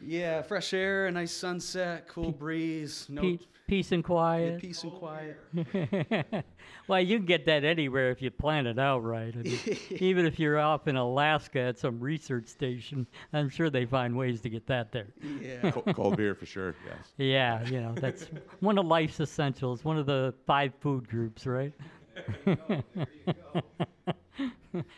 yeah, 0.02 0.42
fresh 0.42 0.74
air, 0.74 1.06
a 1.06 1.10
nice 1.10 1.32
sunset, 1.32 2.08
cool 2.08 2.30
breeze, 2.30 3.06
no 3.08 3.22
Pe- 3.22 3.38
peace 3.66 3.92
and 3.92 4.02
yeah, 4.02 4.06
quiet. 4.06 4.60
peace 4.60 4.82
and 4.82 4.92
quiet. 4.92 5.36
well, 6.88 7.00
you 7.00 7.16
can 7.18 7.26
get 7.26 7.46
that 7.46 7.64
anywhere 7.64 8.10
if 8.10 8.22
you 8.22 8.30
plan 8.30 8.66
it 8.66 8.78
out 8.78 9.04
right. 9.04 9.34
I 9.34 9.42
mean, 9.42 9.58
even 9.90 10.26
if 10.26 10.38
you're 10.38 10.58
off 10.58 10.88
in 10.88 10.96
Alaska 10.96 11.60
at 11.60 11.78
some 11.78 11.98
research 12.00 12.46
station, 12.46 13.06
I'm 13.32 13.48
sure 13.48 13.70
they 13.70 13.86
find 13.86 14.16
ways 14.16 14.40
to 14.42 14.48
get 14.48 14.66
that 14.68 14.92
there. 14.92 15.08
Yeah. 15.40 15.70
Cold, 15.70 15.94
cold 15.94 16.16
beer 16.16 16.34
for 16.34 16.46
sure. 16.46 16.74
Yes. 16.86 16.96
Yeah, 17.18 17.64
you 17.66 17.80
know, 17.80 17.92
that's 17.94 18.26
one 18.60 18.78
of 18.78 18.86
life's 18.86 19.20
essentials, 19.20 19.84
one 19.84 19.98
of 19.98 20.06
the 20.06 20.32
five 20.46 20.72
food 20.80 21.08
groups, 21.08 21.46
right? 21.46 21.72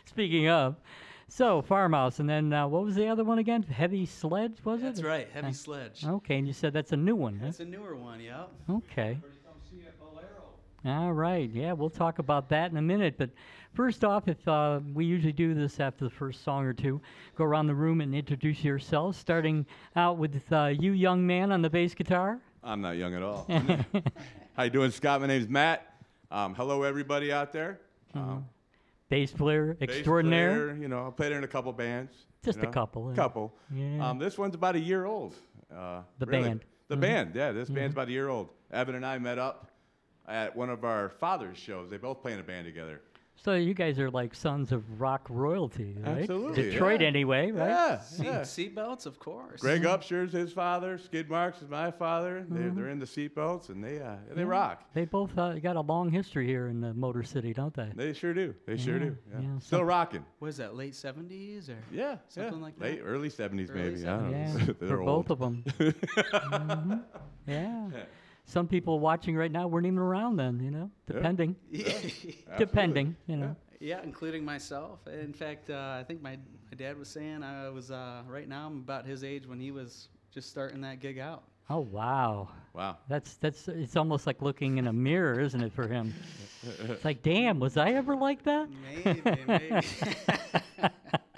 Speaking 0.05 0.47
of, 0.47 0.75
so 1.39 1.61
farmhouse, 1.61 2.19
and 2.19 2.29
then 2.29 2.51
uh, 2.51 2.67
what 2.67 2.83
was 2.83 2.95
the 2.95 3.07
other 3.07 3.23
one 3.23 3.39
again? 3.39 3.63
Heavy 3.63 4.05
sledge, 4.05 4.57
was 4.65 4.81
it? 4.81 4.83
That's 4.83 5.03
right, 5.03 5.25
heavy 5.33 5.53
sledge. 5.53 6.03
Okay, 6.05 6.37
and 6.37 6.45
you 6.45 6.51
said 6.51 6.73
that's 6.73 6.91
a 6.91 6.97
new 6.97 7.15
one, 7.15 7.39
huh? 7.39 7.45
That's 7.45 7.61
a 7.61 7.65
newer 7.65 7.95
one, 7.95 8.19
yeah. 8.19 8.43
Okay. 8.69 9.17
All 10.85 11.13
right. 11.13 11.49
Yeah, 11.53 11.71
we'll 11.73 11.89
talk 11.89 12.19
about 12.19 12.49
that 12.49 12.71
in 12.71 12.77
a 12.77 12.81
minute. 12.81 13.15
But 13.17 13.29
first 13.73 14.03
off, 14.03 14.27
if 14.27 14.45
uh, 14.47 14.81
we 14.93 15.05
usually 15.05 15.31
do 15.31 15.53
this 15.53 15.79
after 15.79 16.03
the 16.03 16.09
first 16.09 16.43
song 16.43 16.65
or 16.65 16.73
two, 16.73 16.99
go 17.35 17.45
around 17.45 17.67
the 17.67 17.75
room 17.75 18.01
and 18.01 18.13
introduce 18.13 18.63
yourselves, 18.63 19.17
starting 19.17 19.65
out 19.95 20.17
with 20.17 20.41
uh, 20.51 20.73
you, 20.77 20.91
young 20.91 21.25
man, 21.25 21.53
on 21.53 21.61
the 21.61 21.69
bass 21.69 21.93
guitar. 21.93 22.39
I'm 22.63 22.81
not 22.81 22.97
young 22.97 23.15
at 23.15 23.23
all. 23.23 23.45
How 24.57 24.63
you 24.63 24.69
doing, 24.69 24.91
Scott? 24.91 25.21
My 25.21 25.27
name's 25.27 25.47
Matt. 25.47 25.93
Um, 26.31 26.53
hello, 26.53 26.83
everybody 26.83 27.31
out 27.31 27.53
there. 27.53 27.79
Um, 28.13 28.45
Bass 29.09 29.31
player 29.31 29.73
bass 29.73 30.03
player, 30.03 30.75
you 30.79 30.87
know, 30.87 31.07
I 31.07 31.09
played 31.09 31.31
in 31.31 31.43
a 31.43 31.47
couple 31.47 31.73
bands. 31.73 32.13
Just 32.43 32.59
you 32.61 32.69
a 32.69 32.71
couple, 32.71 33.09
yeah. 33.09 33.15
Couple. 33.15 33.53
Yeah. 33.73 34.07
Um, 34.09 34.19
this 34.19 34.37
one's 34.37 34.55
about 34.55 34.75
a 34.75 34.79
year 34.79 35.05
old. 35.05 35.35
Uh, 35.75 36.01
The 36.19 36.25
really. 36.25 36.43
band. 36.43 36.59
Mm-hmm. 36.61 36.69
The 36.87 36.97
band. 36.97 37.35
Yeah, 37.35 37.51
this 37.51 37.69
band's 37.69 37.93
about 37.93 38.07
a 38.07 38.11
year 38.11 38.29
old. 38.29 38.49
Evan 38.71 38.95
and 38.95 39.05
I 39.05 39.17
met 39.17 39.37
up 39.37 39.71
at 40.27 40.55
one 40.55 40.69
of 40.69 40.85
our 40.85 41.09
father's 41.09 41.57
shows. 41.57 41.89
They 41.89 41.97
both 41.97 42.21
play 42.21 42.33
in 42.33 42.39
a 42.39 42.43
band 42.43 42.65
together. 42.65 43.01
So 43.41 43.53
you 43.53 43.73
guys 43.73 43.97
are 43.99 44.11
like 44.11 44.35
sons 44.35 44.71
of 44.73 44.99
rock 44.99 45.25
royalty, 45.29 45.95
right? 45.99 46.19
Absolutely, 46.19 46.63
Detroit, 46.63 46.99
yeah. 47.01 47.07
anyway, 47.07 47.51
right? 47.51 47.69
Yeah. 47.69 47.99
Seat, 48.01 48.25
yeah. 48.25 48.41
seatbelts, 48.41 49.05
of 49.05 49.17
course. 49.17 49.61
Greg 49.61 49.85
Upsher's 49.85 50.33
his 50.33 50.51
father. 50.51 50.97
Skid 50.97 51.29
Marks 51.29 51.61
is 51.61 51.69
my 51.69 51.89
father. 51.89 52.41
Mm-hmm. 52.41 52.53
They're, 52.55 52.69
they're 52.71 52.89
in 52.89 52.99
the 52.99 53.05
seatbelts 53.05 53.69
and 53.69 53.81
they 53.83 53.99
uh, 54.01 54.15
they 54.33 54.43
rock. 54.43 54.83
They 54.93 55.05
both 55.05 55.37
uh, 55.37 55.53
got 55.59 55.77
a 55.77 55.81
long 55.81 56.09
history 56.11 56.47
here 56.47 56.67
in 56.67 56.81
the 56.81 56.93
Motor 56.93 57.23
City, 57.23 57.53
don't 57.53 57.73
they? 57.73 57.89
They 57.95 58.11
sure 58.13 58.33
do. 58.33 58.53
They 58.65 58.75
sure 58.75 58.99
do. 58.99 59.15
Yeah. 59.31 59.39
yeah, 59.41 59.59
Still 59.59 59.79
some- 59.79 59.87
rocking. 59.87 60.25
Was 60.41 60.57
that, 60.57 60.75
late 60.75 60.93
70s 60.93 61.69
or? 61.69 61.77
Yeah, 61.93 62.17
Something 62.27 62.55
yeah. 62.57 62.63
like 62.65 62.77
that? 62.79 62.83
Late 62.85 63.01
early 63.05 63.29
seventies, 63.29 63.69
Early 63.69 63.81
maybe. 63.91 64.05
I 64.07 64.17
don't 64.17 64.31
know. 64.31 64.37
Yeah, 64.37 64.65
They're 64.79 64.87
for 64.89 65.01
old. 65.01 65.27
both 65.27 65.29
of 65.29 65.39
them. 65.39 65.63
Mhm. 66.49 67.03
Yeah. 67.47 67.89
Some 68.49 68.67
people 68.67 68.99
watching 68.99 69.35
right 69.35 69.51
now 69.51 69.67
weren't 69.67 69.85
even 69.85 69.99
around 69.99 70.37
then, 70.37 70.59
you 70.59 70.71
know, 70.71 70.89
depending. 71.05 71.55
Depending, 72.57 73.15
you 73.27 73.37
know. 73.37 73.55
Yeah, 73.79 74.01
including 74.03 74.43
myself. 74.43 75.05
In 75.05 75.33
fact, 75.33 75.69
uh, 75.69 75.97
I 75.99 76.03
think 76.03 76.23
my, 76.23 76.31
my 76.31 76.75
dad 76.75 76.97
was 76.97 77.09
saying 77.09 77.43
I 77.43 77.69
was 77.69 77.91
uh, 77.91 78.23
right 78.27 78.49
now 78.49 78.65
I'm 78.65 78.77
about 78.79 79.05
his 79.05 79.23
age 79.23 79.45
when 79.45 79.59
he 79.59 79.69
was 79.69 80.07
just 80.33 80.49
starting 80.49 80.81
that 80.81 80.99
gig 80.99 81.19
out. 81.19 81.43
Oh 81.69 81.81
wow. 81.81 82.49
Wow. 82.73 82.97
That's 83.07 83.35
that's 83.35 83.67
it's 83.67 83.95
almost 83.95 84.25
like 84.25 84.41
looking 84.41 84.79
in 84.79 84.87
a 84.87 84.93
mirror, 84.93 85.39
isn't 85.39 85.61
it, 85.61 85.71
for 85.71 85.87
him? 85.87 86.11
It's 86.89 87.05
like, 87.05 87.21
damn, 87.21 87.59
was 87.59 87.77
I 87.77 87.91
ever 87.91 88.15
like 88.17 88.43
that? 88.43 88.67
Maybe, 89.05 89.21
maybe. 89.47 89.87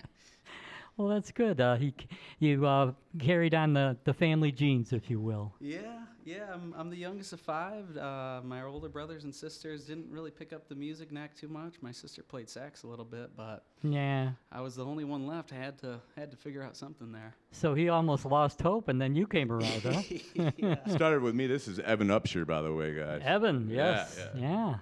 Well, 0.97 1.07
that's 1.07 1.31
good. 1.31 1.59
Uh, 1.59 1.75
he, 1.75 1.93
you 2.39 2.65
uh, 2.65 2.91
carried 3.19 3.55
on 3.55 3.73
the, 3.73 3.97
the 4.03 4.13
family 4.13 4.51
genes, 4.51 4.93
if 4.93 5.09
you 5.09 5.19
will. 5.19 5.53
yeah, 5.59 5.79
yeah. 6.25 6.43
I'm, 6.53 6.75
I'm 6.77 6.89
the 6.91 6.97
youngest 6.97 7.33
of 7.33 7.39
five. 7.41 7.97
Uh, 7.97 8.41
my 8.43 8.61
older 8.61 8.89
brothers 8.89 9.23
and 9.23 9.33
sisters 9.33 9.85
didn't 9.85 10.11
really 10.11 10.29
pick 10.29 10.53
up 10.53 10.67
the 10.67 10.75
music 10.75 11.11
knack 11.11 11.35
too 11.35 11.47
much. 11.47 11.75
My 11.81 11.91
sister 11.91 12.21
played 12.21 12.49
sax 12.49 12.83
a 12.83 12.87
little 12.87 13.05
bit, 13.05 13.31
but 13.35 13.63
Yeah. 13.81 14.31
I 14.51 14.61
was 14.61 14.75
the 14.75 14.85
only 14.85 15.03
one 15.03 15.25
left. 15.25 15.51
I 15.53 15.55
had 15.55 15.79
to 15.79 15.99
had 16.15 16.29
to 16.31 16.37
figure 16.37 16.61
out 16.61 16.75
something 16.77 17.11
there. 17.11 17.33
So 17.51 17.73
he 17.73 17.89
almost 17.89 18.25
lost 18.25 18.61
hope, 18.61 18.87
and 18.87 19.01
then 19.01 19.15
you 19.15 19.25
came 19.25 19.51
around, 19.51 19.81
huh? 19.81 20.01
yeah. 20.57 20.75
Started 20.87 21.23
with 21.23 21.33
me. 21.33 21.47
This 21.47 21.67
is 21.67 21.79
Evan 21.79 22.09
Upshur, 22.09 22.45
by 22.45 22.61
the 22.61 22.73
way, 22.73 22.93
guys. 22.95 23.21
Evan, 23.25 23.69
Yeah, 23.69 23.75
yes, 23.93 24.19
yeah. 24.35 24.41
yeah. 24.41 24.75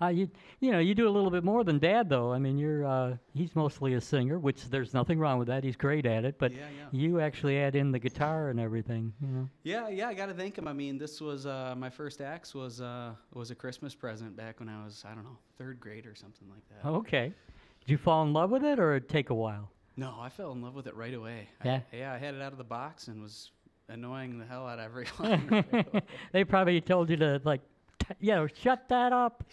Uh, 0.00 0.08
you, 0.08 0.28
you 0.60 0.70
know, 0.72 0.78
you 0.78 0.94
do 0.94 1.08
a 1.08 1.10
little 1.10 1.30
bit 1.30 1.42
more 1.42 1.64
than 1.64 1.78
Dad, 1.78 2.08
though. 2.08 2.32
I 2.32 2.38
mean, 2.38 2.58
you're 2.58 2.84
uh, 2.84 3.16
he's 3.34 3.54
mostly 3.56 3.94
a 3.94 4.00
singer, 4.00 4.38
which 4.38 4.68
there's 4.68 4.92
nothing 4.92 5.18
wrong 5.18 5.38
with 5.38 5.48
that. 5.48 5.64
He's 5.64 5.76
great 5.76 6.04
at 6.04 6.24
it. 6.24 6.38
But 6.38 6.52
Yeah, 6.52 6.58
yeah. 6.76 6.88
you 6.92 7.20
actually 7.20 7.58
add 7.58 7.76
in 7.76 7.92
the 7.92 7.98
guitar 7.98 8.50
and 8.50 8.60
everything. 8.60 9.12
You 9.20 9.28
know. 9.28 9.48
Yeah, 9.62 9.88
yeah, 9.88 10.08
I 10.08 10.14
got 10.14 10.26
to 10.26 10.34
thank 10.34 10.58
him. 10.58 10.68
I 10.68 10.72
mean, 10.74 10.98
this 10.98 11.20
was 11.20 11.46
uh, 11.46 11.74
my 11.76 11.88
first 11.88 12.20
axe 12.20 12.54
was 12.54 12.80
uh, 12.80 13.12
was 13.32 13.50
a 13.50 13.54
Christmas 13.54 13.94
present 13.94 14.36
back 14.36 14.60
when 14.60 14.68
I 14.68 14.84
was 14.84 15.04
I 15.08 15.14
don't 15.14 15.24
know 15.24 15.38
third 15.56 15.80
grade 15.80 16.06
or 16.06 16.14
something 16.14 16.48
like 16.50 16.62
that. 16.82 16.88
Okay. 16.88 17.32
Did 17.80 17.90
you 17.90 17.96
fall 17.98 18.22
in 18.24 18.32
love 18.32 18.50
with 18.50 18.64
it, 18.64 18.78
or 18.78 18.96
it 18.96 19.08
take 19.08 19.30
a 19.30 19.34
while? 19.34 19.70
No, 19.96 20.14
I 20.20 20.28
fell 20.28 20.52
in 20.52 20.60
love 20.60 20.74
with 20.74 20.86
it 20.88 20.94
right 20.94 21.14
away. 21.14 21.48
Yeah? 21.64 21.80
I, 21.92 21.96
yeah, 21.96 22.12
I 22.12 22.18
had 22.18 22.34
it 22.34 22.42
out 22.42 22.52
of 22.52 22.58
the 22.58 22.64
box 22.64 23.08
and 23.08 23.22
was 23.22 23.52
annoying 23.88 24.38
the 24.38 24.44
hell 24.44 24.66
out 24.66 24.78
of 24.78 24.84
everyone. 24.84 25.64
they 26.32 26.44
probably 26.44 26.80
told 26.82 27.08
you 27.08 27.16
to 27.16 27.40
like, 27.44 27.62
you 28.20 28.34
know, 28.34 28.46
shut 28.46 28.88
that 28.88 29.12
up, 29.12 29.44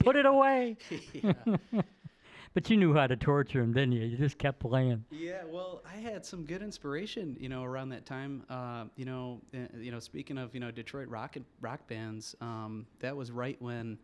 put 0.00 0.16
it 0.16 0.26
away. 0.26 0.76
but 2.54 2.68
you 2.68 2.76
knew 2.76 2.94
how 2.94 3.06
to 3.06 3.16
torture 3.16 3.60
him, 3.62 3.72
didn't 3.72 3.92
you? 3.92 4.02
You 4.04 4.16
just 4.16 4.38
kept 4.38 4.60
playing. 4.60 5.04
Yeah, 5.10 5.42
well, 5.48 5.82
I 5.90 5.96
had 5.98 6.24
some 6.26 6.44
good 6.44 6.62
inspiration, 6.62 7.36
you 7.40 7.48
know, 7.48 7.62
around 7.64 7.90
that 7.90 8.04
time. 8.06 8.44
Uh, 8.50 8.84
you 8.96 9.04
know, 9.04 9.40
uh, 9.54 9.58
you 9.78 9.90
know, 9.90 10.00
speaking 10.00 10.38
of 10.38 10.54
you 10.54 10.60
know 10.60 10.70
Detroit 10.70 11.08
rock 11.08 11.36
rock 11.60 11.86
bands, 11.88 12.34
um, 12.40 12.86
that 13.00 13.16
was 13.16 13.30
right 13.30 13.60
when 13.60 13.98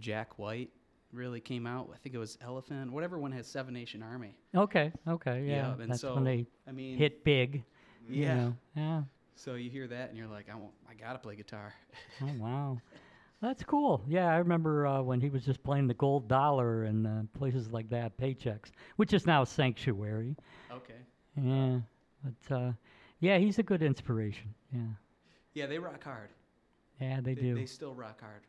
Jack 0.00 0.38
White 0.38 0.70
really 1.12 1.40
came 1.40 1.66
out. 1.66 1.88
I 1.94 1.96
think 1.98 2.14
it 2.14 2.18
was 2.18 2.36
Elephant, 2.42 2.92
whatever 2.92 3.18
one 3.18 3.32
has 3.32 3.46
Seven 3.46 3.72
Nation 3.72 4.02
Army. 4.02 4.34
Okay, 4.54 4.92
okay, 5.08 5.44
yeah. 5.46 5.72
and 5.80 5.90
That's 5.90 6.00
so 6.00 6.14
when 6.14 6.24
they 6.24 6.46
I 6.68 6.72
mean, 6.72 6.98
hit 6.98 7.24
big. 7.24 7.62
you 8.08 8.24
Yeah. 8.24 8.34
know. 8.34 8.56
Yeah. 8.76 9.02
So 9.38 9.54
you 9.54 9.70
hear 9.70 9.86
that 9.88 10.08
and 10.08 10.16
you're 10.18 10.26
like, 10.28 10.46
I 10.50 10.54
I 10.90 10.94
gotta 10.94 11.18
play 11.18 11.36
guitar. 11.36 11.74
Oh 12.22 12.30
wow, 12.38 12.78
that's 13.46 13.62
cool. 13.62 14.02
Yeah, 14.08 14.26
I 14.26 14.38
remember 14.38 14.86
uh, 14.86 15.02
when 15.02 15.20
he 15.20 15.30
was 15.30 15.44
just 15.44 15.62
playing 15.62 15.86
the 15.86 15.94
Gold 15.94 16.26
Dollar 16.28 16.84
and 16.84 17.06
uh, 17.06 17.10
places 17.38 17.70
like 17.70 17.88
that, 17.90 18.16
Paychecks, 18.18 18.72
which 18.96 19.12
is 19.12 19.24
now 19.26 19.44
Sanctuary. 19.44 20.34
okay. 20.72 20.94
Yeah, 21.40 21.78
but 22.24 22.54
uh, 22.54 22.72
yeah, 23.20 23.38
he's 23.38 23.58
a 23.58 23.62
good 23.62 23.82
inspiration. 23.82 24.52
Yeah, 24.72 24.80
Yeah, 25.54 25.66
they 25.66 25.78
rock 25.78 26.02
hard. 26.02 26.30
yeah, 27.00 27.20
they, 27.20 27.34
They, 27.34 27.40
do. 27.42 27.54
they 27.54 27.66
still 27.66 27.94
rock 27.94 28.20
hard. 28.20 28.42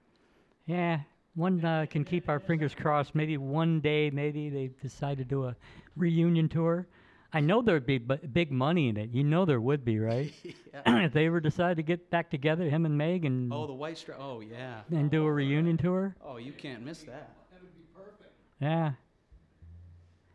Yeah, 0.65 1.02
one 1.36 1.64
uh, 1.64 1.86
can 1.90 2.03
keep 2.03 2.28
our 2.28 2.40
fingers 2.40 2.74
crossed. 2.74 3.14
Maybe 3.14 3.38
one 3.38 3.80
day, 3.82 4.10
maybe 4.10 4.49
they 4.49 4.72
decide 4.82 5.18
to 5.19 5.24
do 5.26 5.45
a 5.45 5.56
reunion 5.95 6.49
tour. 6.49 6.88
I 7.33 7.41
know 7.41 7.61
there'd 7.61 7.85
be 7.85 7.97
b- 7.97 8.15
big 8.31 8.51
money 8.51 8.87
in 8.89 8.97
it. 8.97 9.09
You 9.11 9.23
know 9.23 9.45
there 9.45 9.59
would 9.59 9.83
be, 9.83 9.99
right? 9.99 10.31
yeah. 10.43 11.03
if 11.05 11.13
they 11.13 11.25
ever 11.27 11.39
decide 11.39 11.77
to 11.77 11.83
get 11.83 12.09
back 12.09 12.29
together, 12.29 12.69
him 12.69 12.85
and 12.85 12.97
Meg, 12.97 13.25
and 13.25 13.51
Oh, 13.51 13.67
the 13.67 13.73
White 13.73 13.97
Stripes. 13.97 14.21
Oh, 14.23 14.39
yeah. 14.41 14.81
and 14.91 15.11
do 15.11 15.25
a 15.25 15.31
reunion 15.31 15.77
tour. 15.77 16.15
Oh, 16.23 16.37
you 16.37 16.53
can't 16.53 16.83
miss 16.85 16.99
that. 16.99 17.31
That 17.51 17.61
would 17.61 17.75
be 17.75 17.83
perfect. 17.93 18.33
Yeah. 18.61 18.91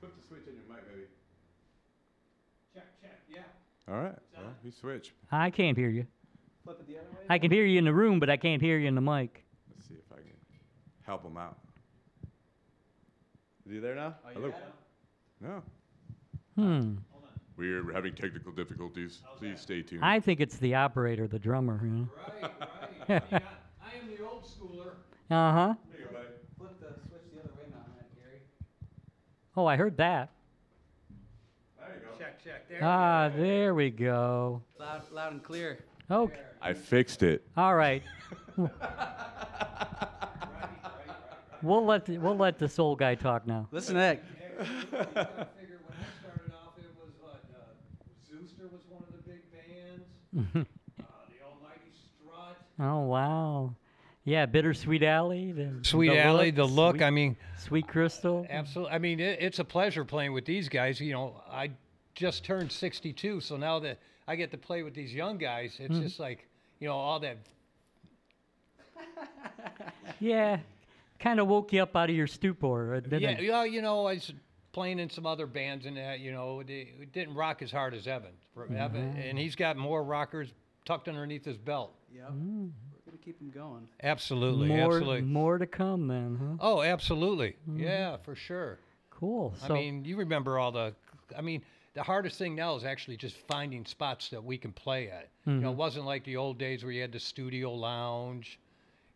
Flip 0.01 0.13
the 0.21 0.27
switch 0.27 0.47
in 0.47 0.55
your 0.55 0.65
mic, 0.69 0.85
maybe. 0.91 1.07
Check, 2.75 2.87
check, 3.01 3.21
yeah. 3.29 3.41
All 3.89 4.01
right. 4.01 4.15
Well, 4.37 4.53
you 4.63 4.71
switch. 4.71 5.13
I 5.31 5.51
can't 5.51 5.77
hear 5.79 5.89
you. 5.89 6.07
Flip 6.65 6.79
it 6.81 6.87
the 6.87 6.99
other 6.99 7.07
way. 7.11 7.25
I 7.29 7.39
can 7.39 7.51
hear 7.51 7.65
you 7.65 7.79
in 7.79 7.85
the 7.85 7.95
room, 7.95 8.21
but 8.21 8.29
I 8.29 8.37
can't 8.37 8.61
hear 8.61 8.79
you 8.79 8.87
in 8.87 8.95
the 8.95 9.01
mic. 9.01 9.45
Let's 9.75 9.89
see 9.89 9.95
if 9.95 10.13
I 10.13 10.17
can 10.17 10.37
help 11.05 11.25
him 11.25 11.37
out. 11.37 11.59
Is 13.67 13.73
he 13.73 13.79
there 13.79 13.95
now? 13.95 14.15
Oh, 14.25 14.29
you 14.29 14.35
Hello. 14.35 14.53
No. 15.41 15.63
Hmm. 16.63 16.95
We're 17.57 17.93
having 17.93 18.15
technical 18.15 18.53
difficulties. 18.53 19.21
Please 19.37 19.61
stay 19.61 19.83
tuned. 19.83 20.05
I 20.05 20.21
think 20.21 20.41
it's 20.41 20.59
the 20.59 20.77
operator, 20.77 21.27
the 21.27 21.39
drummer. 21.39 21.81
You 21.83 21.91
know? 21.91 22.09
Right, 23.09 23.23
right. 23.33 23.43
I 23.83 23.99
am 23.99 24.09
the 24.17 24.25
old 24.25 24.45
schooler. 24.45 24.93
Uh 25.29 25.53
huh. 25.53 25.75
There 25.91 26.01
you 26.01 26.07
go. 26.07 26.19
Flip 26.57 26.81
the 26.81 26.87
switch 27.09 27.23
the 27.35 27.41
other 27.41 27.51
way 27.59 27.65
now, 27.71 27.79
Matt, 27.97 28.07
Gary. 28.15 28.39
Oh, 29.57 29.67
I 29.67 29.77
heard 29.77 29.97
that. 29.97 30.31
There 31.81 31.89
you 31.97 32.01
go. 32.07 32.25
Check, 32.25 32.45
check. 32.45 32.69
There. 32.69 32.79
Ah, 32.81 33.29
there 33.37 33.75
we 33.75 33.91
go. 33.91 34.63
Loud, 34.79 35.03
loud 35.11 35.33
and 35.33 35.43
clear. 35.43 35.81
Okay. 36.11 36.39
I 36.61 36.73
fixed 36.75 37.25
it. 37.25 37.45
All 37.57 37.75
right. 37.75 38.05
We'll 41.63 41.85
let 41.85 42.07
the, 42.07 42.19
we'll 42.19 42.37
let 42.37 42.59
this 42.59 42.81
old 42.81 42.99
guy 42.99 43.15
talk 43.15 43.47
now. 43.47 43.69
Listen 43.71 43.95
to 43.95 44.01
that. 44.01 44.23
You 44.59 44.65
gotta 44.91 45.49
figure 45.57 45.79
when 45.87 45.95
I 45.95 46.11
started 46.21 46.53
off, 46.53 46.75
it 46.77 46.91
was 46.99 47.15
what, 47.21 47.41
uh, 47.55 47.71
Zooster 48.29 48.67
was 48.71 48.83
one 48.89 49.03
of 49.07 49.13
the 49.15 49.23
big 49.31 49.43
bands. 49.53 50.03
Uh, 50.37 50.41
the 50.55 50.67
Almighty 51.45 51.91
Strut. 52.21 52.57
Oh 52.81 53.01
wow, 53.01 53.75
yeah, 54.25 54.47
Bittersweet 54.47 55.03
Alley, 55.03 55.53
the 55.53 55.73
Sweet 55.83 56.09
the 56.09 56.19
Alley, 56.19 56.51
the 56.51 56.65
look. 56.65 56.97
Sweet, 56.97 57.03
I 57.05 57.11
mean, 57.11 57.37
Sweet 57.59 57.87
Crystal. 57.89 58.47
absolutely. 58.51 58.95
I 58.95 58.99
mean, 58.99 59.21
it, 59.21 59.39
it's 59.41 59.59
a 59.59 59.65
pleasure 59.65 60.05
playing 60.05 60.33
with 60.33 60.45
these 60.45 60.69
guys. 60.69 61.01
You 61.01 61.13
know, 61.13 61.43
I 61.51 61.71
just 62.15 62.45
turned 62.45 62.71
62, 62.73 63.41
so 63.41 63.57
now 63.57 63.79
that 63.81 63.99
I 64.29 64.37
get 64.37 64.51
to 64.53 64.59
play 64.59 64.83
with 64.83 64.95
these 64.95 65.13
young 65.15 65.39
guys, 65.39 65.77
it's 65.81 65.93
Mm-hmm. 65.95 66.03
just 66.03 66.21
like, 66.21 66.47
you 66.79 66.89
know, 66.89 66.95
all 66.95 67.21
that. 67.21 67.39
Yeah, 70.21 70.59
kind 71.19 71.41
of 71.41 71.49
woke 71.49 71.73
you 71.73 71.83
up 71.83 71.97
out 71.97 72.09
of 72.11 72.15
your 72.17 72.27
stupor, 72.29 73.01
didn't 73.01 73.21
Yeah, 73.23 73.31
it? 73.31 73.43
yeah, 73.43 73.65
you 73.65 73.83
know, 73.83 74.07
I 74.07 74.21
playing 74.73 74.99
in 74.99 75.11
some 75.11 75.27
other 75.27 75.47
bands 75.47 75.87
and 75.87 75.97
that. 75.97 76.21
You 76.21 76.33
know, 76.33 76.63
they, 76.63 76.93
it 77.01 77.13
didn't 77.13 77.35
rock 77.35 77.63
as 77.63 77.71
hard 77.71 77.95
as 77.95 78.07
Evan. 78.07 78.33
For 78.55 78.65
mm-hmm. 78.65 78.77
Evan, 78.77 79.17
and 79.17 79.39
he's 79.39 79.57
got 79.57 79.77
more 79.77 80.03
rockers 80.03 80.49
tucked 80.85 81.09
underneath 81.09 81.45
his 81.45 81.57
belt. 81.57 81.95
Yep. 82.15 82.31
Mm. 82.33 82.71
We're 83.07 83.13
gonna 83.13 83.23
keep 83.25 83.39
them 83.39 83.51
going. 83.51 83.89
Absolutely, 84.03 84.69
more, 84.69 84.97
absolutely. 84.97 85.21
more 85.23 85.59
to 85.59 85.67
come 85.67 86.07
then, 86.09 86.39
huh? 86.39 86.57
Oh, 86.61 86.83
absolutely. 86.83 87.57
Mm-hmm. 87.69 87.81
Yeah, 87.81 88.17
for 88.19 88.35
sure. 88.35 88.79
Cool. 89.11 89.55
I 89.63 89.69
mean, 89.69 90.05
you 90.05 90.17
remember 90.17 90.59
all 90.59 90.73
the. 90.73 90.95
I 91.37 91.41
mean, 91.41 91.63
the 91.95 92.03
hardest 92.03 92.39
thing 92.39 92.55
now 92.55 92.75
is 92.77 92.85
actually 92.85 93.17
just 93.17 93.37
finding 93.49 93.85
spots 93.87 94.29
that 94.31 94.43
we 94.43 94.59
can 94.59 94.73
play 94.73 95.09
at. 95.11 95.29
You 95.47 95.53
Mm-hmm. 95.53 95.61
know, 95.63 95.69
it 95.69 95.71
mm-hmm. 95.73 95.79
wasn't 95.79 96.07
like 96.07 96.25
the 96.25 96.37
old 96.37 96.59
days 96.59 96.85
where 96.85 96.93
you 96.93 97.01
had 97.01 97.13
the 97.13 97.21
studio 97.21 97.73
lounge. 97.73 98.59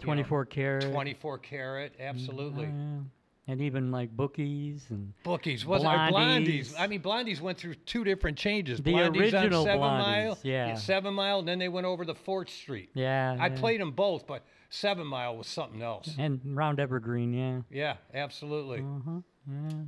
you 0.00 0.06
know, 0.06 0.12
24 0.14 0.44
karat. 0.46 0.90
24 0.92 1.38
karat, 1.38 1.92
absolutely. 2.00 2.64
yeah. 2.66 3.00
And 3.48 3.60
even 3.60 3.93
like 3.93 4.10
bookies 4.10 4.86
and 4.90 5.12
Bookies 5.23 5.64
was 5.64 5.85
our 5.85 6.10
Blondies. 6.10 6.73
Blondies. 6.73 6.74
I 6.77 6.89
mean, 6.89 7.01
Blondies 7.01 7.40
went 7.40 7.59
through 7.59 7.74
two 7.74 8.02
different 8.02 8.36
changes. 8.36 8.81
The 8.81 8.93
Blondies 8.93 9.32
original 9.32 9.60
on 9.60 9.66
Seven 9.66 9.81
Blondies, 9.81 9.98
Mile, 10.01 10.39
yeah. 10.43 10.74
Seven 10.74 11.14
Mile, 11.14 11.39
and 11.39 11.47
then 11.47 11.60
they 11.60 11.68
went 11.68 11.86
over 11.86 12.05
to 12.05 12.14
Fourth 12.14 12.51
Street. 12.51 12.90
yeah. 12.94 13.36
I 13.39 13.47
yeah. 13.47 13.56
played 13.56 13.81
them 13.81 13.93
both, 13.93 14.27
but 14.27 14.44
Seven 14.70 15.06
Mile 15.06 15.36
was 15.36 15.47
something 15.47 15.81
else. 15.81 16.12
and 16.18 16.40
round 16.44 16.81
Evergreen, 16.81 17.32
yeah. 17.32 17.60
Yeah, 17.70 17.97
absolutely. 18.14 18.81
Uh-huh. 18.81 19.20
Yeah. 19.48 19.78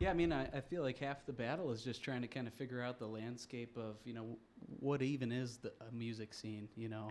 Yeah, 0.00 0.10
I 0.10 0.14
mean, 0.14 0.32
I, 0.32 0.46
I 0.46 0.60
feel 0.60 0.82
like 0.82 0.98
half 0.98 1.24
the 1.24 1.32
battle 1.32 1.70
is 1.70 1.82
just 1.82 2.02
trying 2.02 2.22
to 2.22 2.28
kind 2.28 2.46
of 2.48 2.54
figure 2.54 2.82
out 2.82 2.98
the 2.98 3.06
landscape 3.06 3.76
of, 3.76 3.96
you 4.04 4.12
know, 4.12 4.38
what 4.80 5.02
even 5.02 5.30
is 5.30 5.58
the 5.58 5.72
a 5.88 5.94
music 5.94 6.34
scene, 6.34 6.68
you 6.76 6.88
know. 6.88 7.10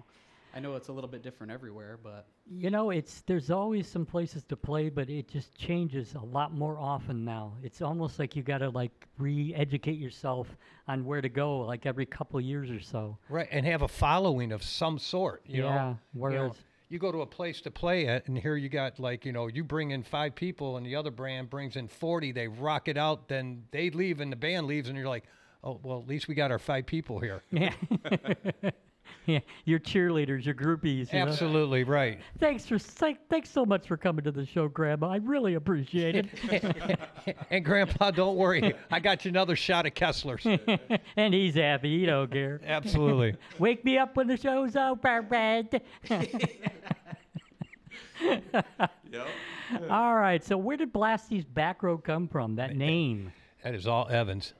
I 0.53 0.59
know 0.59 0.75
it's 0.75 0.87
a 0.89 0.93
little 0.93 1.09
bit 1.09 1.23
different 1.23 1.51
everywhere, 1.51 1.97
but 2.03 2.27
You 2.45 2.69
know, 2.69 2.91
it's 2.91 3.21
there's 3.21 3.49
always 3.49 3.87
some 3.87 4.05
places 4.05 4.43
to 4.45 4.55
play, 4.55 4.89
but 4.89 5.09
it 5.09 5.27
just 5.27 5.57
changes 5.57 6.13
a 6.13 6.19
lot 6.23 6.53
more 6.53 6.77
often 6.77 7.25
now. 7.25 7.53
It's 7.63 7.81
almost 7.81 8.19
like 8.19 8.35
you 8.35 8.43
got 8.43 8.59
to 8.59 8.69
like 8.69 9.07
re-educate 9.17 9.97
yourself 9.97 10.47
on 10.87 11.05
where 11.05 11.21
to 11.21 11.29
go, 11.29 11.59
like 11.61 11.85
every 11.85 12.05
couple 12.05 12.39
years 12.39 12.69
or 12.69 12.79
so. 12.79 13.17
Right, 13.29 13.47
and 13.49 13.65
have 13.65 13.81
a 13.81 13.87
following 13.87 14.51
of 14.51 14.61
some 14.61 14.99
sort. 14.99 15.41
You 15.47 15.63
Yeah, 15.63 15.95
know, 16.13 16.29
you, 16.29 16.35
know, 16.35 16.55
you 16.89 16.99
go 16.99 17.11
to 17.11 17.21
a 17.21 17.25
place 17.25 17.61
to 17.61 17.71
play 17.71 18.07
at, 18.07 18.27
and 18.27 18.37
here 18.37 18.55
you 18.55 18.69
got 18.69 18.99
like 18.99 19.25
you 19.25 19.31
know 19.31 19.47
you 19.47 19.63
bring 19.63 19.89
in 19.91 20.03
five 20.03 20.35
people, 20.35 20.77
and 20.77 20.85
the 20.85 20.95
other 20.95 21.11
brand 21.11 21.49
brings 21.49 21.75
in 21.77 21.87
forty. 21.87 22.31
They 22.31 22.47
rock 22.47 22.87
it 22.87 22.97
out, 22.97 23.27
then 23.27 23.63
they 23.71 23.89
leave, 23.89 24.21
and 24.21 24.31
the 24.31 24.35
band 24.35 24.67
leaves, 24.67 24.87
and 24.89 24.97
you're 24.97 25.07
like, 25.07 25.23
oh 25.63 25.79
well, 25.81 25.99
at 25.99 26.07
least 26.07 26.27
we 26.27 26.35
got 26.35 26.51
our 26.51 26.59
five 26.59 26.85
people 26.85 27.19
here. 27.19 27.41
Yeah. 27.49 27.73
yeah, 29.25 29.39
your 29.65 29.79
cheerleaders, 29.79 30.45
your 30.45 30.55
groupies. 30.55 31.11
You 31.11 31.19
know? 31.19 31.27
Absolutely 31.27 31.83
right. 31.83 32.19
Thanks 32.39 32.65
for 32.65 32.79
thanks 32.79 33.49
so 33.49 33.65
much 33.65 33.87
for 33.87 33.97
coming 33.97 34.23
to 34.25 34.31
the 34.31 34.45
show, 34.45 34.67
Grandma. 34.67 35.09
I 35.09 35.17
really 35.17 35.55
appreciate 35.55 36.15
it. 36.15 36.27
And 37.49 37.63
Grandpa, 37.63 38.11
don't 38.11 38.35
worry, 38.35 38.73
I 38.91 38.99
got 38.99 39.23
you 39.23 39.29
another 39.29 39.55
shot 39.55 39.85
of 39.85 39.93
Kessler's. 39.93 40.45
and 41.15 41.33
he's 41.33 41.55
happy. 41.55 41.99
He 41.99 42.05
don't 42.05 42.29
care. 42.29 42.59
Absolutely. 42.65 43.35
Wake 43.59 43.85
me 43.85 43.97
up 43.97 44.17
when 44.17 44.27
the 44.27 44.37
show's 44.37 44.75
over, 44.75 45.21
Brad. 45.21 45.81
All 49.89 50.15
right. 50.15 50.43
So 50.43 50.57
where 50.57 50.77
did 50.77 50.91
Blasty's 50.91 51.45
Backroad 51.45 52.03
come 52.03 52.27
from? 52.27 52.55
That 52.55 52.71
eh, 52.71 52.73
eh, 52.73 52.77
name. 52.77 53.33
That 53.63 53.75
is 53.75 53.87
all 53.87 54.07
Evans. 54.09 54.53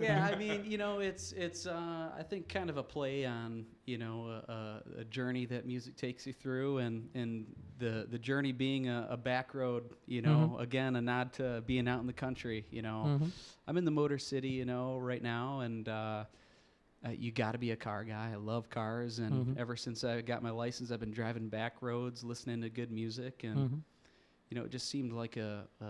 Yeah, 0.00 0.30
I 0.32 0.36
mean, 0.38 0.64
you 0.64 0.78
know, 0.78 0.98
it's 0.98 1.32
it's 1.32 1.66
uh, 1.66 2.10
I 2.16 2.22
think 2.22 2.48
kind 2.48 2.70
of 2.70 2.76
a 2.76 2.82
play 2.82 3.24
on 3.24 3.66
you 3.86 3.98
know 3.98 4.42
a, 4.48 5.00
a, 5.00 5.04
journey 5.04 5.46
that 5.46 5.66
music 5.66 5.96
takes 5.96 6.26
you 6.26 6.32
through, 6.32 6.78
and 6.78 7.08
and 7.14 7.46
the 7.78 8.06
the 8.10 8.18
journey 8.18 8.52
being 8.52 8.88
a, 8.88 9.06
a 9.10 9.16
back 9.16 9.54
road. 9.54 9.84
You 10.06 10.22
know, 10.22 10.56
again, 10.58 10.96
a 10.96 11.00
nod 11.00 11.32
to 11.34 11.62
being 11.66 11.88
out 11.88 12.00
in 12.00 12.06
the 12.06 12.12
country. 12.12 12.66
You 12.70 12.82
know, 12.82 13.20
I'm 13.66 13.76
in 13.76 13.84
the 13.84 13.90
Motor 13.90 14.18
City, 14.18 14.50
you 14.50 14.64
know, 14.64 14.98
right 14.98 15.22
now, 15.22 15.60
and. 15.60 15.88
Uh, 15.88 16.24
uh, 17.04 17.10
you 17.10 17.32
got 17.32 17.50
to 17.50 17.58
be 17.58 17.72
a 17.72 17.76
car 17.76 18.04
guy. 18.04 18.30
I 18.32 18.36
love 18.36 18.70
cars, 18.70 19.18
and 19.18 19.58
ever 19.58 19.74
since 19.74 20.04
I 20.04 20.20
got 20.20 20.40
my 20.40 20.52
license, 20.52 20.92
I've 20.92 21.00
been 21.00 21.10
driving 21.10 21.48
back 21.48 21.82
roads, 21.82 22.22
listening 22.22 22.60
to 22.60 22.70
good 22.70 22.92
music, 22.92 23.42
and 23.42 23.82
you 24.52 24.58
know, 24.58 24.66
it 24.66 24.70
just 24.70 24.90
seemed 24.90 25.14
like 25.14 25.38
a, 25.38 25.64
a, 25.80 25.86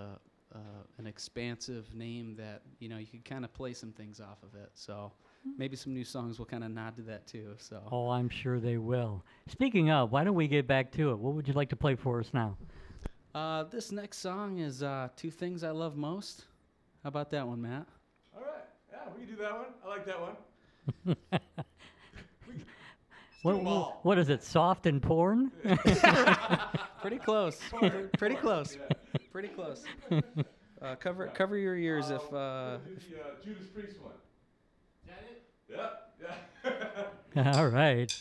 a 0.54 1.00
an 1.00 1.06
expansive 1.06 1.94
name 1.94 2.34
that 2.36 2.62
you 2.78 2.88
know 2.88 2.98
you 2.98 3.06
could 3.06 3.24
kind 3.24 3.44
of 3.44 3.52
play 3.52 3.72
some 3.72 3.92
things 3.92 4.20
off 4.20 4.42
of 4.42 4.54
it. 4.54 4.70
So 4.74 5.12
maybe 5.58 5.76
some 5.76 5.92
new 5.94 6.04
songs 6.04 6.38
will 6.38 6.46
kind 6.46 6.64
of 6.64 6.70
nod 6.70 6.96
to 6.96 7.02
that 7.02 7.26
too. 7.26 7.54
So 7.58 7.82
Oh, 7.90 8.10
I'm 8.10 8.28
sure 8.28 8.60
they 8.60 8.78
will. 8.78 9.24
Speaking 9.48 9.90
of, 9.90 10.12
why 10.12 10.24
don't 10.24 10.34
we 10.34 10.48
get 10.48 10.66
back 10.66 10.92
to 10.92 11.10
it? 11.10 11.18
What 11.18 11.34
would 11.34 11.48
you 11.48 11.54
like 11.54 11.68
to 11.70 11.76
play 11.76 11.94
for 11.94 12.20
us 12.20 12.30
now? 12.32 12.56
uh, 13.34 13.64
this 13.64 13.90
next 13.92 14.18
song 14.18 14.58
is 14.58 14.82
uh, 14.82 15.08
two 15.16 15.30
things 15.30 15.64
I 15.64 15.70
love 15.70 15.96
most. 15.96 16.44
How 17.02 17.08
about 17.08 17.30
that 17.30 17.46
one, 17.46 17.60
Matt? 17.62 17.86
All 18.34 18.42
right. 18.42 18.64
Yeah, 18.90 18.98
we 19.14 19.24
can 19.26 19.34
do 19.34 19.42
that 19.42 19.52
one. 19.52 19.66
I 19.84 19.88
like 19.88 20.06
that 20.06 20.20
one. 20.20 21.16
What, 23.42 23.56
them 23.56 23.66
what 24.02 24.18
is 24.18 24.28
it? 24.28 24.44
Soft 24.44 24.86
and 24.86 25.02
porn? 25.02 25.50
Pretty 27.00 27.18
close. 27.18 27.60
Pretty 28.16 28.36
close. 28.36 28.78
Pretty 29.32 29.48
close. 29.48 29.82
Uh, 30.80 30.96
cover 30.96 31.28
cover 31.28 31.56
your 31.56 31.76
ears 31.76 32.10
if. 32.10 32.20
Uh, 32.34 32.78
do 32.78 32.96
the 32.96 33.20
uh, 33.20 33.26
Judas 33.44 33.68
Priest 33.72 34.00
one. 34.02 34.14
Is 35.04 35.06
that 35.06 35.24
it? 35.30 36.02
Yeah. 37.36 37.44
Yeah. 37.44 37.52
All 37.56 37.68
right. 37.68 38.12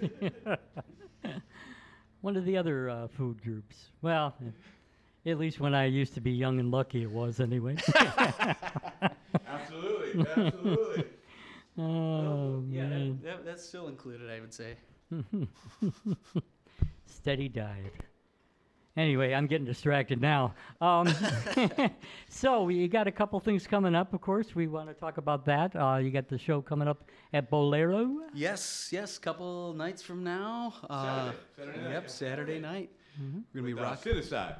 One 2.20 2.36
of 2.36 2.44
the 2.44 2.56
other 2.56 2.90
uh, 2.90 3.08
food 3.08 3.42
groups. 3.42 3.76
Well, 4.02 4.34
at 5.26 5.38
least 5.38 5.60
when 5.60 5.74
I 5.74 5.84
used 5.86 6.14
to 6.14 6.20
be 6.20 6.32
young 6.32 6.58
and 6.58 6.70
lucky, 6.70 7.02
it 7.02 7.10
was 7.10 7.40
anyway. 7.40 7.76
Absolutely, 9.46 10.24
absolutely. 10.36 11.04
oh, 11.78 12.64
Yeah, 12.70 12.86
man. 12.86 13.20
that, 13.22 13.36
that, 13.38 13.44
that's 13.44 13.62
still 13.64 13.88
included, 13.88 14.30
I 14.30 14.40
would 14.40 14.52
say. 14.54 14.76
Steady 17.06 17.48
diet. 17.48 17.94
Anyway, 18.98 19.32
I'm 19.32 19.46
getting 19.46 19.64
distracted 19.64 20.20
now. 20.20 20.54
Um, 20.80 21.08
so 22.28 22.64
we 22.64 22.88
got 22.88 23.06
a 23.06 23.12
couple 23.12 23.38
things 23.38 23.64
coming 23.64 23.94
up. 23.94 24.12
Of 24.12 24.20
course, 24.20 24.56
we 24.56 24.66
want 24.66 24.88
to 24.88 24.94
talk 24.94 25.18
about 25.18 25.44
that. 25.44 25.76
Uh, 25.76 25.98
you 26.02 26.10
got 26.10 26.26
the 26.28 26.36
show 26.36 26.60
coming 26.60 26.88
up 26.88 27.04
at 27.32 27.48
Bowlero. 27.48 28.16
Yes, 28.34 28.88
yes, 28.90 29.16
couple 29.16 29.72
nights 29.74 30.02
from 30.02 30.24
now. 30.24 30.74
Uh, 30.90 31.30
Saturday. 31.30 31.38
Saturday 31.56 31.80
night. 31.84 31.90
Yep, 31.92 32.10
Saturday 32.10 32.58
night. 32.58 32.90
We're 33.54 33.60
gonna 33.62 33.74
be 33.74 33.80
Uh, 33.80 33.84
rocking. 33.84 34.12
Cinecyde. 34.14 34.56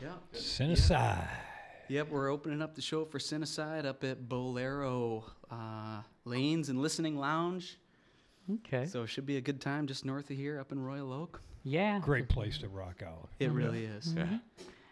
Yeah. 0.00 0.08
Cinecyde. 0.32 1.28
Yep, 1.88 2.08
we're 2.08 2.30
opening 2.30 2.62
up 2.62 2.74
the 2.74 2.80
show 2.80 3.04
for 3.04 3.18
Cinecyde 3.18 3.84
up 3.84 4.02
at 4.02 4.30
Bowlero 4.30 5.24
uh, 5.50 6.00
Lanes 6.24 6.70
and 6.70 6.80
Listening 6.80 7.18
Lounge. 7.18 7.78
Okay. 8.50 8.86
So 8.86 9.02
it 9.02 9.08
should 9.08 9.26
be 9.26 9.36
a 9.36 9.42
good 9.42 9.60
time 9.60 9.86
just 9.86 10.06
north 10.06 10.30
of 10.30 10.36
here 10.38 10.58
up 10.58 10.72
in 10.72 10.80
Royal 10.80 11.12
Oak. 11.12 11.42
Yeah. 11.64 11.98
Great 12.00 12.28
place 12.28 12.58
to 12.58 12.68
rock 12.68 13.02
out. 13.06 13.28
It 13.38 13.50
really 13.50 13.84
is. 13.84 14.14
Yeah. 14.16 14.38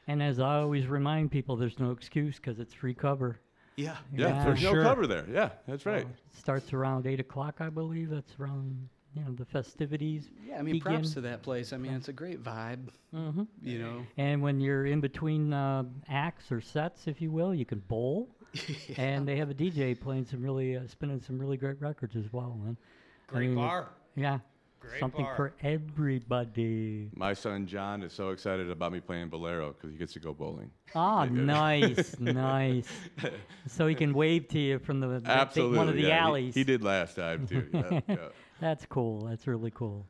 And 0.07 0.23
as 0.23 0.41
I 0.41 0.57
always 0.57 0.87
remind 0.87 1.31
people, 1.31 1.57
there's 1.57 1.79
no 1.79 1.91
excuse 1.93 2.37
because 2.37 2.59
it's 2.59 2.75
free 2.75 2.95
cover. 2.95 3.39
Yeah. 3.77 3.97
Yeah, 4.13 4.29
Yeah. 4.29 4.45
there's 4.45 4.63
no 4.63 4.73
Sure. 4.73 4.83
cover 4.83 5.07
there. 5.07 5.27
Yeah, 5.31 5.51
that's 5.67 5.87
right. 5.87 6.07
Starts 6.33 6.73
around 6.73 7.07
eight 7.07 7.21
o'clock, 7.21 7.57
I 7.61 7.69
believe. 7.71 8.11
That's 8.11 8.35
around 8.39 8.89
you 9.15 9.25
know 9.25 9.33
the 9.33 9.45
festivities. 9.45 10.31
Yeah, 10.47 10.59
I 10.59 10.63
mean, 10.63 10.81
props 10.81 11.15
to 11.15 11.21
that 11.23 11.43
place. 11.43 11.73
I 11.73 11.77
mean, 11.79 11.93
it's 11.95 12.09
a 12.09 12.13
great 12.13 12.43
vibe. 12.43 12.89
hmm 13.13 13.43
You 13.63 13.79
know. 13.81 14.07
And 14.17 14.41
when 14.43 14.61
you're 14.61 14.87
in 14.87 15.01
between 15.01 15.53
uh, 15.53 15.85
acts 16.09 16.53
or 16.53 16.61
sets, 16.61 17.07
if 17.09 17.21
you 17.21 17.31
will, 17.33 17.55
you 17.55 17.65
can 17.65 17.81
bowl. 17.81 18.29
And 18.97 19.27
they 19.29 19.37
have 19.37 19.49
a 19.51 19.55
DJ 19.55 19.99
playing 19.99 20.25
some 20.27 20.43
really, 20.43 20.77
uh, 20.77 20.87
spinning 20.89 21.21
some 21.21 21.39
really 21.39 21.57
great 21.57 21.81
records 21.81 22.17
as 22.17 22.33
well, 22.33 22.57
man. 22.63 22.77
I 23.29 23.33
Great 23.33 23.47
mean, 23.49 23.55
bar. 23.57 23.89
Yeah. 24.17 24.39
Great 24.81 24.99
Something 25.01 25.25
bar. 25.25 25.37
for 25.37 25.53
everybody. 25.63 27.11
My 27.15 27.35
son 27.35 27.67
John 27.67 28.03
is 28.03 28.13
so 28.13 28.31
excited 28.31 28.71
about 28.71 28.93
me 28.93 29.01
playing 29.01 29.29
Bowlero 29.31 29.75
because 29.75 29.91
he 29.93 29.99
gets 29.99 30.13
to 30.15 30.21
go 30.21 30.33
bowling. 30.35 30.71
Ah, 30.95 31.27
nice, 31.27 32.17
nice. 32.19 32.87
So 33.69 33.87
he 33.87 33.95
can 33.95 34.13
wave 34.15 34.49
to 34.49 34.59
you 34.59 34.79
from 34.79 35.01
the, 35.01 35.07
the- 35.21 35.49
the- 35.55 35.69
one 35.77 35.89
of 35.89 35.95
the 35.95 36.03
yeah, 36.03 36.07
he- 36.09 36.13
alleys. 36.13 36.55
He, 36.55 36.65
did 36.65 36.83
last 36.83 37.17
time 37.17 37.47
too. 37.47 37.69
Yeah, 37.73 38.01
yeah. 38.09 38.17
That's 38.61 38.87
cool. 38.87 39.27
That's 39.27 39.47
really 39.47 39.71
cool. 39.71 40.07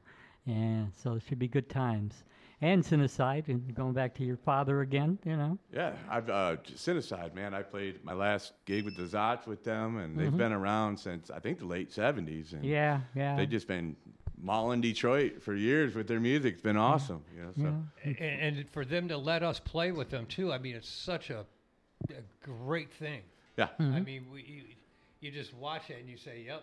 Yeah, 0.46 0.84
so 1.02 1.14
it 1.14 1.22
should 1.28 1.38
be 1.38 1.48
good 1.48 1.68
times. 1.68 2.24
And 2.62 2.84
Cinecyde, 2.84 3.48
and 3.48 3.74
going 3.74 3.94
back 3.94 4.14
to 4.16 4.24
your 4.24 4.36
father 4.36 4.82
again, 4.82 5.18
you 5.24 5.34
know. 5.34 5.58
Yeah, 5.72 5.94
I've 6.10 6.28
uh, 6.28 6.56
Cinecyde, 6.76 7.34
man. 7.34 7.54
I 7.54 7.62
played 7.62 8.04
my 8.04 8.12
last 8.12 8.52
gig 8.66 8.84
with 8.84 8.96
the 8.98 9.04
Zots 9.06 9.46
with 9.46 9.64
them, 9.64 9.96
and 9.96 10.10
Mm-hmm. 10.14 10.20
they've 10.20 10.36
been 10.36 10.52
around 10.52 10.98
since 10.98 11.30
I 11.30 11.38
think 11.40 11.58
the 11.58 11.64
late 11.64 11.90
'70s. 11.90 12.52
And 12.52 12.62
Yeah, 12.64 13.00
yeah. 13.14 13.34
they've 13.36 13.48
just 13.48 13.66
been 13.66 13.96
mauling 14.42 14.80
Detroit 14.80 15.42
for 15.42 15.54
years 15.54 15.94
with 15.94 16.06
their 16.08 16.20
music. 16.20 16.54
It's 16.54 16.62
been 16.62 16.76
awesome, 16.76 17.22
you 17.34 17.42
know. 17.42 17.52
So 17.56 17.62
yeah. 18.04 18.12
And, 18.42 18.56
and 18.58 18.70
for 18.70 18.84
them 18.84 19.08
to 19.08 19.16
let 19.16 19.42
us 19.42 19.60
play 19.60 19.92
with 19.92 20.10
them 20.10 20.26
too, 20.26 20.52
I 20.52 20.58
mean, 20.58 20.76
it's 20.76 20.88
such 20.88 21.30
a, 21.30 21.44
a 22.10 22.22
great 22.42 22.92
thing. 22.92 23.22
yeah, 23.56 23.68
Mm-hmm. 23.78 23.94
I 23.94 24.00
mean, 24.00 24.26
we, 24.32 24.42
you, 24.42 24.62
you 25.20 25.30
just 25.30 25.54
watch 25.54 25.90
it 25.90 25.98
and 26.00 26.08
you 26.08 26.16
say, 26.16 26.44
"Yep, 26.46 26.62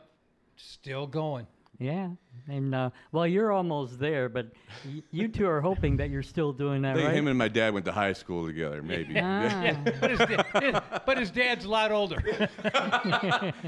still 0.55 1.07
going." 1.07 1.45
Yeah, 1.80 2.10
and 2.48 2.73
uh, 2.73 2.89
well, 3.11 3.27
you're 3.27 3.52
almost 3.52 3.99
there, 3.99 4.30
but 4.30 4.48
y- 4.84 5.03
you 5.11 5.27
two 5.27 5.45
are 5.48 5.61
hoping 5.61 5.95
that 5.98 6.10
you're 6.10 6.23
still 6.23 6.52
doing 6.52 6.84
I 6.84 6.89
that, 6.89 6.95
think 6.95 7.07
right? 7.10 7.15
him 7.15 7.27
and 7.27 7.38
my 7.38 7.48
dad 7.49 7.72
went 7.72 7.85
to 7.85 7.91
high 7.91 8.14
school 8.14 8.48
together, 8.48 8.81
maybe. 8.81 9.14
Ah, 9.19 9.76
But 10.02 10.10
his, 10.10 10.19
da- 10.19 10.81
but 11.06 11.18
his 11.19 11.30
dad's 11.30 11.65
a 11.65 11.69
lot 11.69 11.91
older. 11.91 12.18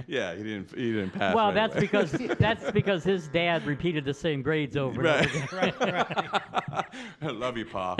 yeah, 0.07 0.33
he 0.35 0.41
didn't. 0.43 0.71
He 0.75 0.91
didn't 0.93 1.11
pass. 1.11 1.35
well, 1.35 1.47
right 1.47 1.53
that's 1.55 1.73
away. 1.73 1.81
because 1.81 2.11
that's 2.39 2.71
because 2.71 3.03
his 3.03 3.27
dad 3.27 3.63
repeated 3.67 4.05
the 4.05 4.13
same 4.13 4.41
grades 4.41 4.75
over 4.75 5.05
and 5.05 5.27
over 5.27 5.55
Right. 5.55 5.75
again. 5.79 6.29
I 7.21 7.27
love 7.29 7.57
you, 7.57 7.65
Pa. 7.65 7.95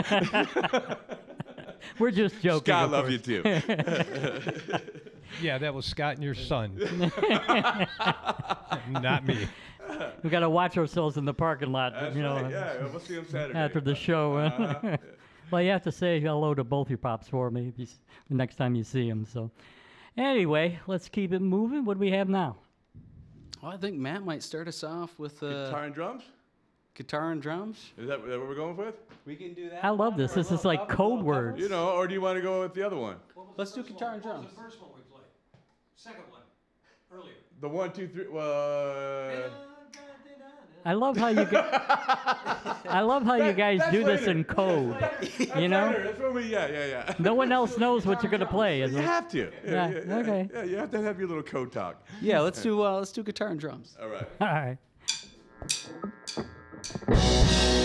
We're 1.99 2.11
just 2.11 2.41
joking. 2.41 2.65
Scott, 2.73 2.85
of 2.85 2.91
love 2.91 3.05
course. 3.05 3.27
you 3.27 3.41
too. 3.43 4.79
yeah, 5.41 5.57
that 5.59 5.73
was 5.73 5.85
Scott 5.85 6.15
and 6.15 6.23
your 6.23 6.33
son. 6.35 6.77
Not 8.89 9.25
me. 9.25 9.47
We 10.23 10.29
got 10.29 10.41
to 10.41 10.49
watch 10.49 10.77
ourselves 10.77 11.17
in 11.17 11.25
the 11.25 11.33
parking 11.33 11.71
lot, 11.71 11.93
That's 11.93 12.15
you 12.15 12.21
know, 12.21 12.35
right. 12.41 12.51
Yeah, 12.51 12.85
we'll 12.85 12.99
see 12.99 13.15
him 13.15 13.25
Saturday. 13.29 13.57
after 13.57 13.79
the 13.81 13.95
show. 13.95 14.37
Uh-huh. 14.37 14.97
well, 15.51 15.61
you 15.61 15.69
have 15.71 15.83
to 15.83 15.91
say 15.91 16.19
hello 16.19 16.53
to 16.53 16.63
both 16.63 16.89
your 16.89 16.97
pops 16.97 17.27
for 17.27 17.49
me 17.49 17.73
you, 17.77 17.87
the 18.29 18.35
next 18.35 18.55
time 18.55 18.75
you 18.75 18.83
see 18.83 19.07
them. 19.09 19.25
So, 19.25 19.51
Anyway, 20.17 20.77
let's 20.87 21.07
keep 21.07 21.31
it 21.31 21.39
moving. 21.41 21.85
What 21.85 21.93
do 21.93 21.99
we 22.01 22.11
have 22.11 22.27
now? 22.27 22.57
Well, 23.61 23.71
I 23.71 23.77
think 23.77 23.95
Matt 23.95 24.23
might 24.23 24.43
start 24.43 24.67
us 24.67 24.83
off 24.83 25.17
with 25.17 25.41
uh, 25.41 25.65
Guitar 25.67 25.83
and 25.85 25.93
drums? 25.95 26.23
guitar 26.93 27.31
and 27.31 27.41
drums. 27.41 27.91
Is 27.97 28.09
that, 28.09 28.27
that 28.27 28.37
what 28.37 28.49
we're 28.49 28.55
going 28.55 28.75
with? 28.75 28.95
We 29.25 29.37
can 29.37 29.53
do 29.53 29.69
that. 29.69 29.85
I 29.85 29.89
love 29.89 30.17
this. 30.17 30.33
This 30.33 30.51
is 30.51 30.65
like 30.65 30.89
code 30.89 31.23
words. 31.23 31.57
You 31.57 31.69
know, 31.69 31.91
or 31.91 32.05
do 32.05 32.13
you 32.13 32.19
want 32.19 32.35
to 32.35 32.41
go 32.41 32.59
with 32.59 32.73
the 32.73 32.83
other 32.83 32.97
one? 32.97 33.15
Let's 33.55 33.71
do 33.71 33.83
guitar 33.83 34.15
and 34.15 34.23
What 34.23 34.31
drums. 34.31 34.45
was 34.47 34.55
the 34.55 34.61
first 34.61 34.81
one 34.81 34.89
we 34.93 35.01
played? 35.09 35.23
Second 35.95 36.23
one, 36.29 36.41
earlier. 37.13 37.35
The 37.61 37.69
one, 37.69 37.93
two, 37.93 38.09
three. 38.09 38.27
Well, 38.27 39.49
I 40.85 40.93
love 40.93 41.17
how 41.17 41.27
you 41.27 41.45
guys. 41.45 41.69
I 42.89 43.01
love 43.01 43.23
how 43.23 43.35
you 43.35 43.53
guys 43.53 43.79
that's 43.79 43.91
do 43.91 44.03
this 44.03 44.21
later. 44.21 44.31
in 44.31 44.43
code. 44.45 44.97
that's 44.99 45.39
You 45.55 45.67
know, 45.67 45.87
later. 45.87 46.03
That's 46.05 46.19
when 46.19 46.33
we. 46.33 46.43
Yeah, 46.43 46.67
yeah, 46.67 46.85
yeah. 46.85 47.13
no 47.19 47.33
one 47.33 47.51
else 47.51 47.77
knows 47.83 48.05
what 48.05 48.23
you're 48.23 48.31
gonna 48.31 48.45
play. 48.45 48.81
Is 48.81 48.91
You 48.93 48.99
it? 48.99 49.03
have 49.03 49.27
to. 49.29 49.51
Yeah, 49.65 49.89
yeah, 49.89 50.15
okay. 50.17 50.49
Yeah, 50.53 50.63
you 50.63 50.77
have 50.77 50.91
to 50.91 51.01
have 51.01 51.19
your 51.19 51.27
little 51.27 51.43
code 51.43 51.71
talk. 51.71 52.01
Yeah, 52.21 52.39
let's 52.39 52.61
do 52.61 52.81
uh, 52.83 52.97
let's 52.97 53.11
do 53.11 53.23
guitar 53.23 53.49
and 53.49 53.59
drums. 53.59 53.97
All 54.01 54.07
right. 54.09 54.27
All 54.41 54.47
right. 54.47 54.77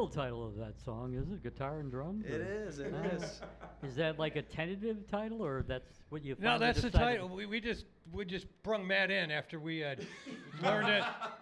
real 0.00 0.08
title 0.08 0.46
of 0.46 0.56
that 0.56 0.80
song, 0.82 1.14
is 1.14 1.30
it? 1.30 1.42
Guitar 1.42 1.78
and 1.80 1.90
drums? 1.90 2.24
It 2.26 2.40
or- 2.40 2.66
is. 2.68 2.78
It 2.78 2.94
is. 3.12 3.40
Is 3.82 3.96
that 3.96 4.18
like 4.18 4.36
a 4.36 4.42
tentative 4.42 5.06
title, 5.10 5.44
or 5.44 5.62
that's 5.66 6.00
what 6.08 6.24
you? 6.24 6.36
No, 6.38 6.50
finally 6.50 6.66
that's 6.66 6.80
the 6.80 6.90
decided? 6.90 7.20
title. 7.20 7.28
We, 7.28 7.44
we 7.46 7.60
just 7.60 7.84
we 8.12 8.24
just 8.24 8.46
brung 8.62 8.86
Matt 8.86 9.10
in 9.10 9.30
after 9.30 9.60
we 9.60 9.78
had 9.78 10.06
learned 10.62 10.88
it. 10.88 11.04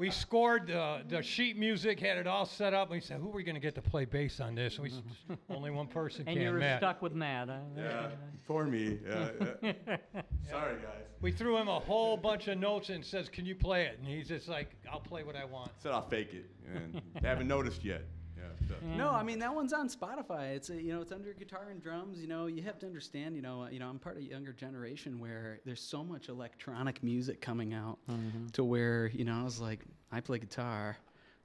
We 0.00 0.10
scored 0.10 0.66
the 0.68 1.02
the 1.06 1.22
sheet 1.22 1.58
music, 1.58 2.00
had 2.00 2.16
it 2.16 2.26
all 2.26 2.46
set 2.46 2.72
up. 2.72 2.90
We 2.90 3.00
said, 3.00 3.20
"Who 3.20 3.28
are 3.28 3.32
we 3.34 3.42
going 3.42 3.54
to 3.54 3.60
get 3.60 3.74
to 3.74 3.82
play 3.82 4.06
bass 4.06 4.40
on 4.40 4.54
this?" 4.54 4.76
And 4.78 4.84
we 4.84 4.88
s- 4.90 5.02
only 5.50 5.70
one 5.70 5.88
person 5.88 6.24
And 6.26 6.36
can. 6.38 6.42
you 6.42 6.52
were 6.52 6.58
Matt. 6.58 6.80
stuck 6.80 7.02
with 7.02 7.12
Matt. 7.12 7.48
Huh? 7.50 7.58
Yeah, 7.76 8.08
for 8.46 8.64
me. 8.64 8.98
Yeah, 9.06 9.28
yeah. 9.62 9.72
Sorry, 10.50 10.76
guys. 10.76 11.04
We 11.20 11.30
threw 11.30 11.58
him 11.58 11.68
a 11.68 11.78
whole 11.78 12.16
bunch 12.16 12.48
of 12.48 12.56
notes 12.56 12.88
and 12.88 13.04
says, 13.04 13.28
"Can 13.28 13.44
you 13.44 13.54
play 13.54 13.84
it?" 13.84 13.98
And 13.98 14.08
he's 14.08 14.28
just 14.28 14.48
like, 14.48 14.70
"I'll 14.90 15.00
play 15.00 15.22
what 15.22 15.36
I 15.36 15.44
want." 15.44 15.70
Said 15.82 15.92
I'll 15.92 16.08
fake 16.08 16.32
it, 16.32 16.46
and 16.74 17.02
they 17.20 17.28
haven't 17.28 17.48
noticed 17.48 17.84
yet. 17.84 18.04
Yeah. 18.36 18.68
So. 18.68 18.74
No, 18.96 19.10
I 19.10 19.22
mean 19.22 19.38
that 19.40 19.54
one's 19.54 19.72
on 19.72 19.88
Spotify. 19.88 20.54
It's 20.54 20.70
a, 20.70 20.80
you 20.80 20.92
know 20.92 21.00
it's 21.00 21.12
under 21.12 21.32
guitar 21.32 21.68
and 21.70 21.82
drums. 21.82 22.20
You 22.20 22.28
know 22.28 22.46
you 22.46 22.62
have 22.62 22.78
to 22.80 22.86
understand. 22.86 23.36
You 23.36 23.42
know 23.42 23.62
uh, 23.62 23.70
you 23.70 23.78
know 23.78 23.88
I'm 23.88 23.98
part 23.98 24.16
of 24.16 24.22
a 24.22 24.26
younger 24.26 24.52
generation 24.52 25.18
where 25.18 25.60
there's 25.64 25.82
so 25.82 26.04
much 26.04 26.28
electronic 26.28 27.02
music 27.02 27.40
coming 27.40 27.74
out 27.74 27.98
mm-hmm. 28.10 28.46
to 28.52 28.64
where 28.64 29.06
you 29.08 29.24
know 29.24 29.40
I 29.40 29.44
was 29.44 29.60
like 29.60 29.80
I 30.12 30.20
play 30.20 30.38
guitar, 30.38 30.96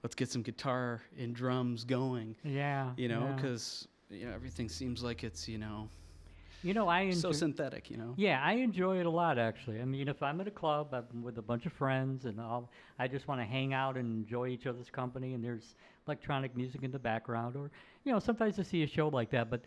let's 0.03 0.15
get 0.15 0.29
some 0.29 0.41
guitar 0.41 1.01
and 1.17 1.35
drums 1.35 1.83
going. 1.83 2.35
Yeah. 2.43 2.91
You 2.97 3.07
know 3.07 3.25
yeah. 3.25 3.33
because 3.33 3.87
you 4.09 4.25
know 4.25 4.33
everything 4.33 4.69
seems 4.69 5.03
like 5.03 5.23
it's 5.23 5.47
you 5.47 5.57
know 5.57 5.89
you 6.65 6.73
know 6.73 6.87
I 6.87 7.11
so 7.11 7.31
synthetic. 7.31 7.91
You 7.91 7.97
know. 7.97 8.15
Yeah, 8.17 8.41
I 8.43 8.53
enjoy 8.53 8.99
it 8.99 9.05
a 9.05 9.09
lot 9.09 9.37
actually. 9.37 9.79
I 9.79 9.85
mean, 9.85 10.07
if 10.07 10.23
I'm 10.23 10.41
at 10.41 10.47
a 10.47 10.51
club, 10.51 10.93
I'm 10.93 11.21
with 11.21 11.37
a 11.37 11.41
bunch 11.41 11.67
of 11.67 11.73
friends, 11.73 12.25
and 12.25 12.41
I'll, 12.41 12.71
I 12.97 13.07
just 13.07 13.27
want 13.27 13.39
to 13.39 13.45
hang 13.45 13.73
out 13.73 13.97
and 13.97 14.23
enjoy 14.23 14.47
each 14.47 14.65
other's 14.65 14.89
company, 14.89 15.35
and 15.35 15.43
there's 15.43 15.75
electronic 16.07 16.56
music 16.56 16.84
in 16.84 16.91
the 16.91 16.99
background, 16.99 17.56
or 17.56 17.72
you 18.03 18.11
know, 18.11 18.19
sometimes 18.19 18.60
I 18.60 18.64
see 18.64 18.84
a 18.84 18.88
show 18.88 19.07
like 19.07 19.30
that. 19.32 19.49
But 19.49 19.61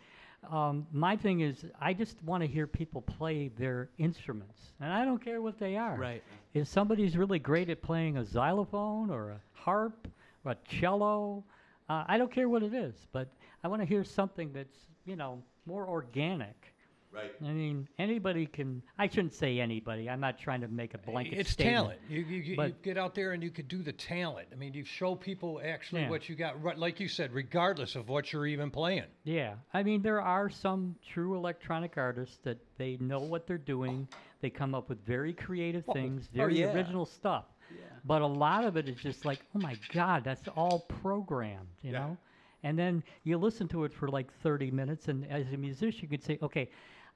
um, 0.51 0.87
my 0.93 1.17
thing 1.17 1.41
is, 1.41 1.65
I 1.81 1.93
just 1.93 2.23
want 2.23 2.43
to 2.43 2.47
hear 2.47 2.67
people 2.67 3.03
play 3.03 3.49
their 3.59 3.91
instruments, 3.99 4.73
and 4.81 4.93
I 4.93 5.05
don't 5.05 5.23
care 5.23 5.43
what 5.43 5.59
they 5.59 5.77
are. 5.77 5.97
Right. 5.97 6.23
If 6.55 6.69
somebody's 6.69 7.17
really 7.17 7.39
great 7.39 7.71
at 7.71 7.83
playing 7.83 8.17
a 8.17 8.25
xylophone 8.25 9.11
or 9.11 9.31
a 9.31 9.41
harp 9.53 10.09
or 10.45 10.53
a 10.53 10.57
cello, 10.69 11.45
uh, 11.89 12.05
I 12.07 12.19
don't 12.19 12.31
care 12.31 12.49
what 12.49 12.63
it 12.63 12.75
is, 12.75 12.95
but 13.13 13.29
I 13.65 13.69
want 13.69 13.83
to 13.83 13.87
hear 13.87 14.05
something 14.05 14.53
that's 14.53 14.79
you 15.05 15.17
know 15.17 15.43
more 15.67 15.87
organic. 15.87 16.68
Right. 17.13 17.33
I 17.43 17.53
mean, 17.53 17.89
anybody 17.99 18.47
can. 18.47 18.83
I 18.99 19.09
shouldn't 19.09 19.33
say 19.35 19.61
anybody. 19.61 20.11
I'm 20.11 20.21
not 20.21 20.39
trying 20.39 20.61
to 20.61 20.69
make 20.69 20.93
a 20.95 20.99
blanket 20.99 21.39
It's 21.39 21.51
statement. 21.51 21.77
It's 21.77 21.81
talent. 21.81 22.01
You, 22.09 22.21
you, 22.21 22.43
you, 22.43 22.63
you 22.63 22.75
get 22.83 22.99
out 22.99 23.15
there 23.15 23.33
and 23.33 23.43
you 23.43 23.51
could 23.51 23.67
do 23.67 23.83
the 23.83 23.93
talent. 23.93 24.49
I 24.53 24.57
mean, 24.57 24.75
you 24.75 24.85
show 24.85 25.15
people 25.15 25.61
actually 25.65 26.03
Yeah. 26.03 26.11
what 26.11 26.29
you 26.29 26.37
got. 26.37 26.79
Like 26.79 27.01
you 27.01 27.09
said, 27.09 27.33
regardless 27.33 27.97
of 27.97 28.09
what 28.09 28.33
you're 28.33 28.47
even 28.47 28.71
playing. 28.71 29.05
Yeah, 29.25 29.55
I 29.73 29.83
mean, 29.83 30.03
there 30.03 30.21
are 30.21 30.51
some 30.51 30.97
true 31.07 31.35
electronic 31.35 31.97
artists 31.97 32.39
that 32.45 32.59
they 32.77 32.99
know 33.01 33.21
what 33.21 33.47
they're 33.47 33.57
doing. 33.59 34.07
They 34.41 34.51
come 34.51 34.75
up 34.75 34.89
with 34.89 35.05
very 35.07 35.33
creative 35.33 35.85
oh, 35.89 35.93
things, 35.95 36.29
oh, 36.33 36.37
very 36.37 36.61
yeah. 36.61 36.73
original 36.73 37.07
stuff. 37.07 37.45
Yeah. 37.75 37.85
But 38.05 38.23
a 38.23 38.27
lot 38.27 38.65
of 38.65 38.77
it 38.77 38.89
is 38.89 38.97
just 38.97 39.25
like, 39.25 39.41
oh 39.55 39.59
my 39.59 39.77
God, 39.93 40.25
that's 40.25 40.47
all 40.57 40.81
programmed, 41.03 41.69
you 41.83 41.93
Yeah. 41.93 41.99
know? 42.01 42.17
And 42.65 42.77
then 42.79 43.05
you 43.23 43.39
listen 43.39 43.69
to 43.69 43.85
it 43.85 43.93
for 43.95 44.09
like 44.09 44.33
30 44.43 44.73
minutes, 44.73 45.07
and 45.09 45.25
as 45.31 45.53
a 45.53 45.57
musician, 45.57 46.01
you 46.03 46.09
could 46.09 46.25
say, 46.25 46.39
okay, 46.43 46.69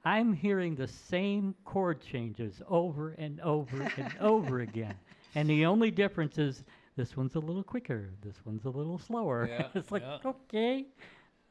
I'm 0.05 0.33
hearing 0.33 0.75
the 0.75 0.87
same 0.87 1.55
chord 1.65 2.01
changes 2.01 2.61
over 2.67 3.11
and 3.11 3.39
over 3.41 3.89
and 3.97 4.13
over 4.19 4.59
again. 4.59 4.95
And 5.35 5.49
the 5.49 5.65
only 5.65 5.91
difference 5.91 6.37
is 6.37 6.63
this 6.95 7.15
one's 7.17 7.35
a 7.35 7.39
little 7.39 7.63
quicker, 7.63 8.09
this 8.21 8.35
one's 8.45 8.65
a 8.65 8.69
little 8.69 8.99
slower. 8.99 9.47
Yeah, 9.49 9.67
it's 9.75 9.91
like, 9.91 10.03
yeah. 10.03 10.17
okay. 10.25 10.85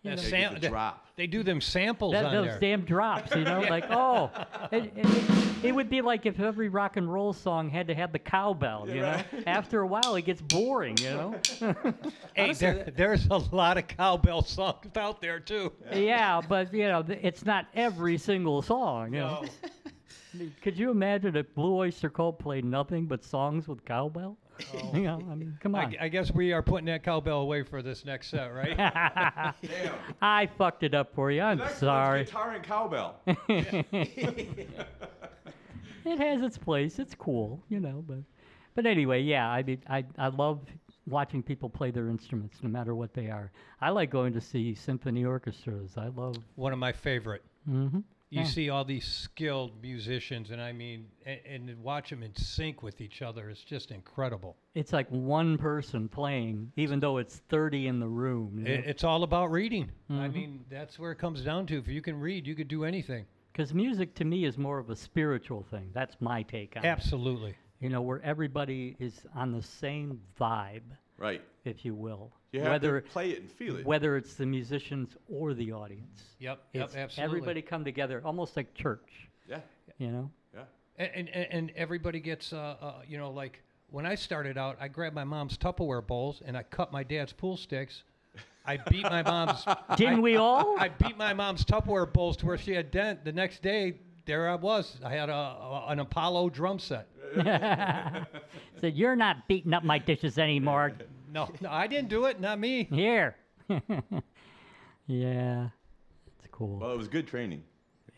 You 0.02 0.10
That 0.10 0.16
know. 0.16 0.22
They 0.22 0.28
sam- 0.30 0.54
the 0.60 0.68
drop. 0.68 1.06
They 1.16 1.26
do 1.26 1.42
them 1.42 1.60
samples 1.60 2.12
That, 2.14 2.24
on 2.24 2.32
those 2.32 2.46
there. 2.46 2.58
damn 2.58 2.80
drops, 2.86 3.34
you 3.36 3.44
know, 3.44 3.60
like 3.70 3.84
oh, 3.90 4.30
it, 4.72 4.90
it, 4.96 5.06
it 5.62 5.74
would 5.74 5.90
be 5.90 6.00
like 6.00 6.24
if 6.24 6.40
every 6.40 6.70
rock 6.70 6.96
and 6.96 7.12
roll 7.12 7.34
song 7.34 7.68
had 7.68 7.86
to 7.88 7.94
have 7.94 8.12
the 8.12 8.18
cowbell, 8.18 8.88
you 8.88 9.02
know. 9.02 9.20
After 9.46 9.82
a 9.82 9.86
while, 9.86 10.14
it 10.16 10.22
gets 10.22 10.40
boring, 10.40 10.96
you 10.96 11.10
know. 11.10 11.34
hey, 11.60 11.74
Honestly, 12.38 12.66
there, 12.66 12.92
there's 12.96 13.26
a 13.26 13.36
lot 13.54 13.76
of 13.76 13.86
cowbell 13.88 14.42
songs 14.42 14.86
out 14.96 15.20
there 15.20 15.38
too. 15.38 15.70
yeah, 15.92 16.40
but 16.40 16.72
you 16.72 16.88
know, 16.88 17.02
th- 17.02 17.20
it's 17.22 17.44
not 17.44 17.66
every 17.74 18.16
single 18.16 18.62
song, 18.62 19.12
you 19.12 19.20
know. 19.20 19.44
Could 20.62 20.78
you 20.78 20.90
imagine 20.90 21.36
if 21.36 21.54
Blue 21.54 21.74
Oyster 21.76 22.08
Cult 22.08 22.38
played 22.38 22.64
nothing 22.64 23.04
but 23.04 23.22
songs 23.22 23.68
with 23.68 23.84
cowbell? 23.84 24.38
You 24.94 25.02
know, 25.02 25.20
I 25.30 25.34
mean, 25.34 25.56
come 25.60 25.74
on. 25.74 25.94
I 26.00 26.08
guess 26.08 26.30
we 26.32 26.52
are 26.52 26.62
putting 26.62 26.86
that 26.86 27.02
cowbell 27.02 27.40
away 27.40 27.62
for 27.62 27.82
this 27.82 28.04
next 28.04 28.28
set, 28.28 28.46
right? 28.54 28.76
Damn. 28.76 29.94
I 30.22 30.46
fucked 30.58 30.82
it 30.82 30.94
up 30.94 31.14
for 31.14 31.30
you. 31.30 31.42
I'm 31.42 31.58
Next 31.58 31.70
one's 31.72 31.80
sorry. 31.80 32.24
Guitar 32.24 32.52
and 32.52 32.62
cowbell. 32.64 33.20
it 36.06 36.18
has 36.18 36.42
its 36.42 36.58
place. 36.58 36.98
It's 36.98 37.14
cool, 37.14 37.62
you 37.68 37.80
know. 37.80 38.04
But, 38.06 38.18
but 38.74 38.86
anyway, 38.86 39.22
yeah. 39.22 39.48
I 39.48 39.62
mean, 39.62 39.82
I 39.88 40.04
I 40.18 40.28
love 40.28 40.60
watching 41.06 41.42
people 41.42 41.68
play 41.68 41.90
their 41.90 42.08
instruments, 42.08 42.58
no 42.62 42.68
matter 42.68 42.94
what 42.94 43.14
they 43.14 43.28
are. 43.28 43.50
I 43.80 43.90
like 43.90 44.10
going 44.10 44.32
to 44.34 44.40
see 44.40 44.74
symphony 44.74 45.24
orchestras. 45.24 45.92
I 45.96 46.08
love. 46.08 46.36
One 46.54 46.72
of 46.72 46.78
my 46.78 46.92
favorite. 46.92 47.42
hmm 47.66 48.00
You 48.32 48.40
Yeah. 48.40 48.46
see 48.46 48.70
all 48.70 48.82
these 48.86 49.04
skilled 49.04 49.82
musicians, 49.82 50.52
and 50.52 50.60
I 50.62 50.72
mean, 50.72 51.06
and, 51.26 51.68
and 51.68 51.82
watch 51.84 52.08
them 52.08 52.22
in 52.22 52.34
sync 52.34 52.82
with 52.82 53.02
each 53.02 53.20
other. 53.20 53.50
It's 53.50 53.62
just 53.62 53.90
incredible. 53.90 54.56
It's 54.74 54.90
like 54.90 55.06
one 55.10 55.58
person 55.58 56.08
playing, 56.08 56.72
even 56.76 56.98
though 56.98 57.18
it's 57.18 57.40
thirty 57.50 57.88
in 57.88 58.00
the 58.00 58.08
room. 58.08 58.64
It, 58.66 58.86
it's 58.86 59.04
all 59.04 59.22
about 59.22 59.50
reading. 59.50 59.90
I 60.08 60.12
Mhm. 60.28 60.32
mean, 60.32 60.64
that's 60.70 60.98
where 60.98 61.12
it 61.12 61.16
comes 61.18 61.42
down 61.42 61.66
to. 61.66 61.76
If 61.76 61.88
you 61.88 62.00
can 62.00 62.18
read, 62.18 62.46
you 62.46 62.54
could 62.54 62.68
do 62.68 62.84
anything. 62.84 63.26
Because 63.52 63.74
music 63.74 64.14
to 64.14 64.24
me 64.24 64.46
is 64.46 64.56
more 64.56 64.78
of 64.78 64.88
a 64.88 64.96
spiritual 64.96 65.62
thing. 65.64 65.90
That's 65.92 66.18
my 66.18 66.42
take 66.42 66.74
on 66.78 66.86
it. 66.86 66.88
Absolutely. 66.88 67.54
You 67.80 67.90
know, 67.90 68.00
where 68.00 68.22
everybody 68.22 68.96
is 68.98 69.26
on 69.34 69.52
the 69.52 69.60
same 69.62 70.22
vibe, 70.40 70.96
Right. 71.18 71.42
if 71.66 71.84
you 71.84 71.94
will. 71.94 72.32
You 72.52 72.60
have 72.60 72.70
whether 72.70 73.00
to 73.00 73.08
play 73.08 73.30
it 73.30 73.40
and 73.40 73.50
feel 73.50 73.76
it. 73.78 73.86
whether 73.86 74.16
it's 74.16 74.34
the 74.34 74.44
musicians 74.44 75.16
or 75.28 75.54
the 75.54 75.72
audience. 75.72 76.22
Yep. 76.38 76.60
Yep. 76.74 76.84
It's 76.84 76.96
absolutely. 76.96 77.38
Everybody 77.38 77.62
come 77.62 77.82
together, 77.82 78.20
almost 78.24 78.56
like 78.56 78.74
church. 78.74 79.28
Yeah. 79.48 79.60
You 79.98 80.10
know. 80.10 80.30
Yeah. 80.54 80.64
And, 80.98 81.30
and, 81.30 81.46
and 81.50 81.72
everybody 81.74 82.20
gets, 82.20 82.52
uh, 82.52 82.76
uh, 82.80 82.92
you 83.08 83.16
know, 83.16 83.30
like 83.30 83.62
when 83.90 84.04
I 84.04 84.14
started 84.14 84.58
out, 84.58 84.76
I 84.80 84.88
grabbed 84.88 85.14
my 85.14 85.24
mom's 85.24 85.56
Tupperware 85.56 86.06
bowls 86.06 86.42
and 86.44 86.56
I 86.56 86.62
cut 86.62 86.92
my 86.92 87.02
dad's 87.02 87.32
pool 87.32 87.56
sticks. 87.56 88.02
I 88.66 88.76
beat 88.76 89.04
my 89.04 89.22
mom's. 89.22 89.64
Didn't 89.96 90.18
I- 90.18 90.20
we 90.20 90.36
all? 90.36 90.78
I 90.78 90.88
beat 90.88 91.16
my 91.16 91.32
mom's 91.32 91.64
Tupperware 91.64 92.12
bowls 92.12 92.36
to 92.38 92.46
where 92.46 92.58
she 92.58 92.72
had 92.72 92.90
dent. 92.90 93.24
The 93.24 93.32
next 93.32 93.62
day, 93.62 93.94
there 94.26 94.48
I 94.50 94.56
was. 94.56 94.98
I 95.02 95.10
had 95.10 95.30
a, 95.30 95.34
a 95.34 95.86
an 95.88 96.00
Apollo 96.00 96.50
drum 96.50 96.78
set. 96.78 97.08
Said 98.80 98.94
you're 98.94 99.16
not 99.16 99.48
beating 99.48 99.72
up 99.72 99.84
my 99.84 99.98
dishes 99.98 100.38
anymore. 100.38 100.92
No, 101.32 101.48
no, 101.62 101.70
I 101.70 101.86
didn't 101.86 102.10
do 102.10 102.26
it. 102.26 102.40
Not 102.40 102.58
me. 102.60 102.84
Here. 102.84 103.36
yeah, 105.06 105.68
it's 106.38 106.48
cool. 106.50 106.78
Well, 106.78 106.92
it 106.92 106.96
was 106.98 107.08
good 107.08 107.26
training. 107.26 107.62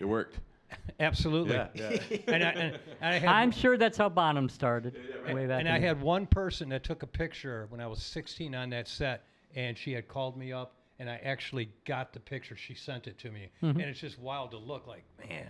It 0.01 0.05
worked. 0.05 0.41
Absolutely. 1.01 1.55
Yeah. 1.55 1.69
yeah. 1.75 1.99
And 2.27 2.43
I, 2.45 2.49
and 2.51 2.79
I 3.01 3.13
had, 3.15 3.29
I'm 3.29 3.51
sure 3.53 3.77
that's 3.77 3.97
how 3.97 4.09
Bonham 4.09 4.49
started. 4.49 4.95
Way 5.33 5.47
back 5.47 5.61
and 5.61 5.69
in 5.69 5.75
I 5.75 5.79
had 5.79 6.01
one 6.03 6.27
person 6.27 6.69
that 6.71 6.83
took 6.83 7.03
a 7.03 7.07
picture 7.07 7.67
when 7.71 7.81
I 7.81 7.87
was 7.87 8.03
16 8.03 8.55
on 8.55 8.71
that 8.71 8.89
set, 8.89 9.25
and 9.55 9.79
she 9.79 9.93
had 9.93 10.09
called 10.09 10.37
me 10.37 10.53
up, 10.53 10.75
and 10.99 11.09
I 11.09 11.21
actually 11.25 11.71
got 11.87 12.13
the 12.13 12.21
picture. 12.21 12.57
She 12.57 12.75
sent 12.75 13.07
it 13.07 13.19
to 13.19 13.31
me, 13.31 13.51
Mm-hmm. 13.63 13.79
and 13.81 13.89
it's 13.89 14.01
just 14.01 14.19
wild 14.19 14.51
to 14.51 14.59
look 14.59 14.87
like, 14.89 15.05
man. 15.29 15.47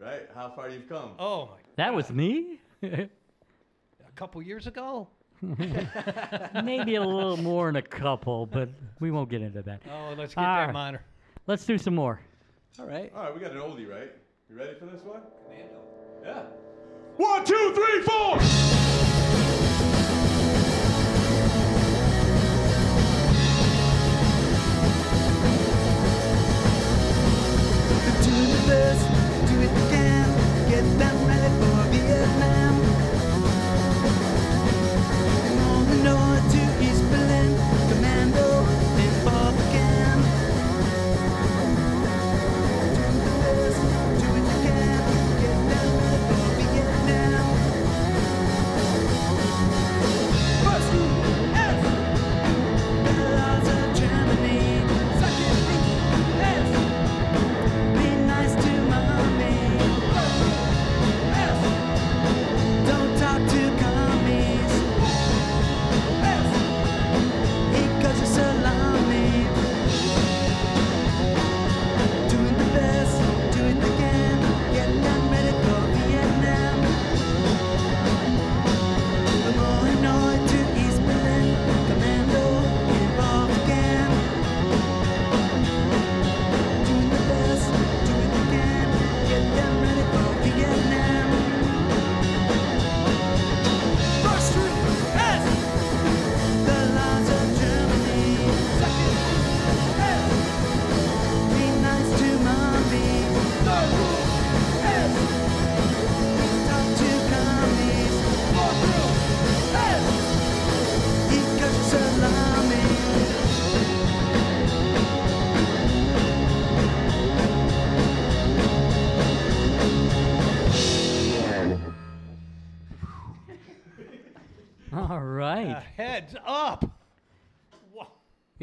Right? 0.00 0.28
How 0.34 0.50
far 0.50 0.68
you've 0.68 0.88
come. 0.88 1.12
Oh 1.18 1.46
my! 1.46 1.58
that 1.76 1.94
was 1.94 2.10
me. 2.10 2.58
A 2.82 3.08
couple 4.16 4.42
years 4.42 4.66
ago. 4.66 5.08
Maybe 6.64 6.94
a 6.96 7.02
little 7.04 7.36
more 7.36 7.66
than 7.66 7.76
a 7.76 7.82
couple, 7.82 8.46
but 8.46 8.68
we 9.00 9.10
won't 9.10 9.28
get 9.28 9.42
into 9.42 9.62
that. 9.62 9.82
Oh, 9.90 10.14
let's 10.16 10.34
get 10.34 10.44
All 10.44 10.56
that 10.56 10.64
right. 10.66 10.72
monitor. 10.72 11.04
Let's 11.46 11.64
do 11.64 11.78
some 11.78 11.94
more. 11.94 12.20
All 12.80 12.86
right. 12.86 13.12
All 13.14 13.22
right, 13.24 13.34
we 13.34 13.40
got 13.40 13.52
an 13.52 13.58
oldie, 13.58 13.88
right? 13.88 14.12
You 14.50 14.56
ready 14.56 14.74
for 14.78 14.86
this 14.86 15.02
one? 15.02 15.20
Yeah. 16.24 16.42
One, 17.16 17.44
two, 17.44 17.72
three, 17.74 18.02
four. 18.02 18.75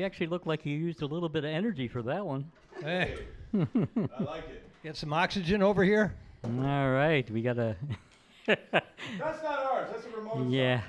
You 0.03 0.07
actually 0.07 0.27
look 0.27 0.45
like 0.45 0.65
you 0.65 0.75
used 0.77 1.01
a 1.01 1.05
little 1.05 1.29
bit 1.29 1.45
of 1.45 1.49
energy 1.49 1.87
for 1.87 2.01
that 2.01 2.25
one. 2.25 2.51
Hey, 2.81 3.15
I 3.53 4.23
like 4.25 4.49
it. 4.49 4.65
get 4.83 4.97
some 4.97 5.13
oxygen 5.13 5.63
over 5.63 5.81
here. 5.81 6.13
All 6.43 6.89
right, 6.91 7.25
we 7.31 7.41
got 7.41 7.57
a 7.57 7.77
That's 8.45 9.41
not 9.41 9.59
ours. 9.71 9.87
That's 9.93 10.05
a 10.05 10.09
remote. 10.17 10.49
yeah. 10.49 10.81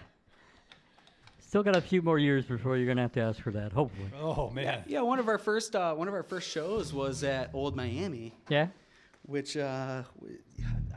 Still 1.39 1.63
got 1.63 1.77
a 1.77 1.81
few 1.81 2.03
more 2.03 2.19
years 2.19 2.45
before 2.45 2.77
you're 2.77 2.89
gonna 2.89 3.03
have 3.03 3.13
to 3.13 3.21
ask 3.21 3.41
for 3.41 3.53
that. 3.53 3.71
Hopefully. 3.73 4.09
Oh 4.21 4.51
man. 4.51 4.83
Yeah, 4.89 5.03
one 5.03 5.21
of 5.21 5.29
our 5.29 5.39
first 5.39 5.77
uh, 5.77 5.95
one 5.95 6.09
of 6.09 6.15
our 6.15 6.25
first 6.25 6.51
shows 6.51 6.93
was 6.93 7.23
at 7.23 7.51
Old 7.55 7.77
Miami, 7.77 8.35
Yeah. 8.49 8.67
which 9.27 9.57
uh, 9.57 10.03
w- 10.19 10.39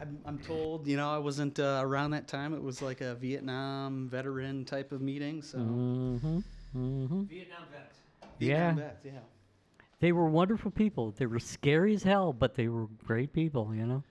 I'm, 0.02 0.18
I'm 0.26 0.40
told 0.40 0.88
you 0.88 0.98
know 0.98 1.12
I 1.12 1.20
wasn't 1.20 1.60
uh, 1.60 1.82
around 1.84 2.10
that 2.12 2.28
time. 2.28 2.56
It 2.56 2.64
was 2.64 2.82
like 2.82 3.02
a 3.02 3.14
Vietnam 3.14 4.08
veteran 4.10 4.66
type 4.66 4.92
of 4.92 5.02
meeting. 5.02 5.44
So 5.44 5.60
Mm-hmm. 5.60 6.38
Mm-hmm. 6.76 7.24
Vietnam 7.26 7.62
vets. 7.72 7.97
Vietnam 8.40 8.78
Yeah. 8.78 8.84
vets, 8.84 9.06
yeah. 9.06 9.12
They 10.00 10.12
were 10.12 10.30
wonderful 10.30 10.72
people. 10.72 11.12
They 11.12 11.26
were 11.26 11.40
scary 11.40 11.94
as 11.94 12.04
hell, 12.04 12.32
but 12.34 12.54
they 12.56 12.68
were 12.68 12.88
great 13.06 13.34
people, 13.34 13.74
you 13.74 13.86
know. 13.86 14.04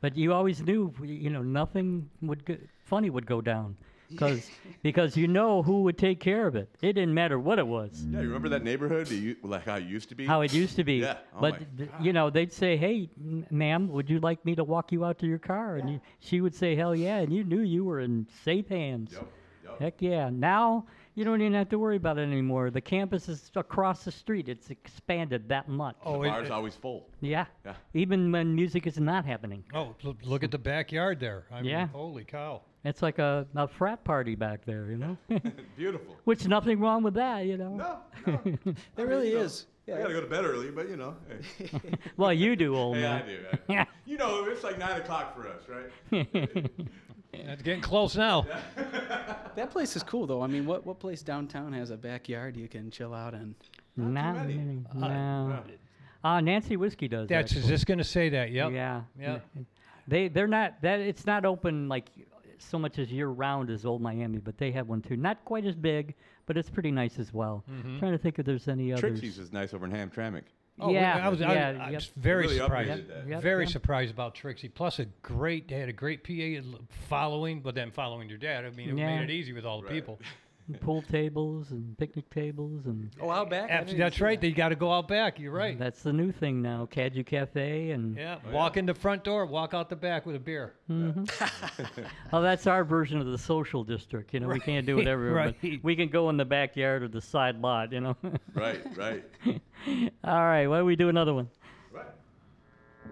But 0.00 0.16
you 0.16 0.32
always 0.32 0.60
knew, 0.62 0.92
you 1.02 1.30
know, 1.30 1.42
nothing 1.42 2.10
would 2.20 2.44
go, 2.44 2.56
funny 2.84 3.08
would 3.08 3.24
go 3.24 3.40
down, 3.40 3.76
because 4.10 4.50
because 4.82 5.16
you 5.16 5.28
know 5.28 5.62
who 5.62 5.82
would 5.84 5.96
take 5.96 6.18
care 6.20 6.46
of 6.48 6.54
it. 6.56 6.68
It 6.82 6.94
didn't 6.94 7.14
matter 7.14 7.38
what 7.38 7.58
it 7.60 7.66
was, 7.66 8.04
Yeah, 8.10 8.20
you 8.20 8.26
remember 8.26 8.48
that 8.50 8.64
neighborhood? 8.64 9.06
that 9.06 9.14
you- 9.14 9.36
like 9.44 9.64
how 9.64 9.76
it 9.76 9.84
used 9.84 10.08
to 10.10 10.14
be? 10.16 10.26
how 10.26 10.40
it 10.42 10.52
used 10.52 10.74
to 10.76 10.84
be. 10.84 10.98
Yeah. 11.02 11.18
Oh 11.34 11.40
but 11.40 11.78
th- 11.78 11.88
you 12.00 12.12
know, 12.12 12.28
they'd 12.28 12.52
say, 12.52 12.76
"Hey, 12.76 13.08
m- 13.16 13.46
ma'am, 13.50 13.88
would 13.90 14.10
you 14.10 14.18
like 14.18 14.44
me 14.44 14.54
to 14.56 14.64
walk 14.64 14.90
you 14.92 15.04
out 15.04 15.18
to 15.20 15.26
your 15.26 15.38
car?" 15.38 15.76
And 15.76 15.88
you, 15.88 16.00
she 16.20 16.40
would 16.42 16.54
say, 16.54 16.74
"Hell 16.74 16.94
yeah!" 16.96 17.18
And 17.20 17.32
you 17.32 17.44
knew 17.44 17.60
you 17.62 17.84
were 17.84 18.00
in 18.00 18.26
safe 18.44 18.68
hands. 18.68 19.12
Yep. 19.12 19.28
Yep. 19.64 19.78
Heck 19.78 20.02
yeah! 20.02 20.28
Now 20.30 20.86
you 21.14 21.24
don't 21.24 21.40
even 21.40 21.52
have 21.54 21.68
to 21.70 21.78
worry 21.78 21.96
about 21.96 22.18
it 22.18 22.22
anymore. 22.22 22.70
The 22.70 22.80
campus 22.80 23.28
is 23.28 23.50
across 23.56 24.04
the 24.04 24.12
street. 24.12 24.48
It's 24.48 24.70
expanded 24.70 25.48
that 25.48 25.68
much. 25.68 25.96
Oh, 26.04 26.18
the 26.22 26.28
it- 26.28 26.30
bar's 26.30 26.46
it- 26.46 26.52
always 26.52 26.74
full. 26.74 27.08
Yeah. 27.20 27.46
Yeah. 27.64 27.74
Even 27.94 28.32
when 28.32 28.54
music 28.54 28.86
is 28.86 28.98
not 28.98 29.24
happening. 29.24 29.64
oh, 29.74 29.94
l- 30.04 30.16
look 30.24 30.42
at 30.44 30.50
the 30.50 30.58
backyard 30.58 31.20
there. 31.20 31.44
I 31.52 31.56
mean, 31.62 31.70
Yeah. 31.70 31.86
holy 31.88 32.24
cow. 32.24 32.62
It's 32.84 33.00
like 33.02 33.18
a, 33.20 33.46
a 33.54 33.68
frat 33.68 34.02
party 34.04 34.34
back 34.34 34.64
there, 34.64 34.90
you 34.90 34.96
know? 34.96 35.16
Beautiful. 35.76 36.16
Which 36.24 36.48
nothing 36.48 36.80
wrong 36.80 37.02
with 37.02 37.14
that, 37.14 37.46
you 37.46 37.56
know? 37.56 37.76
No, 37.76 37.98
no. 38.26 38.74
There 38.96 39.06
really 39.06 39.30
you 39.30 39.36
know, 39.38 39.42
is. 39.44 39.66
I 39.88 39.98
gotta 39.98 40.14
go 40.14 40.20
to 40.20 40.26
bed 40.28 40.44
early, 40.44 40.70
but 40.70 40.88
you 40.88 40.96
know. 40.96 41.16
Hey, 41.58 41.78
Well, 42.16 42.32
you 42.32 42.54
do, 42.56 42.74
old 42.76 42.96
hey 42.96 43.06
I 43.06 43.18
man. 43.22 43.26
do. 43.68 43.74
I- 43.74 43.86
you 44.06 44.16
know, 44.16 44.44
it's 44.46 44.62
like 44.64 44.78
nine 44.78 45.00
o'clock 45.00 45.36
for 45.36 45.48
us, 45.48 45.62
right? 45.68 46.70
It's 47.32 47.62
getting 47.62 47.80
close 47.80 48.16
now. 48.16 48.46
That 49.54 49.70
place 49.70 49.96
is 49.96 50.02
cool 50.02 50.26
though. 50.26 50.40
I 50.40 50.46
mean, 50.46 50.64
what 50.64 50.86
what 50.86 50.98
place 50.98 51.20
downtown 51.20 51.74
has 51.74 51.90
a 51.90 51.96
backyard 51.98 52.56
you 52.56 52.68
can 52.68 52.90
chill 52.90 53.12
out 53.12 53.34
in? 53.34 53.54
Not 53.98 54.36
many. 54.36 54.54
many. 54.54 54.82
Uh, 54.94 54.98
No. 55.08 55.62
Uh, 56.24 56.40
Nancy 56.40 56.78
Whiskey 56.78 57.06
does. 57.06 57.28
That's 57.28 57.52
actually. 57.52 57.68
just 57.68 57.84
gonna 57.84 58.02
say 58.02 58.30
that. 58.30 58.50
Yep. 58.50 58.72
Yeah. 58.72 59.02
Yep. 59.20 59.46
They 60.08 60.28
they're 60.28 60.46
not 60.46 60.80
that 60.80 61.00
it's 61.00 61.26
not 61.26 61.44
open 61.44 61.86
like 61.86 62.06
so 62.58 62.78
much 62.78 62.98
as 62.98 63.12
year 63.12 63.28
round 63.28 63.68
as 63.68 63.84
Old 63.84 64.00
Miami, 64.00 64.38
but 64.38 64.56
they 64.56 64.70
have 64.72 64.88
one 64.88 65.02
too. 65.02 65.18
Not 65.18 65.44
quite 65.44 65.66
as 65.66 65.74
big, 65.74 66.14
but 66.46 66.56
it's 66.56 66.70
pretty 66.70 66.90
nice 66.90 67.18
as 67.18 67.34
well. 67.34 67.62
Mm-hmm. 67.70 67.98
Trying 67.98 68.12
to 68.12 68.18
think 68.18 68.38
if 68.38 68.46
there's 68.46 68.68
any 68.68 68.92
others. 68.92 69.00
Trixie's 69.00 69.38
is 69.38 69.52
nice 69.52 69.74
over 69.74 69.84
in 69.84 69.92
Hamtramck. 69.92 70.44
Oh, 70.80 70.90
yeah, 70.90 71.20
I 71.22 71.28
was, 71.28 71.40
I, 71.42 71.54
yeah, 71.54 71.68
I'm 71.84 71.92
yep. 71.92 72.02
s- 72.02 72.10
very 72.16 72.44
Really 72.44 72.56
surprised. 72.56 72.90
updated. 72.90 73.28
Yep, 73.28 73.42
very 73.42 73.64
yep. 73.64 73.72
surprised 73.72 74.10
about 74.10 74.34
Trixie. 74.34 74.68
Plus, 74.68 74.98
a 74.98 75.04
great, 75.22 75.68
they 75.68 75.78
had 75.78 75.88
a 75.88 75.92
great 75.92 76.24
PA 76.24 76.78
following, 77.08 77.60
but 77.60 77.74
then 77.74 77.90
following 77.90 78.28
your 78.28 78.38
dad. 78.38 78.64
I 78.64 78.70
mean, 78.70 78.88
it 78.90 78.96
Yeah. 78.96 79.16
made 79.20 79.30
it 79.30 79.32
easy 79.32 79.52
with 79.52 79.64
all 79.66 79.80
the 79.80 79.86
Right. 79.88 79.94
people. 79.94 80.18
Pool 80.80 81.02
tables 81.02 81.70
and 81.70 81.96
picnic 81.98 82.28
tables 82.30 82.86
and 82.86 83.10
Oh, 83.20 83.30
out 83.30 83.50
back. 83.50 83.70
I 83.70 83.74
Abs- 83.74 83.86
didn't 83.88 84.00
that's 84.00 84.20
right. 84.20 84.40
that. 84.40 84.46
They 84.46 84.52
got 84.52 84.70
to 84.70 84.76
go 84.76 84.92
out 84.92 85.08
back. 85.08 85.38
You're 85.38 85.52
right. 85.52 85.78
that's 85.78 86.02
the 86.02 86.12
new 86.12 86.32
thing 86.32 86.62
now. 86.62 86.86
Caju 86.90 87.24
Cafe 87.24 87.90
and 87.90 88.16
yeah. 88.16 88.38
Oh, 88.48 88.52
walk 88.52 88.76
in 88.76 88.86
the 88.86 88.94
front 88.94 89.24
door, 89.24 89.46
walk 89.46 89.74
out 89.74 89.88
the 89.88 89.96
back 89.96 90.26
with 90.26 90.36
a 90.36 90.40
beer. 90.40 90.74
Oh, 92.32 92.40
that's 92.40 92.66
our 92.66 92.84
version 92.84 93.20
of 93.20 93.26
the 93.26 93.38
social 93.38 93.84
district. 93.84 94.32
You 94.34 94.40
know, 94.40 94.48
we 94.48 94.60
can't 94.60 94.86
do 94.86 94.96
it 94.98 95.00
Right, 95.00 95.08
everywhere, 95.08 95.54
but 95.60 95.68
right. 95.68 95.84
we 95.84 95.96
can 95.96 96.08
go 96.08 96.30
in 96.30 96.36
the 96.36 96.44
backyard 96.44 97.02
or 97.02 97.08
the 97.08 97.20
side 97.20 97.60
lot. 97.60 97.92
You 97.92 98.00
know. 98.00 98.16
Right, 98.54 98.80
right. 98.96 99.24
All 100.24 100.44
right, 100.44 100.66
why 100.66 100.78
don't 100.78 100.86
we 100.86 100.96
do 100.96 101.08
another 101.08 101.34
one? 101.34 101.48
right. 101.92 102.06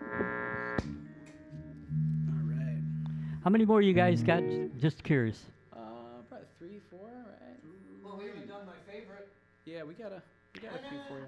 All 0.03 0.09
right. 2.45 2.78
How 3.45 3.51
many 3.51 3.65
more 3.65 3.82
you 3.82 3.93
guys 3.93 4.23
got? 4.23 4.43
Just 4.78 5.03
curious. 5.03 5.45
Yeah, 9.71 9.85
we 9.85 9.95
got 9.95 10.13
a 10.13 10.23
we 10.55 10.61
got 10.61 10.73
a 10.75 10.89
few 10.89 10.99
for 11.09 11.19
you. 11.19 11.25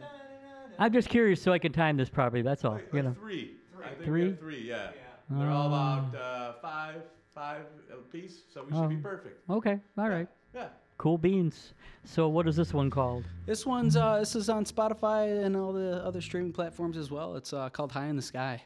I'm 0.79 0.93
just 0.93 1.09
curious 1.09 1.41
so 1.41 1.53
I 1.53 1.59
can 1.59 1.73
time 1.73 1.97
this 1.97 2.09
properly. 2.09 2.43
That's 2.43 2.65
all. 2.65 2.73
Like, 2.75 2.89
You 2.93 3.03
like 3.03 3.05
know. 3.05 3.15
three. 3.21 3.53
I 3.85 3.89
think 3.89 3.99
we 4.01 4.05
Three? 4.07 4.25
have 4.31 4.39
three, 4.39 4.69
yeah. 4.69 4.91
They're 5.31 5.51
all 5.51 5.67
about 5.69 6.15
uh, 6.15 6.53
five, 6.63 7.03
five 7.35 7.63
a 7.93 7.97
piece, 8.11 8.43
so 8.53 8.65
we 8.65 8.73
should 8.77 8.89
be 8.89 8.97
Oh. 8.97 9.01
perfect. 9.03 9.51
Okay. 9.51 9.81
All 9.99 10.09
right. 10.09 10.29
Yeah. 10.55 10.69
Cool 10.99 11.19
beans. 11.19 11.75
So 12.05 12.29
what 12.29 12.47
is 12.49 12.55
this 12.57 12.73
one 12.73 12.91
called? 12.91 13.25
This 13.47 13.65
one's 13.67 13.97
uh, 13.97 14.19
this 14.21 14.35
is 14.37 14.49
on 14.49 14.65
Spotify 14.65 15.45
and 15.45 15.57
all 15.57 15.73
the 15.73 16.05
other 16.05 16.21
streaming 16.21 16.53
platforms 16.53 16.97
as 16.97 17.11
well. 17.11 17.35
It's 17.37 17.53
uh, 17.53 17.69
called 17.71 17.91
High 17.93 18.07
in 18.07 18.17
the 18.17 18.23
Sky. 18.23 18.63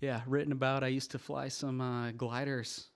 Yeah, 0.00 0.20
written 0.26 0.52
about. 0.52 0.84
I 0.84 0.88
used 0.88 1.10
to 1.12 1.18
fly 1.18 1.48
some 1.48 1.80
uh, 1.80 2.10
gliders, 2.12 2.88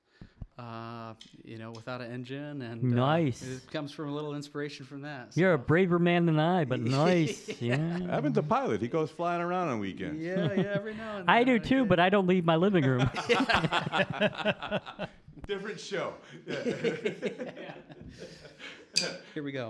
uh, 0.58 1.14
you 1.44 1.56
know, 1.58 1.70
without 1.70 2.00
an 2.00 2.10
engine, 2.12 2.62
and 2.62 2.92
uh, 2.92 2.96
Nice. 2.96 3.42
it 3.42 3.70
comes 3.70 3.92
from 3.92 4.08
a 4.08 4.12
little 4.14 4.34
inspiration 4.34 4.84
from 4.86 5.02
that. 5.02 5.32
so- 5.34 5.40
You're 5.40 5.52
a 5.54 5.58
braver 5.58 5.98
man 5.98 6.26
than 6.26 6.38
I, 6.40 6.64
but 6.64 6.80
nice. 7.04 7.48
Yeah. 7.60 7.76
Evan's 8.10 8.38
a 8.38 8.42
pilot. 8.42 8.82
He 8.82 8.88
goes 8.88 9.10
flying 9.10 9.40
around 9.40 9.68
on 9.68 9.78
weekends. 9.78 10.20
Yeah, 10.22 10.52
yeah, 10.54 10.62
every 10.74 10.94
now 10.94 11.18
and 11.18 11.30
I 11.30 11.44
do 11.44 11.58
too, 11.58 11.84
but 11.84 12.00
I 12.00 12.08
don't 12.08 12.26
leave 12.26 12.44
my 12.44 12.56
living 12.56 12.84
room. 12.84 13.08
Different 15.46 15.80
show. 15.80 16.14
Yeah. 16.46 16.62
Here 19.34 19.42
we 19.42 19.52
go. 19.52 19.68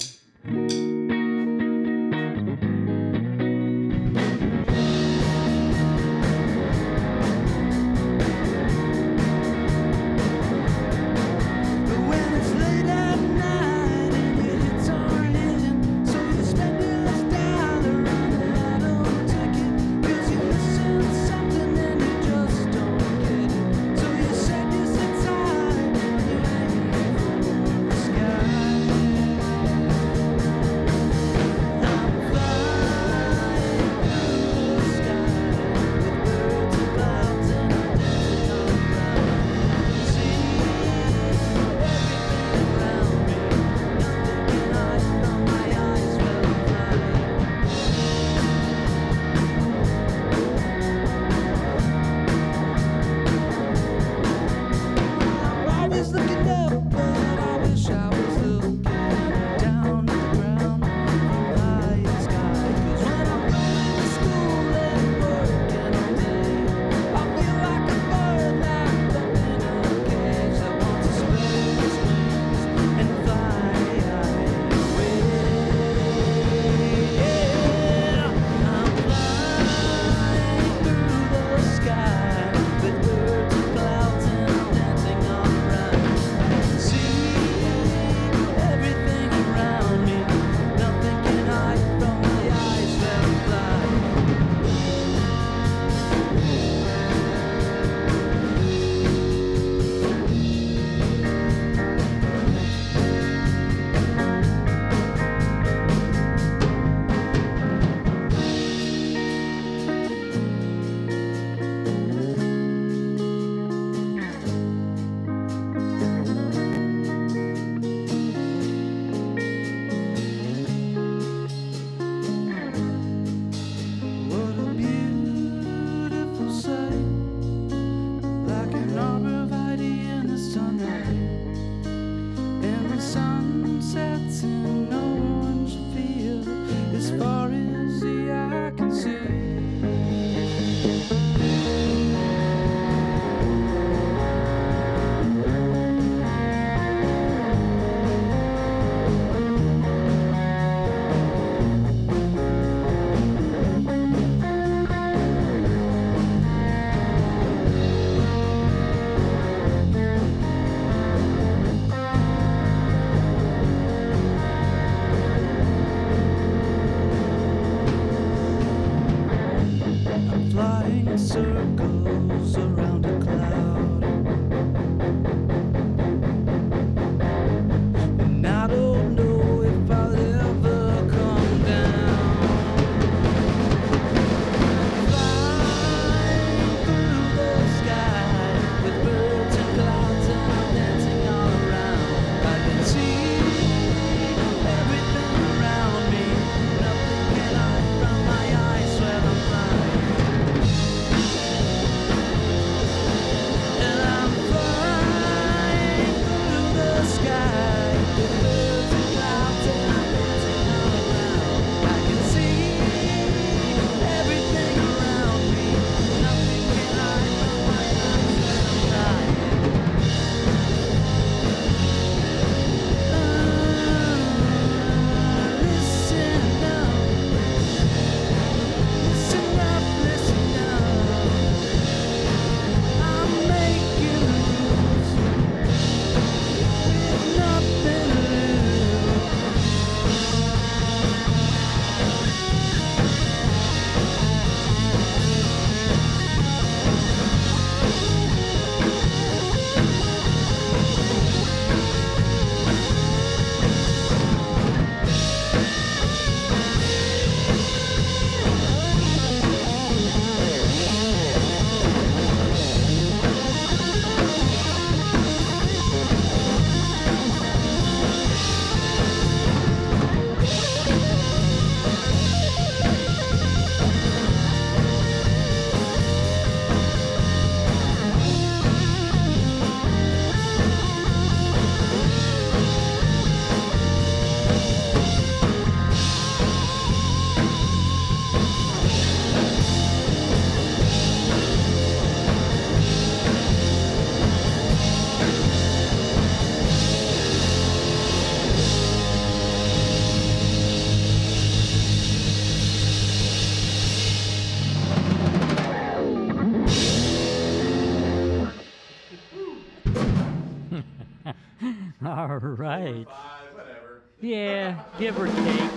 Give 314.98 315.18
or 315.18 315.26
take. 315.26 315.70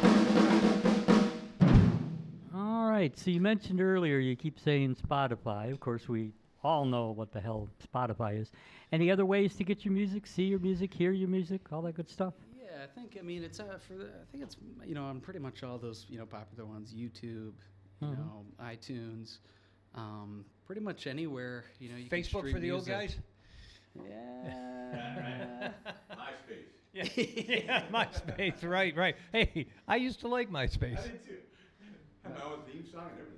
All 2.56 2.89
right. 2.89 3.18
So 3.18 3.31
you 3.31 3.39
mentioned 3.41 3.81
earlier 3.81 4.18
you 4.19 4.35
keep 4.35 4.60
saying 4.60 4.95
Spotify. 4.95 5.72
Of 5.72 5.80
course, 5.80 6.07
we 6.10 6.31
all 6.64 6.85
know 6.85 7.11
what 7.11 7.31
the 7.31 7.39
hell 7.41 7.69
Spotify 7.93 8.39
is. 8.41 8.52
Any 8.91 9.10
other 9.11 9.26
ways 9.26 9.56
to 9.56 9.64
get 9.64 9.85
your 9.85 9.93
music, 9.93 10.27
see 10.27 10.43
your 10.43 10.60
music, 10.60 10.93
hear 10.93 11.11
your 11.11 11.30
music, 11.30 11.61
all 11.72 11.81
that 11.84 11.93
good 11.95 12.10
stuff? 12.10 12.34
Yeah, 12.56 12.84
I 12.84 12.88
think 12.88 13.18
I 13.19 13.23
mean 13.23 13.43
it's 13.43 13.60
uh, 13.60 13.77
for 13.88 13.93
the, 13.93 14.06
I 14.06 14.26
think 14.31 14.43
it's 14.43 14.57
you 14.85 14.95
know 14.95 15.06
on 15.06 15.19
pretty 15.22 15.39
much 15.39 15.64
all 15.64 15.77
those 15.77 16.06
you 16.10 16.18
know 16.18 16.26
popular 16.26 16.65
ones, 16.65 16.93
YouTube, 16.93 17.53
you 18.02 18.07
Mhm. 18.07 18.18
know 18.18 18.45
iTunes, 18.61 19.38
um, 19.95 20.45
pretty 20.65 20.81
much 20.81 21.07
anywhere 21.07 21.65
you 21.80 21.89
know 21.89 21.98
you 21.98 22.10
Facebook 22.10 22.39
stream 22.39 22.53
for 22.53 22.60
the 22.60 22.72
old 22.72 22.85
guys? 22.85 23.18
Yeah. 23.95 25.72
MySpace. 26.95 27.03
Yeah, 27.15 27.63
yeah, 27.65 27.84
MySpace, 27.91 28.63
right, 28.68 28.95
right. 28.95 29.15
Hey, 29.31 29.68
I 29.88 29.95
used 29.97 30.19
to 30.22 30.27
like 30.27 30.49
MySpace. 30.51 30.99
I 30.99 31.03
did 31.03 31.26
too. 31.26 31.35
Had 32.23 32.35
my 32.38 32.43
own 32.43 32.59
theme 32.72 32.85
song 32.91 33.09
and 33.11 33.19
everything. 33.19 33.38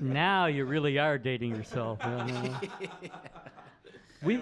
now 0.12 0.46
you 0.46 0.64
really 0.64 0.98
are 0.98 1.18
dating 1.18 1.54
yourself. 1.54 1.98
you 2.04 2.32
know. 2.32 2.56
We, 4.22 4.40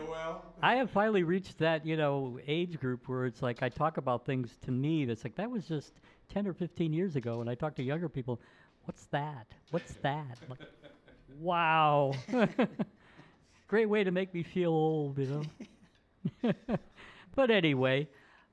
I 0.62 0.74
have 0.74 0.90
finally 0.90 1.22
reached 1.22 1.56
that, 1.58 1.86
you 1.86 1.96
know, 1.96 2.38
age 2.46 2.78
group 2.78 3.08
where 3.08 3.24
it's 3.24 3.40
like 3.40 3.62
I 3.62 3.70
talk 3.70 3.96
about 3.96 4.26
things 4.26 4.58
to 4.66 4.70
me 4.70 5.06
that's 5.06 5.24
like 5.24 5.34
that 5.36 5.50
was 5.50 5.66
just 5.66 5.94
10 6.28 6.46
or 6.46 6.52
15 6.52 6.92
years 6.92 7.16
ago 7.16 7.40
and 7.40 7.48
I 7.48 7.54
talk 7.54 7.74
to 7.76 7.82
younger 7.82 8.08
people, 8.10 8.40
what's 8.84 9.06
that? 9.06 9.46
What's 9.70 9.94
that? 10.02 10.36
Like, 10.50 10.58
wow. 11.38 12.12
Great 13.68 13.88
way 13.88 14.04
to 14.04 14.10
make 14.10 14.34
me 14.34 14.42
feel 14.42 14.70
old, 14.72 15.18
you 15.18 15.48
know. 16.42 16.52
but 17.34 17.50
anyway, 17.50 18.06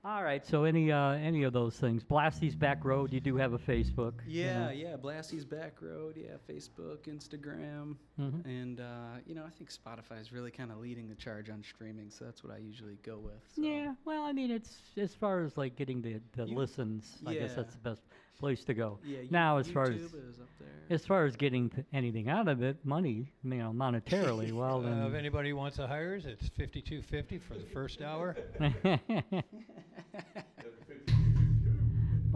all 0.10 0.24
right, 0.24 0.46
so 0.46 0.64
any 0.64 0.90
uh 0.90 1.12
any 1.12 1.44
of 1.44 1.52
those 1.52 1.76
things. 1.78 2.02
Blasty's 2.02 2.56
Backroad, 2.56 3.12
you 3.12 3.20
do 3.20 3.36
have 3.36 3.52
a 3.52 3.58
Facebook. 3.58 4.14
you 4.26 4.44
Yeah, 4.46 4.66
know. 4.68 4.72
yeah, 4.72 4.96
Blasty's 4.96 5.44
Backroad, 5.46 6.14
yeah, 6.16 6.38
Facebook, 6.50 7.00
Instagram, 7.08 7.98
Mhm. 8.18 8.46
and 8.46 8.80
uh, 8.80 9.18
you 9.26 9.36
know 9.36 9.44
I 9.44 9.50
think 9.50 9.70
Spotify 9.70 10.22
is 10.22 10.32
really 10.32 10.52
kind 10.52 10.72
of 10.72 10.78
leading 10.78 11.10
the 11.10 11.16
charge 11.16 11.50
on 11.50 11.62
streaming, 11.62 12.10
so 12.10 12.24
that's 12.24 12.42
what 12.42 12.54
I 12.54 12.58
usually 12.60 12.98
go 13.04 13.18
with. 13.20 13.42
so. 13.54 13.62
Yeah, 13.62 13.96
well, 14.06 14.24
I 14.24 14.32
mean, 14.32 14.50
it's 14.50 14.82
as 14.96 15.14
far 15.14 15.42
as 15.44 15.58
like 15.58 15.76
getting 15.76 16.02
the, 16.02 16.22
the 16.34 16.46
You- 16.46 16.56
listens. 16.56 17.18
I 17.26 17.34
guess 17.34 17.56
that's 17.56 17.74
the 17.76 17.82
best 17.82 18.02
place 18.38 18.64
to 18.66 18.74
go. 18.74 19.00
Yeah, 19.06 19.20
you- 19.22 19.28
now, 19.32 19.58
as 19.58 19.70
far 19.70 19.84
as 19.84 19.96
is 20.02 20.14
up 20.40 20.48
there. 20.60 20.68
as 20.90 21.06
far 21.06 21.26
as 21.26 21.36
getting 21.36 21.70
th- 21.70 21.86
anything 21.94 22.30
out 22.30 22.48
of 22.48 22.62
it, 22.62 22.78
money, 22.86 23.32
you 23.44 23.56
know, 23.56 23.72
monetarily, 23.76 24.52
well, 24.62 24.86
Uh, 24.86 25.08
if 25.08 25.14
anybody 25.14 25.54
wants 25.54 25.78
to 25.78 25.88
hire 25.88 26.16
us, 26.16 26.26
it's 26.26 26.50
fifty-two 26.50 27.02
fifty 27.02 27.40
for 27.40 27.56
the 27.56 27.66
first 27.74 28.02
hour. 28.02 28.36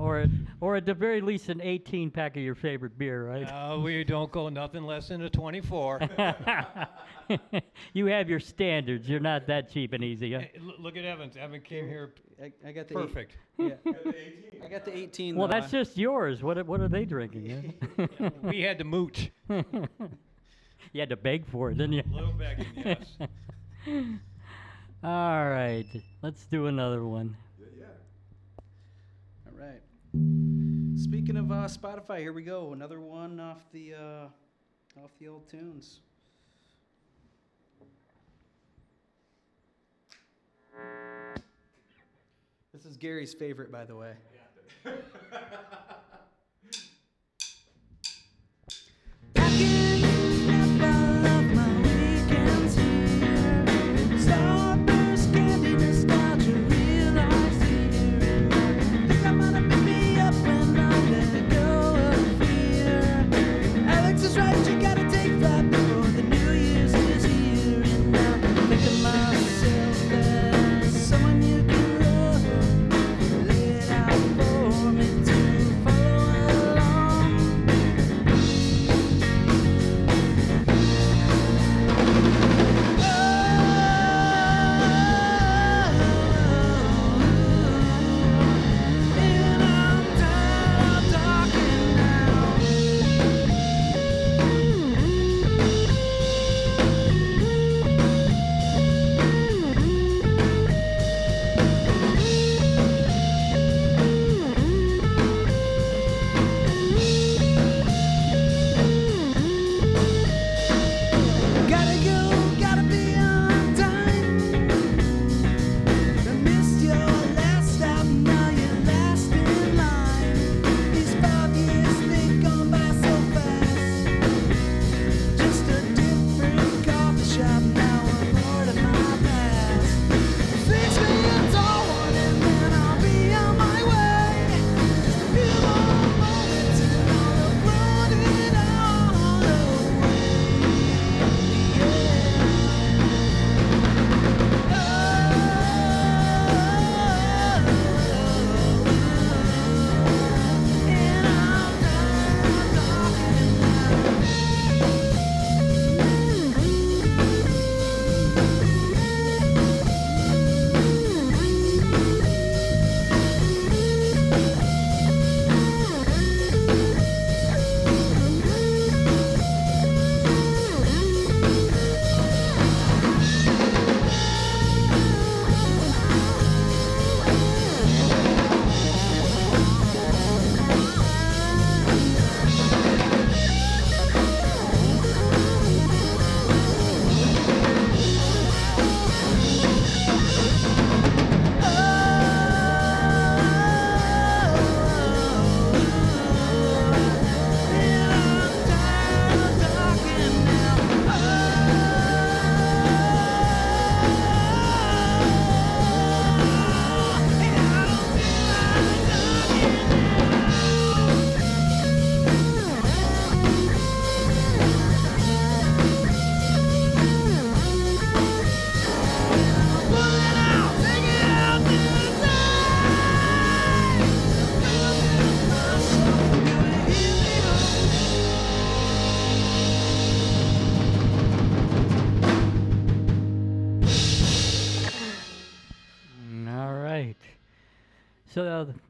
or, 0.02 0.20
at, 0.20 0.30
or 0.60 0.76
at 0.76 0.86
the 0.86 0.94
very 0.94 1.22
least, 1.22 1.50
an 1.50 1.62
18 1.62 2.10
pack 2.12 2.36
of 2.36 2.42
your 2.44 2.56
favorite 2.56 2.98
beer, 2.98 3.28
right? 3.28 3.44
Uh, 3.46 3.78
we 3.80 4.04
don't 4.04 4.32
go 4.32 4.50
nothing 4.50 4.84
less 4.84 5.10
than 5.10 5.22
a 5.22 5.30
twenty-four. 5.30 6.02
you 7.94 8.06
have 8.08 8.30
your 8.30 8.40
standards. 8.40 9.08
You're 9.08 9.20
not 9.20 9.48
that 9.48 9.72
cheap 9.72 9.94
and 9.94 10.04
easy. 10.04 10.34
Huh? 10.34 10.40
Hey, 10.40 10.52
l- 10.60 10.76
look 10.80 10.98
at 10.98 11.06
Evans. 11.06 11.38
Evan 11.38 11.62
came 11.62 11.88
here 11.88 12.14
I, 12.42 12.52
I 12.68 12.72
got 12.72 12.88
the 12.88 12.98
eight- 13.00 13.02
perfect. 13.08 13.38
yeah, 13.58 13.76
I 14.64 14.68
got 14.68 14.86
the 14.86 14.96
18. 14.98 15.36
Well, 15.36 15.48
though. 15.48 15.54
that's 15.60 15.72
just 15.72 15.98
yours. 15.98 16.42
What, 16.42 16.58
are- 16.58 16.64
what 16.64 16.82
are 16.82 16.88
they 16.88 17.06
drinking? 17.06 17.74
huh? 17.98 18.30
We 18.44 18.62
had 18.62 18.80
to 18.80 18.84
mooch. 18.84 19.30
you 19.50 19.64
had 20.96 21.10
to 21.10 21.16
beg 21.18 21.46
for 21.48 21.70
it, 21.70 21.78
didn't 21.78 21.94
you? 21.94 22.04
Little 22.12 22.34
begging, 22.34 22.66
yes. 22.76 23.18
All 25.04 25.50
right, 25.50 25.86
let's 26.22 26.46
do 26.46 26.68
another 26.68 27.04
one. 27.06 27.36
Speaking 31.12 31.36
of 31.36 31.52
uh, 31.52 31.68
Spotify, 31.68 32.20
here 32.20 32.32
we 32.32 32.42
go. 32.42 32.72
Another 32.72 33.02
one 33.02 33.38
off 33.38 33.70
the 33.74 33.94
uh, 33.94 35.04
off 35.04 35.12
the 35.20 35.28
old 35.28 35.46
tunes. 35.50 36.00
This 42.72 42.86
is 42.86 42.96
Gary's 42.96 43.34
favorite, 43.34 43.74
by 43.74 43.84
the 43.84 43.94
way. 43.94 44.14
Packing 44.86 45.02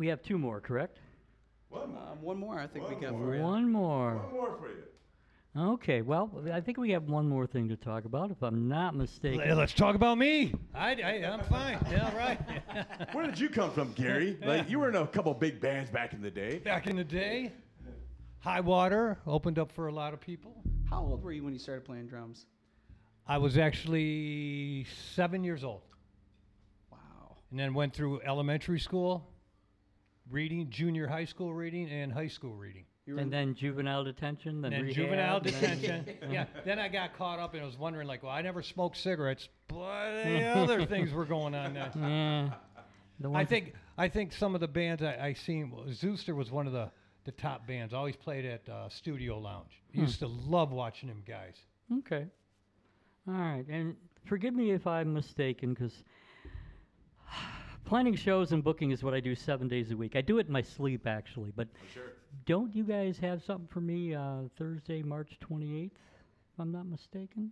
we 0.02 0.08
have 0.08 0.24
two 0.24 0.40
more, 0.40 0.60
correct? 0.60 0.98
One 1.70 1.92
more. 1.94 2.02
Um, 2.12 2.22
one 2.24 2.38
more, 2.38 2.60
I 2.60 2.66
think 2.66 2.90
we 2.90 2.96
got 2.96 3.12
more. 3.12 3.28
for 3.28 3.36
you. 3.36 3.42
One 3.44 3.72
more. 3.72 4.16
One 4.16 4.34
more 4.34 4.58
for 4.58 4.68
you. 4.70 4.84
Okay, 5.74 6.02
well, 6.02 6.32
I 6.52 6.60
think 6.60 6.80
we 6.80 6.90
have 6.90 7.04
one 7.04 7.30
more 7.30 7.46
thing 7.46 7.70
to 7.70 7.76
talk 7.76 8.06
about, 8.06 8.32
if 8.32 8.42
I'm 8.42 8.68
not 8.68 8.96
mistaken. 8.96 9.56
Let's 9.56 9.74
talk 9.74 9.94
about 9.94 10.18
me. 10.18 10.56
I, 10.74 10.94
I, 10.96 11.12
I'm 11.32 11.44
fine. 11.44 11.78
Yeah, 11.92 12.18
right. 12.18 12.40
Where 13.14 13.28
did 13.28 13.38
you 13.40 13.48
come 13.48 13.70
from, 13.74 13.92
Gary? 13.94 14.40
Like 14.44 14.72
you 14.72 14.80
were 14.80 14.90
in 14.90 14.96
a 14.96 15.06
couple 15.06 15.36
big 15.36 15.62
bands 15.62 15.92
back 15.92 16.14
in 16.14 16.22
the 16.24 16.32
day. 16.32 16.58
Back 16.58 16.88
in 16.88 16.96
the 16.96 17.04
day, 17.04 17.52
High 18.40 18.62
Water 18.62 19.20
opened 19.28 19.60
up 19.60 19.72
for 19.72 19.86
a 19.86 19.94
lot 19.94 20.16
of 20.16 20.20
people. 20.20 20.64
How 20.90 21.02
old 21.04 21.24
were 21.24 21.32
you 21.32 21.44
when 21.44 21.54
you 21.54 21.60
started 21.60 21.86
playing 21.86 22.08
drums? 22.08 22.48
I 23.28 23.38
was 23.38 23.56
actually 23.56 24.88
seven 25.14 25.44
years 25.44 25.64
old, 25.64 25.84
Wow. 26.92 27.36
and 27.52 27.60
then 27.60 27.76
went 27.76 27.94
through 27.94 28.22
elementary 28.22 28.80
school 28.80 29.28
reading, 30.32 30.70
junior 30.70 31.08
high 31.08 31.26
school 31.26 31.54
reading, 31.54 31.90
and 31.90 32.12
high 32.12 32.28
school 32.28 32.56
reading. 32.56 32.86
And 33.08 33.34
then 33.34 33.56
juvenile 33.56 34.04
detention, 34.06 34.62
then 34.62 34.72
then 34.72 34.82
rehab, 34.84 34.96
juvenile 34.96 35.38
and 35.38 35.46
then- 35.46 35.80
detention. 35.82 36.18
yeah. 36.32 36.46
Then 36.64 36.80
I 36.80 36.88
got 36.88 37.18
caught 37.18 37.40
up 37.40 37.54
and 37.54 37.62
I 37.64 37.66
was 37.66 37.78
wondering, 37.78 38.08
like, 38.08 38.24
well, 38.24 38.32
I 38.32 38.42
never 38.42 38.62
smoked 38.62 38.96
cigarettes, 38.98 39.50
but 39.68 40.24
the 40.24 40.46
other 40.56 40.86
things 40.86 41.12
were 41.12 41.26
going 41.26 41.54
on 41.54 41.74
then. 41.74 41.92
Yeah. 41.98 42.50
The 43.20 43.28
I 43.28 43.32
ones- 43.32 43.50
think 43.50 43.74
I 43.98 44.08
think 44.08 44.32
some 44.32 44.56
of 44.56 44.62
the 44.62 44.68
bands 44.68 45.04
I, 45.04 45.18
I 45.20 45.34
seen, 45.34 45.72
well, 45.72 45.86
Zooster 45.86 46.34
was 46.36 46.52
one 46.52 46.68
of 46.68 46.74
the, 46.74 46.90
the 47.26 47.32
top 47.32 47.68
bands. 47.68 47.94
Always 47.94 48.16
played 48.16 48.46
at 48.46 48.68
uh, 48.70 48.88
Studio 48.90 49.38
Lounge. 49.40 49.82
Used 49.94 50.20
to 50.20 50.28
love 50.28 50.72
watching 50.72 51.10
them 51.10 51.22
guys. 51.28 51.56
Okay. 52.00 52.26
All 53.28 53.34
right. 53.34 53.66
And 53.68 53.96
forgive 54.26 54.54
me 54.56 54.72
if 54.72 54.88
I'm 54.88 55.14
mistaken, 55.14 55.74
because 55.74 56.04
planning 57.86 58.16
shows 58.16 58.52
and 58.52 58.64
booking 58.64 58.92
is 58.92 59.04
what 59.04 59.14
I 59.14 59.20
do 59.20 59.36
seven 59.36 59.68
days 59.68 59.92
a 59.92 59.98
week. 59.98 60.16
I 60.16 60.22
do 60.22 60.38
it 60.40 60.48
in 60.48 60.54
my 60.54 60.62
sleep, 60.62 61.08
actually. 61.08 61.52
But 61.56 61.68
Sure. 61.94 62.04
don't 62.46 62.76
you 62.76 62.84
guys 62.84 63.18
have 63.20 63.44
something 63.44 63.68
for 63.68 63.82
me 63.82 64.14
uh, 64.16 64.44
Thursday, 64.58 65.02
March 65.04 65.38
28th, 65.40 65.86
if 65.92 66.60
I'm 66.60 66.72
not 66.72 66.86
mistaken? 66.86 67.52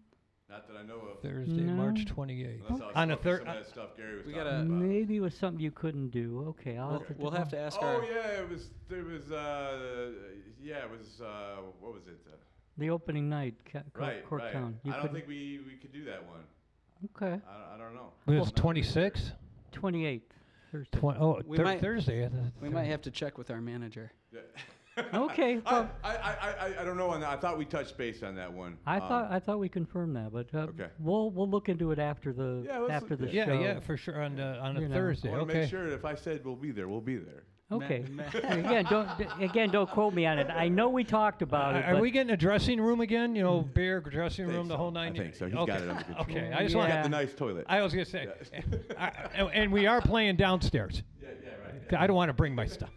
Not 0.50 0.68
that 0.68 0.78
I 0.78 0.84
know 0.84 0.96
of. 1.00 1.22
Thursday, 1.22 1.62
No. 1.62 1.74
March 1.74 2.06
28th. 2.06 2.62
Unless 2.70 2.82
On 2.96 3.12
a 3.12 3.14
smoking 3.14 3.24
thir- 3.24 3.38
some 3.40 3.48
of 3.50 3.54
that 3.56 3.68
stuff 3.68 3.90
Gary 3.98 4.18
was 4.18 4.26
we 4.26 4.34
gotta- 4.34 4.64
Maybe 4.64 5.18
it 5.18 5.20
was 5.20 5.36
something 5.36 5.60
you 5.62 5.70
couldn't 5.72 6.10
do. 6.10 6.44
Okay, 6.50 6.76
I'll 6.78 6.90
We'll, 6.90 7.00
have 7.00 7.08
to. 7.08 7.14
we'll 7.22 7.32
have 7.32 7.50
to 7.50 7.60
ask 7.60 7.78
Oh 7.82 7.86
our. 7.86 8.04
yeah, 8.06 8.42
it 8.42 8.50
was. 8.50 8.72
There 8.88 9.04
was. 9.04 9.32
Uh, 9.32 10.12
yeah, 10.60 10.86
it 10.86 10.90
was. 10.90 11.22
Uh, 11.22 11.58
what 11.80 11.94
was 11.94 12.08
it? 12.08 12.20
Uh, 12.28 12.36
The 12.80 12.90
opening 12.90 13.30
night, 13.30 13.56
ca- 13.72 13.84
Court, 13.94 14.08
right, 14.08 14.26
Court 14.26 14.42
right. 14.42 14.56
I 14.56 14.60
don't 14.60 15.14
think 15.14 15.28
we 15.28 15.60
we 15.68 15.76
could 15.76 15.92
do 15.94 16.04
that 16.06 16.26
one. 16.28 16.42
Okay. 17.16 17.40
I, 17.48 17.76
I 17.76 17.78
don't 17.78 17.94
know. 17.94 18.12
It 18.28 18.40
was 18.40 18.48
Not 18.48 18.56
26? 18.56 19.34
28th. 19.72 20.22
Thursday. 20.72 21.00
Twen- 21.00 21.18
oh, 21.20 21.42
We 21.46 21.58
Thur- 21.58 21.64
might- 21.64 21.82
Thursday. 21.82 22.26
I 22.26 22.30
thought 22.30 22.42
We 22.62 22.70
might 22.70 22.84
have 22.86 23.02
to 23.04 23.12
check 23.12 23.38
with 23.38 23.50
our 23.52 23.62
manager. 23.62 24.12
Okay, 25.14 25.62
I, 25.66 25.74
well- 25.74 25.90
I, 26.04 26.16
I, 26.18 26.34
I, 26.68 26.82
I 26.82 26.84
don't 26.84 26.98
know 26.98 27.10
on 27.10 27.22
that. 27.22 27.30
I 27.30 27.38
thought 27.38 27.58
we 27.58 27.64
touched 27.64 27.98
base 27.98 28.22
on 28.22 28.36
that 28.36 28.52
one. 28.52 28.78
I 28.86 28.98
Um, 29.00 29.08
thought 29.08 29.32
I 29.32 29.40
thought 29.40 29.58
we 29.58 29.70
confirmed 29.70 30.14
that, 30.18 30.34
but 30.34 30.54
uh, 30.54 30.64
Okay. 30.72 30.88
we'll 31.00 31.32
we'll 31.32 31.50
look 31.50 31.70
into 31.70 31.92
it 31.92 32.00
after 32.00 32.34
the 32.34 32.64
Yeah, 32.66 32.80
let's 32.80 32.92
after 32.92 33.16
look- 33.16 33.30
the 33.30 33.34
Yeah, 33.34 33.46
show. 33.46 33.60
yeah, 33.62 33.80
for 33.80 33.96
sure. 33.96 34.22
On, 34.22 34.38
uh, 34.38 34.60
on 34.62 34.76
a 34.76 34.82
You 34.82 34.88
know. 34.90 34.96
Thursday. 34.96 35.30
I 35.30 35.38
want 35.38 35.48
to 35.48 35.52
okay. 35.54 35.62
make 35.62 35.70
sure 35.70 35.88
that 35.90 35.94
if 35.96 36.04
I 36.04 36.16
said 36.16 36.44
we'll 36.44 36.58
be 36.58 36.72
there, 36.72 36.90
we'll 36.90 37.00
be 37.00 37.16
there. 37.16 37.44
Okay. 37.72 38.04
Again, 38.44 38.86
don't 38.90 39.10
again 39.40 39.70
don't 39.70 39.90
quote 39.90 40.14
me 40.16 40.26
on 40.26 40.40
it. 40.40 40.48
I 40.50 40.70
know 40.70 40.90
we 40.90 41.04
talked 41.04 41.44
about 41.44 41.76
it. 41.76 41.86
Are 41.86 41.94
but 41.94 42.02
we 42.02 42.10
getting 42.10 42.32
a 42.34 42.38
dressing 42.38 42.82
room 42.82 43.00
again? 43.00 43.36
You 43.36 43.44
know, 43.44 43.62
beer, 43.62 44.00
dressing 44.02 44.46
think 44.46 44.58
room, 44.58 44.68
the 44.68 44.76
whole 44.76 44.90
nine. 44.90 45.14
I 45.14 45.18
think 45.18 45.36
so. 45.36 45.46
He's 45.46 45.56
okay. 45.56 45.66
got 45.74 45.82
it 45.82 45.90
under 45.90 46.04
control. 46.04 46.24
Okay, 46.24 46.48
I 46.48 46.52
just 46.52 46.62
He's 46.64 46.76
want. 46.76 46.90
Yeah. 46.90 46.96
got 46.96 47.04
the 47.04 47.10
nice 47.10 47.34
toilet. 47.36 47.66
I 47.70 47.82
was 47.82 47.94
gonna 47.94 48.06
say, 48.06 48.28
Yes. 48.40 48.64
I- 48.98 49.12
and, 49.36 49.50
and 49.54 49.72
we 49.72 49.86
are 49.86 50.02
playing 50.02 50.38
downstairs. 50.38 51.04
yeah, 51.22 51.30
yeah, 51.44 51.50
right. 51.64 52.02
I 52.02 52.08
don't 52.08 52.16
want 52.16 52.30
to 52.30 52.34
bring 52.34 52.56
my 52.56 52.66
stuff. 52.66 52.90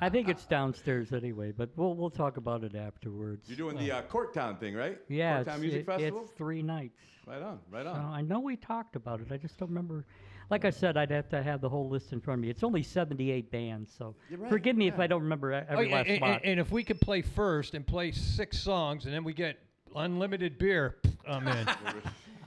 I 0.00 0.08
think 0.08 0.28
it's 0.28 0.46
downstairs 0.46 1.12
anyway, 1.12 1.52
but 1.52 1.68
we'll 1.76 1.94
we'll 1.94 2.08
talk 2.10 2.38
about 2.38 2.64
it 2.64 2.74
afterwards. 2.74 3.48
You're 3.48 3.58
doing 3.58 3.76
the 3.76 3.92
uh, 3.92 4.02
Corktown 4.02 4.58
thing, 4.58 4.74
right? 4.74 4.98
yeah, 5.08 5.42
Corktown 5.42 5.48
it's, 5.48 5.60
Music 5.60 5.80
it- 5.80 5.86
Festival. 5.86 6.20
it's 6.22 6.30
three 6.38 6.62
nights. 6.62 7.00
Right 7.26 7.42
on, 7.42 7.58
right 7.70 7.84
So 7.84 7.90
on. 7.90 8.14
I 8.14 8.22
know 8.22 8.40
we 8.40 8.56
talked 8.56 8.96
about 8.96 9.20
it. 9.20 9.26
I 9.30 9.36
just 9.36 9.58
don't 9.58 9.68
remember. 9.68 10.06
Like 10.50 10.64
I 10.64 10.70
said, 10.70 10.96
I'd 10.96 11.10
have 11.10 11.28
to 11.30 11.42
have 11.42 11.60
the 11.60 11.68
whole 11.68 11.88
list 11.88 12.12
in 12.12 12.20
front 12.20 12.38
of 12.38 12.42
me. 12.42 12.50
It's 12.50 12.64
only 12.64 12.82
78 12.82 13.50
bands, 13.52 13.92
so 13.96 14.14
You're 14.28 14.40
right, 14.40 14.50
forgive 14.50 14.76
me 14.76 14.88
if 14.88 14.94
yeah. 14.96 15.04
I 15.04 15.06
don't 15.06 15.22
remember 15.22 15.52
e- 15.52 15.62
Oh, 15.68 15.72
every 15.74 15.90
last 15.90 16.08
and, 16.08 16.16
spot. 16.16 16.30
and- 16.42 16.44
and 16.44 16.60
if 16.60 16.70
we 16.72 16.82
could 16.82 17.00
play 17.00 17.22
first 17.22 17.74
and 17.74 17.86
play 17.86 18.10
six 18.12 18.58
songs, 18.58 19.04
and 19.06 19.14
then 19.14 19.22
we 19.24 19.32
get 19.32 19.58
unlimited 19.94 20.58
beer, 20.58 20.96
I'm 21.26 21.46
in. 21.48 21.68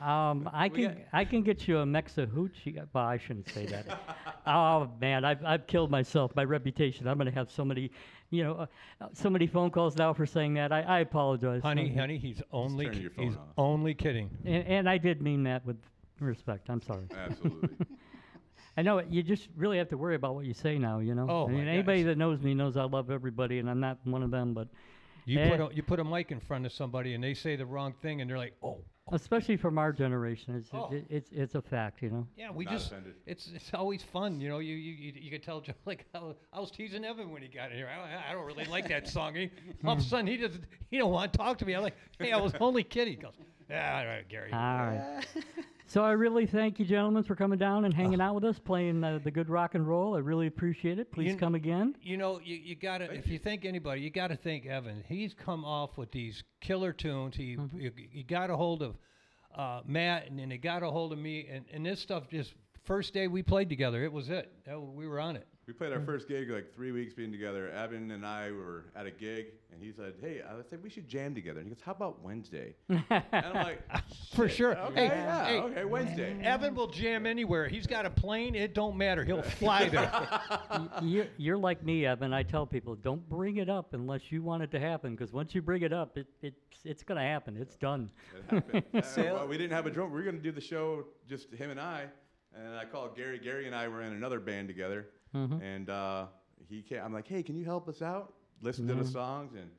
Um, 0.02 0.50
I 0.52 0.68
We 0.68 0.82
can 0.82 0.98
I 1.14 1.24
can 1.24 1.44
get 1.44 1.66
you 1.66 1.78
a 1.78 1.86
Mexa 1.86 2.28
hoochie. 2.28 2.76
Well, 2.92 3.06
I 3.06 3.18
shouldn't 3.18 3.48
say 3.48 3.68
that. 3.68 3.86
oh 4.46 4.90
man, 5.00 5.24
I've 5.24 5.46
I've 5.46 5.66
killed 5.66 5.90
myself. 5.92 6.36
My 6.36 6.44
reputation. 6.44 7.08
I'm 7.08 7.18
gonna 7.18 7.32
have 7.32 7.50
so 7.50 7.64
many, 7.64 7.90
you 8.30 8.44
know, 8.44 8.68
uh, 9.00 9.08
so 9.14 9.30
many 9.30 9.48
phone 9.48 9.72
calls 9.72 9.96
now 9.96 10.12
for 10.12 10.26
saying 10.26 10.56
that. 10.56 10.74
I, 10.74 10.82
I 10.82 11.00
apologize. 11.00 11.62
honey, 11.62 11.96
honey, 11.96 12.18
he's 12.18 12.42
only 12.52 12.84
turning 12.86 12.98
ki- 12.98 13.02
your 13.04 13.12
phone 13.12 13.26
he's 13.28 13.36
off. 13.38 13.44
only 13.58 13.94
kidding. 13.94 14.30
And, 14.44 14.68
and 14.68 14.90
I 14.90 14.98
did 14.98 15.22
mean 15.22 15.44
that 15.44 15.66
with 15.66 15.78
respect. 16.20 16.70
I'm 16.70 16.82
sorry. 16.82 17.06
Absolutely. 17.18 17.70
I 18.78 18.82
know 18.82 18.98
it- 19.00 19.08
you 19.10 19.22
just 19.24 19.50
really 19.56 19.78
have 19.78 19.90
to 19.90 19.98
worry 19.98 20.16
about 20.16 20.36
what 20.36 20.46
you 20.46 20.54
say 20.54 20.78
now. 20.78 21.00
You 21.00 21.14
know. 21.16 21.28
Oh, 21.30 21.46
I 21.48 21.52
my 21.52 21.58
mean, 21.60 21.68
anybody 21.68 22.04
gosh. 22.04 22.08
that 22.12 22.18
knows 22.18 22.42
me 22.42 22.54
knows 22.54 22.76
I 22.78 22.84
love 22.84 23.12
everybody, 23.12 23.60
and 23.60 23.70
I'm 23.70 23.80
not 23.80 24.00
one 24.06 24.24
of 24.24 24.32
them. 24.32 24.54
But 24.54 24.68
You 25.26 25.40
Eh. 25.40 25.50
put 25.58 25.72
a, 25.72 25.76
you 25.76 25.84
put 25.84 26.00
a 26.00 26.04
mic 26.04 26.32
in 26.32 26.40
front 26.40 26.66
of 26.66 26.72
somebody 26.74 27.14
and 27.14 27.24
they 27.24 27.34
say 27.34 27.56
the 27.56 27.66
wrong 27.66 27.94
thing, 28.02 28.20
and 28.22 28.30
they're 28.30 28.38
like, 28.38 28.56
oh. 28.64 28.80
especially 29.14 29.58
from 29.58 29.78
our 29.78 29.92
generation, 29.94 30.56
it's 30.56 30.70
Oh. 30.74 30.90
it, 30.92 31.06
it's 31.10 31.30
it's 31.32 31.56
a 31.56 31.62
fact. 31.62 32.02
You 32.02 32.10
know. 32.10 32.28
Yeah, 32.36 32.50
we 32.52 32.66
Not 32.66 32.74
just 32.74 32.88
offended. 32.88 33.14
it's 33.28 33.52
it's 33.54 33.72
always 33.76 34.02
fun, 34.02 34.42
you 34.42 34.50
know. 34.50 34.58
You 34.60 34.74
you 34.76 34.94
you, 34.94 35.14
you 35.22 35.32
could 35.32 35.44
tell 35.44 35.62
Joe 35.62 35.74
like 35.86 36.06
how, 36.14 36.36
I 36.52 36.60
was 36.60 36.72
teasing 36.72 37.06
Evan 37.06 37.30
when 37.32 37.42
he 37.44 37.48
got 37.50 37.72
here. 37.72 37.88
I, 37.88 38.32
I 38.32 38.34
don't 38.34 38.46
really 38.46 38.66
like 38.66 38.88
that 38.90 39.08
song. 39.08 39.36
He, 39.36 39.52
all 39.86 39.94
of 39.94 40.00
a 40.00 40.02
sudden 40.02 40.26
he 40.28 40.36
doesn't 40.38 40.64
he 40.90 40.98
don't 40.98 41.12
want 41.12 41.32
to 41.32 41.38
talk 41.38 41.58
to 41.60 41.66
me. 41.66 41.74
I'm 41.76 41.84
like, 41.84 41.96
hey, 42.18 42.32
I 42.32 42.38
was 42.42 42.54
only 42.60 42.84
kidding. 42.84 43.16
He 43.18 43.22
goes, 43.22 43.36
yeah, 43.70 44.00
all 44.00 44.06
right, 44.08 44.28
Gary. 44.28 44.52
All 44.52 44.60
right. 44.60 45.24
So 45.94 46.04
I 46.04 46.14
really 46.14 46.48
thank 46.48 46.80
you, 46.80 46.86
gentlemen, 46.86 47.24
for 47.24 47.36
coming 47.36 47.60
down 47.60 47.86
and 47.86 47.94
hanging 47.94 48.20
out 48.20 48.34
with 48.34 48.44
us, 48.44 48.58
playing 48.58 49.04
uh, 49.04 49.20
the 49.24 49.30
good 49.30 49.48
rock 49.48 49.76
and 49.76 49.88
roll. 49.88 50.16
I 50.16 50.20
really 50.20 50.48
appreciate 50.48 50.98
it. 50.98 51.12
Please 51.12 51.34
You- 51.34 51.38
come 51.38 51.54
again. 51.54 51.96
You 52.02 52.18
know, 52.18 52.40
you, 52.44 52.56
you 52.56 52.76
gotta 52.76 53.14
if 53.14 53.28
you 53.28 53.38
think 53.38 53.64
anybody, 53.64 54.02
you 54.02 54.10
gotta 54.10 54.36
thank 54.36 54.66
Evan. 54.66 55.04
He's 55.08 55.36
come 55.36 55.64
off 55.64 55.96
with 55.96 56.12
these 56.12 56.44
killer 56.62 56.94
tunes. 56.94 57.36
He 57.36 57.58
you, 57.76 57.92
you 58.12 58.24
got 58.24 58.50
a 58.50 58.58
hold 58.58 58.82
of 58.82 58.96
uh, 59.56 59.82
Matt, 59.86 60.28
and 60.28 60.40
then 60.40 60.50
he 60.50 60.58
got 60.58 60.82
a 60.82 60.90
hold 60.90 61.14
of 61.14 61.20
me, 61.20 61.48
and, 61.52 61.66
and 61.72 61.86
this 61.86 62.00
stuff 62.00 62.24
just 62.28 62.56
first 62.86 63.14
day 63.14 63.28
we 63.28 63.44
played 63.44 63.70
together, 63.70 64.04
it 64.04 64.12
was 64.12 64.30
it. 64.30 64.52
That, 64.66 64.80
we 64.82 65.08
were 65.08 65.20
on 65.20 65.36
it. 65.36 65.48
We 65.66 65.72
played 65.72 65.94
our 65.94 66.02
first 66.02 66.28
gig 66.28 66.50
like 66.50 66.74
three 66.76 66.92
weeks 66.92 67.14
being 67.14 67.32
together. 67.32 67.70
Evan 67.70 68.12
and 68.12 68.26
I 68.26 68.52
were 68.52 68.84
at 68.98 69.06
a 69.06 69.12
gig, 69.12 69.46
and 69.72 69.82
he 69.82 69.94
said, 69.94 70.16
"Hey, 70.20 70.42
I 70.42 70.62
said 70.70 70.84
we 70.84 70.90
should 70.90 71.08
jam 71.08 71.34
together." 71.34 71.60
And 71.62 71.70
he 71.70 71.74
goes, 71.74 71.82
"How 71.82 71.94
about 71.94 72.22
Wednesday?" 72.22 72.76
and 72.90 73.04
I'm 73.32 73.54
like, 73.54 73.82
For 74.36 74.50
sure. 74.50 74.76
Okay, 74.78 75.08
Hey, 75.08 75.16
yeah, 75.16 75.46
hey, 75.46 75.60
okay, 75.60 75.86
Wednesday. 75.86 76.38
Evan 76.44 76.76
will 76.76 76.88
jam 76.88 77.26
anywhere. 77.26 77.70
He's 77.70 77.88
got 77.88 78.06
a 78.06 78.10
plane. 78.10 78.56
It 78.56 78.74
don't 78.74 78.98
matter. 78.98 79.24
He'll 79.24 79.42
fly 79.42 79.88
there. 79.88 80.12
You're, 81.02 81.28
you're 81.38 81.58
like 81.58 81.82
me, 81.84 82.06
Evan. 82.06 82.34
I 82.34 82.44
tell 82.44 82.66
people, 82.66 82.96
don't 82.96 83.28
bring 83.30 83.58
it 83.58 83.70
up 83.70 83.94
unless 83.94 84.32
you 84.32 84.42
want 84.42 84.64
it 84.64 84.72
to 84.72 84.80
happen, 84.82 85.16
because 85.16 85.32
once 85.32 85.56
you 85.56 85.62
bring 85.62 85.84
it 85.84 85.94
up, 85.94 86.18
it, 86.18 86.28
it's 86.42 86.58
it's 86.84 87.04
gonna 87.04 87.22
happen. 87.22 87.56
It's 87.56 87.78
done. 87.78 88.10
It 88.36 88.54
happened. 88.54 88.84
Uh, 88.94 89.34
well, 89.34 89.48
we 89.48 89.58
didn't 89.58 89.72
have 89.74 89.86
a 89.86 89.90
drum. 89.92 90.10
We 90.12 90.18
were 90.18 90.24
going 90.24 90.36
to 90.36 90.42
do 90.42 90.52
the 90.52 90.62
show 90.62 91.06
just 91.28 91.54
him 91.54 91.70
and 91.72 91.80
I, 91.80 92.06
and 92.54 92.76
I 92.76 92.84
called 92.86 93.16
Gary. 93.16 93.40
Gary 93.40 93.66
and 93.66 93.76
I 93.76 93.88
were 93.88 94.02
in 94.02 94.12
another 94.14 94.40
band 94.40 94.68
together, 94.68 95.08
and 95.34 95.90
uh, 95.90 96.26
he 96.70 96.82
came. 96.82 97.02
I'm 97.04 97.14
like, 97.14 97.28
"Hey, 97.28 97.44
can 97.44 97.56
you 97.56 97.66
help 97.66 97.88
us 97.88 98.02
out? 98.02 98.34
Listen 98.62 98.88
to 98.88 98.94
the 98.96 99.06
songs." 99.06 99.54
And 99.56 99.70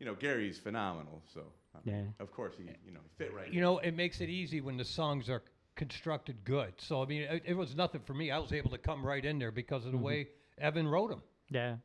you 0.00 0.06
know, 0.06 0.14
Gary's 0.14 0.58
phenomenal. 0.58 1.22
So 1.32 1.42
I 1.74 1.78
mean, 1.84 1.96
Yeah. 2.18 2.22
of 2.24 2.32
course 2.32 2.54
he, 2.56 2.64
you 2.84 2.92
know, 2.92 3.00
he 3.02 3.24
fit 3.24 3.34
right. 3.34 3.46
In. 3.48 3.52
You 3.52 3.60
know, 3.60 3.78
it 3.78 3.92
makes 3.94 4.20
it 4.20 4.28
easy 4.28 4.60
when 4.60 4.76
the 4.76 4.84
songs 4.84 5.28
are 5.30 5.42
constructed 5.76 6.36
good. 6.44 6.72
So 6.78 7.02
I 7.02 7.06
mean, 7.06 7.22
it, 7.22 7.42
it 7.46 7.54
was 7.56 7.74
nothing 7.76 8.00
for 8.04 8.14
me. 8.14 8.30
I 8.30 8.38
was 8.38 8.52
able 8.52 8.70
to 8.70 8.78
come 8.78 9.04
right 9.06 9.24
in 9.24 9.38
there 9.38 9.50
because 9.52 9.86
of 9.86 9.92
the 9.92 9.98
way 9.98 10.28
Evan 10.58 10.86
wrote 10.88 11.10
them. 11.10 11.22
Yeah. 11.50 11.76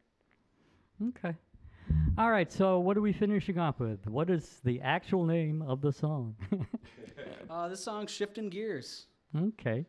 Okay. 1.09 1.35
All 2.17 2.29
right. 2.31 2.51
So 2.51 2.79
what 2.79 2.97
are 2.97 3.01
we 3.01 3.13
finishing 3.13 3.57
off 3.59 3.79
with? 3.79 4.05
What 4.07 4.29
is 4.29 4.59
the 4.63 4.79
actual 4.81 5.25
name 5.25 5.61
of 5.61 5.81
the 5.81 5.91
song? 5.91 6.35
Uh, 7.49 7.67
this 7.67 7.83
song's 7.83 8.09
Shifting 8.09 8.49
Gears. 8.49 9.05
okay. 9.37 9.85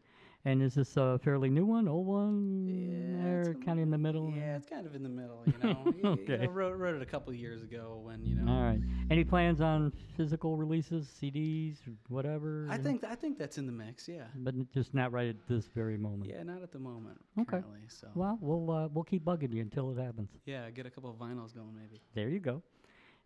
And 0.47 0.62
is 0.62 0.75
this 0.75 0.99
a 0.99 1.19
fairly 1.25 1.49
new 1.49 1.65
one, 1.65 1.89
old 1.89 2.07
one, 2.07 2.66
Yeah, 2.69 3.27
or 3.29 3.41
it's 3.53 3.65
kind 3.65 3.79
of 3.79 3.85
in 3.85 3.91
the 3.91 3.97
middle? 3.97 4.31
Yeah, 4.37 4.57
it's 4.57 4.66
kind 4.69 4.87
of 4.87 4.95
in 4.95 5.03
the 5.03 5.09
middle, 5.09 5.43
you 5.47 5.55
know. 5.62 5.95
Okay. 6.05 6.37
know, 6.45 6.51
wrote, 6.51 6.77
wrote 6.77 6.97
it 6.97 7.01
a 7.03 7.07
couple 7.07 7.33
years 7.33 7.62
ago 7.62 7.99
when, 8.03 8.23
you 8.27 8.35
know. 8.35 8.53
All 8.53 8.62
right. 8.62 8.79
Any 9.11 9.25
plans 9.25 9.62
on 9.62 9.91
physical 10.19 10.59
releases, 10.59 11.07
CDs, 11.07 11.77
whatever? 12.09 12.66
I 12.71 12.77
think 12.77 13.05
I 13.05 13.15
think 13.15 13.39
that's 13.39 13.57
in 13.57 13.65
the 13.65 13.73
mix, 13.73 14.07
yeah. 14.07 14.25
but 14.37 14.55
just 14.75 14.93
not 14.93 15.12
right 15.12 15.29
at 15.29 15.37
this 15.49 15.66
very 15.75 15.97
moment. 15.97 16.31
Yeah, 16.31 16.43
not 16.43 16.62
at 16.62 16.73
the 16.73 16.79
moment 16.79 17.19
Okay. 17.39 17.51
currently. 17.53 17.81
So 17.89 18.09
Well, 18.15 18.37
we'll 18.43 18.71
uh, 18.71 18.89
we'll 18.89 19.05
keep 19.05 19.25
bugging 19.25 19.53
you 19.55 19.62
until 19.62 19.91
it 19.99 20.03
happens. 20.03 20.29
yeah, 20.45 20.69
get 20.71 20.85
a 20.85 20.91
couple 20.91 21.09
of 21.09 21.16
vinyls 21.16 21.55
going 21.55 21.75
maybe. 21.75 22.03
There 22.15 22.29
you 22.29 22.41
go. 22.41 22.62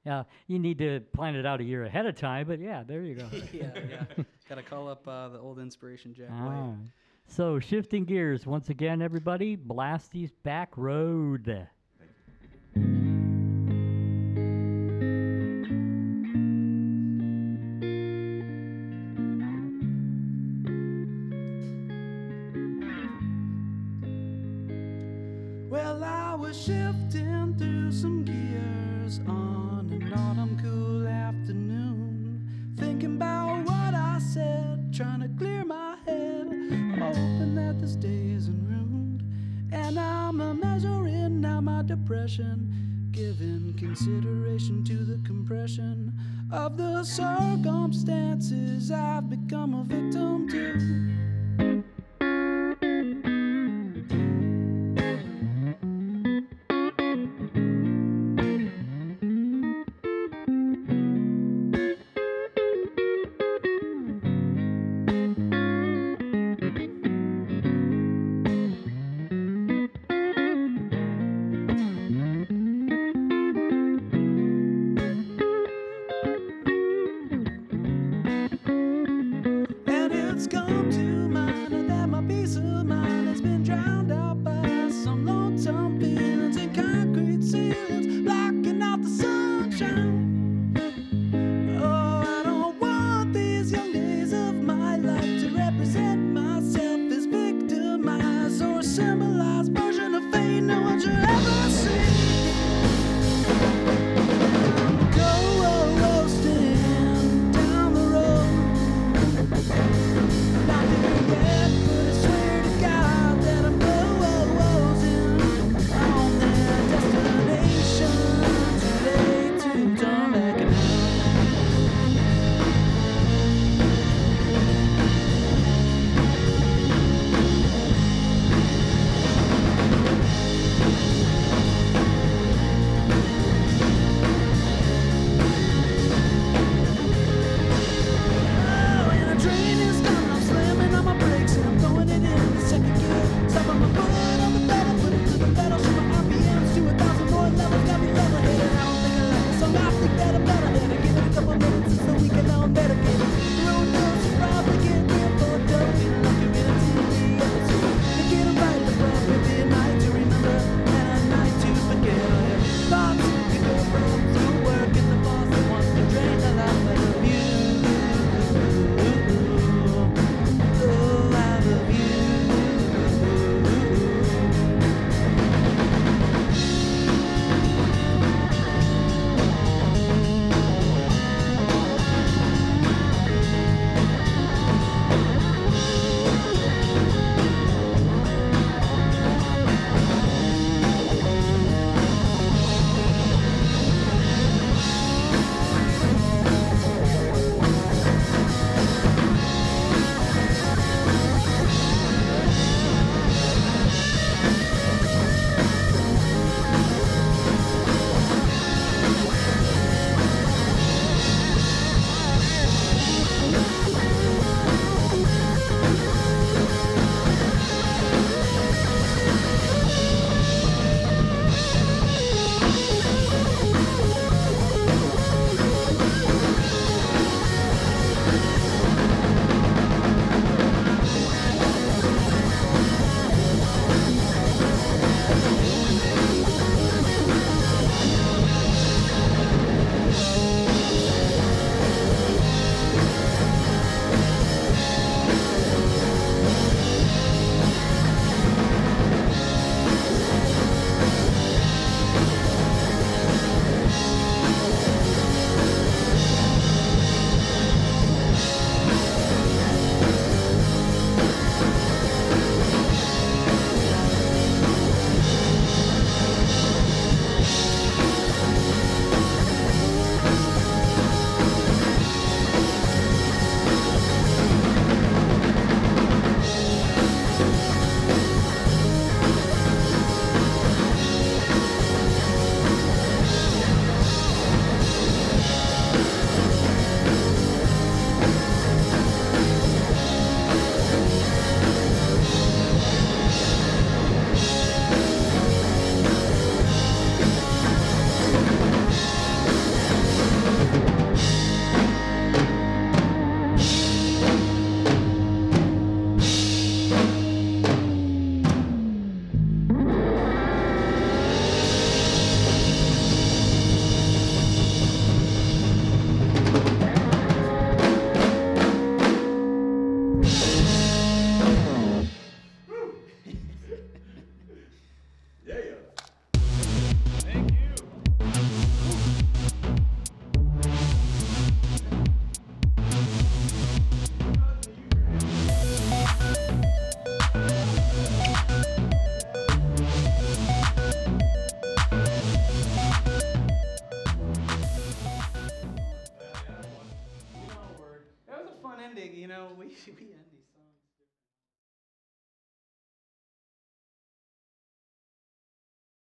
Yeah, 0.06 0.22
you 0.46 0.60
need 0.60 0.78
to 0.78 1.00
plan 1.12 1.34
it 1.34 1.44
out 1.44 1.60
a 1.60 1.64
year 1.64 1.84
ahead 1.84 2.06
of 2.06 2.14
time, 2.14 2.46
but 2.46 2.60
yeah, 2.60 2.84
there 2.86 3.02
you 3.02 3.16
go. 3.16 3.28
yeah, 3.52 3.70
yeah. 3.90 4.04
Gotta 4.48 4.62
call 4.62 4.88
up 4.88 5.06
uh, 5.08 5.28
the 5.30 5.40
old 5.40 5.58
inspiration 5.58 6.14
Jack 6.14 6.30
White. 6.30 6.76
So, 7.30 7.60
shifting 7.60 8.04
gears 8.04 8.46
once 8.46 8.68
again, 8.68 9.00
everybody. 9.02 9.54
Blasty's 9.54 10.32
Backroad. 10.44 11.68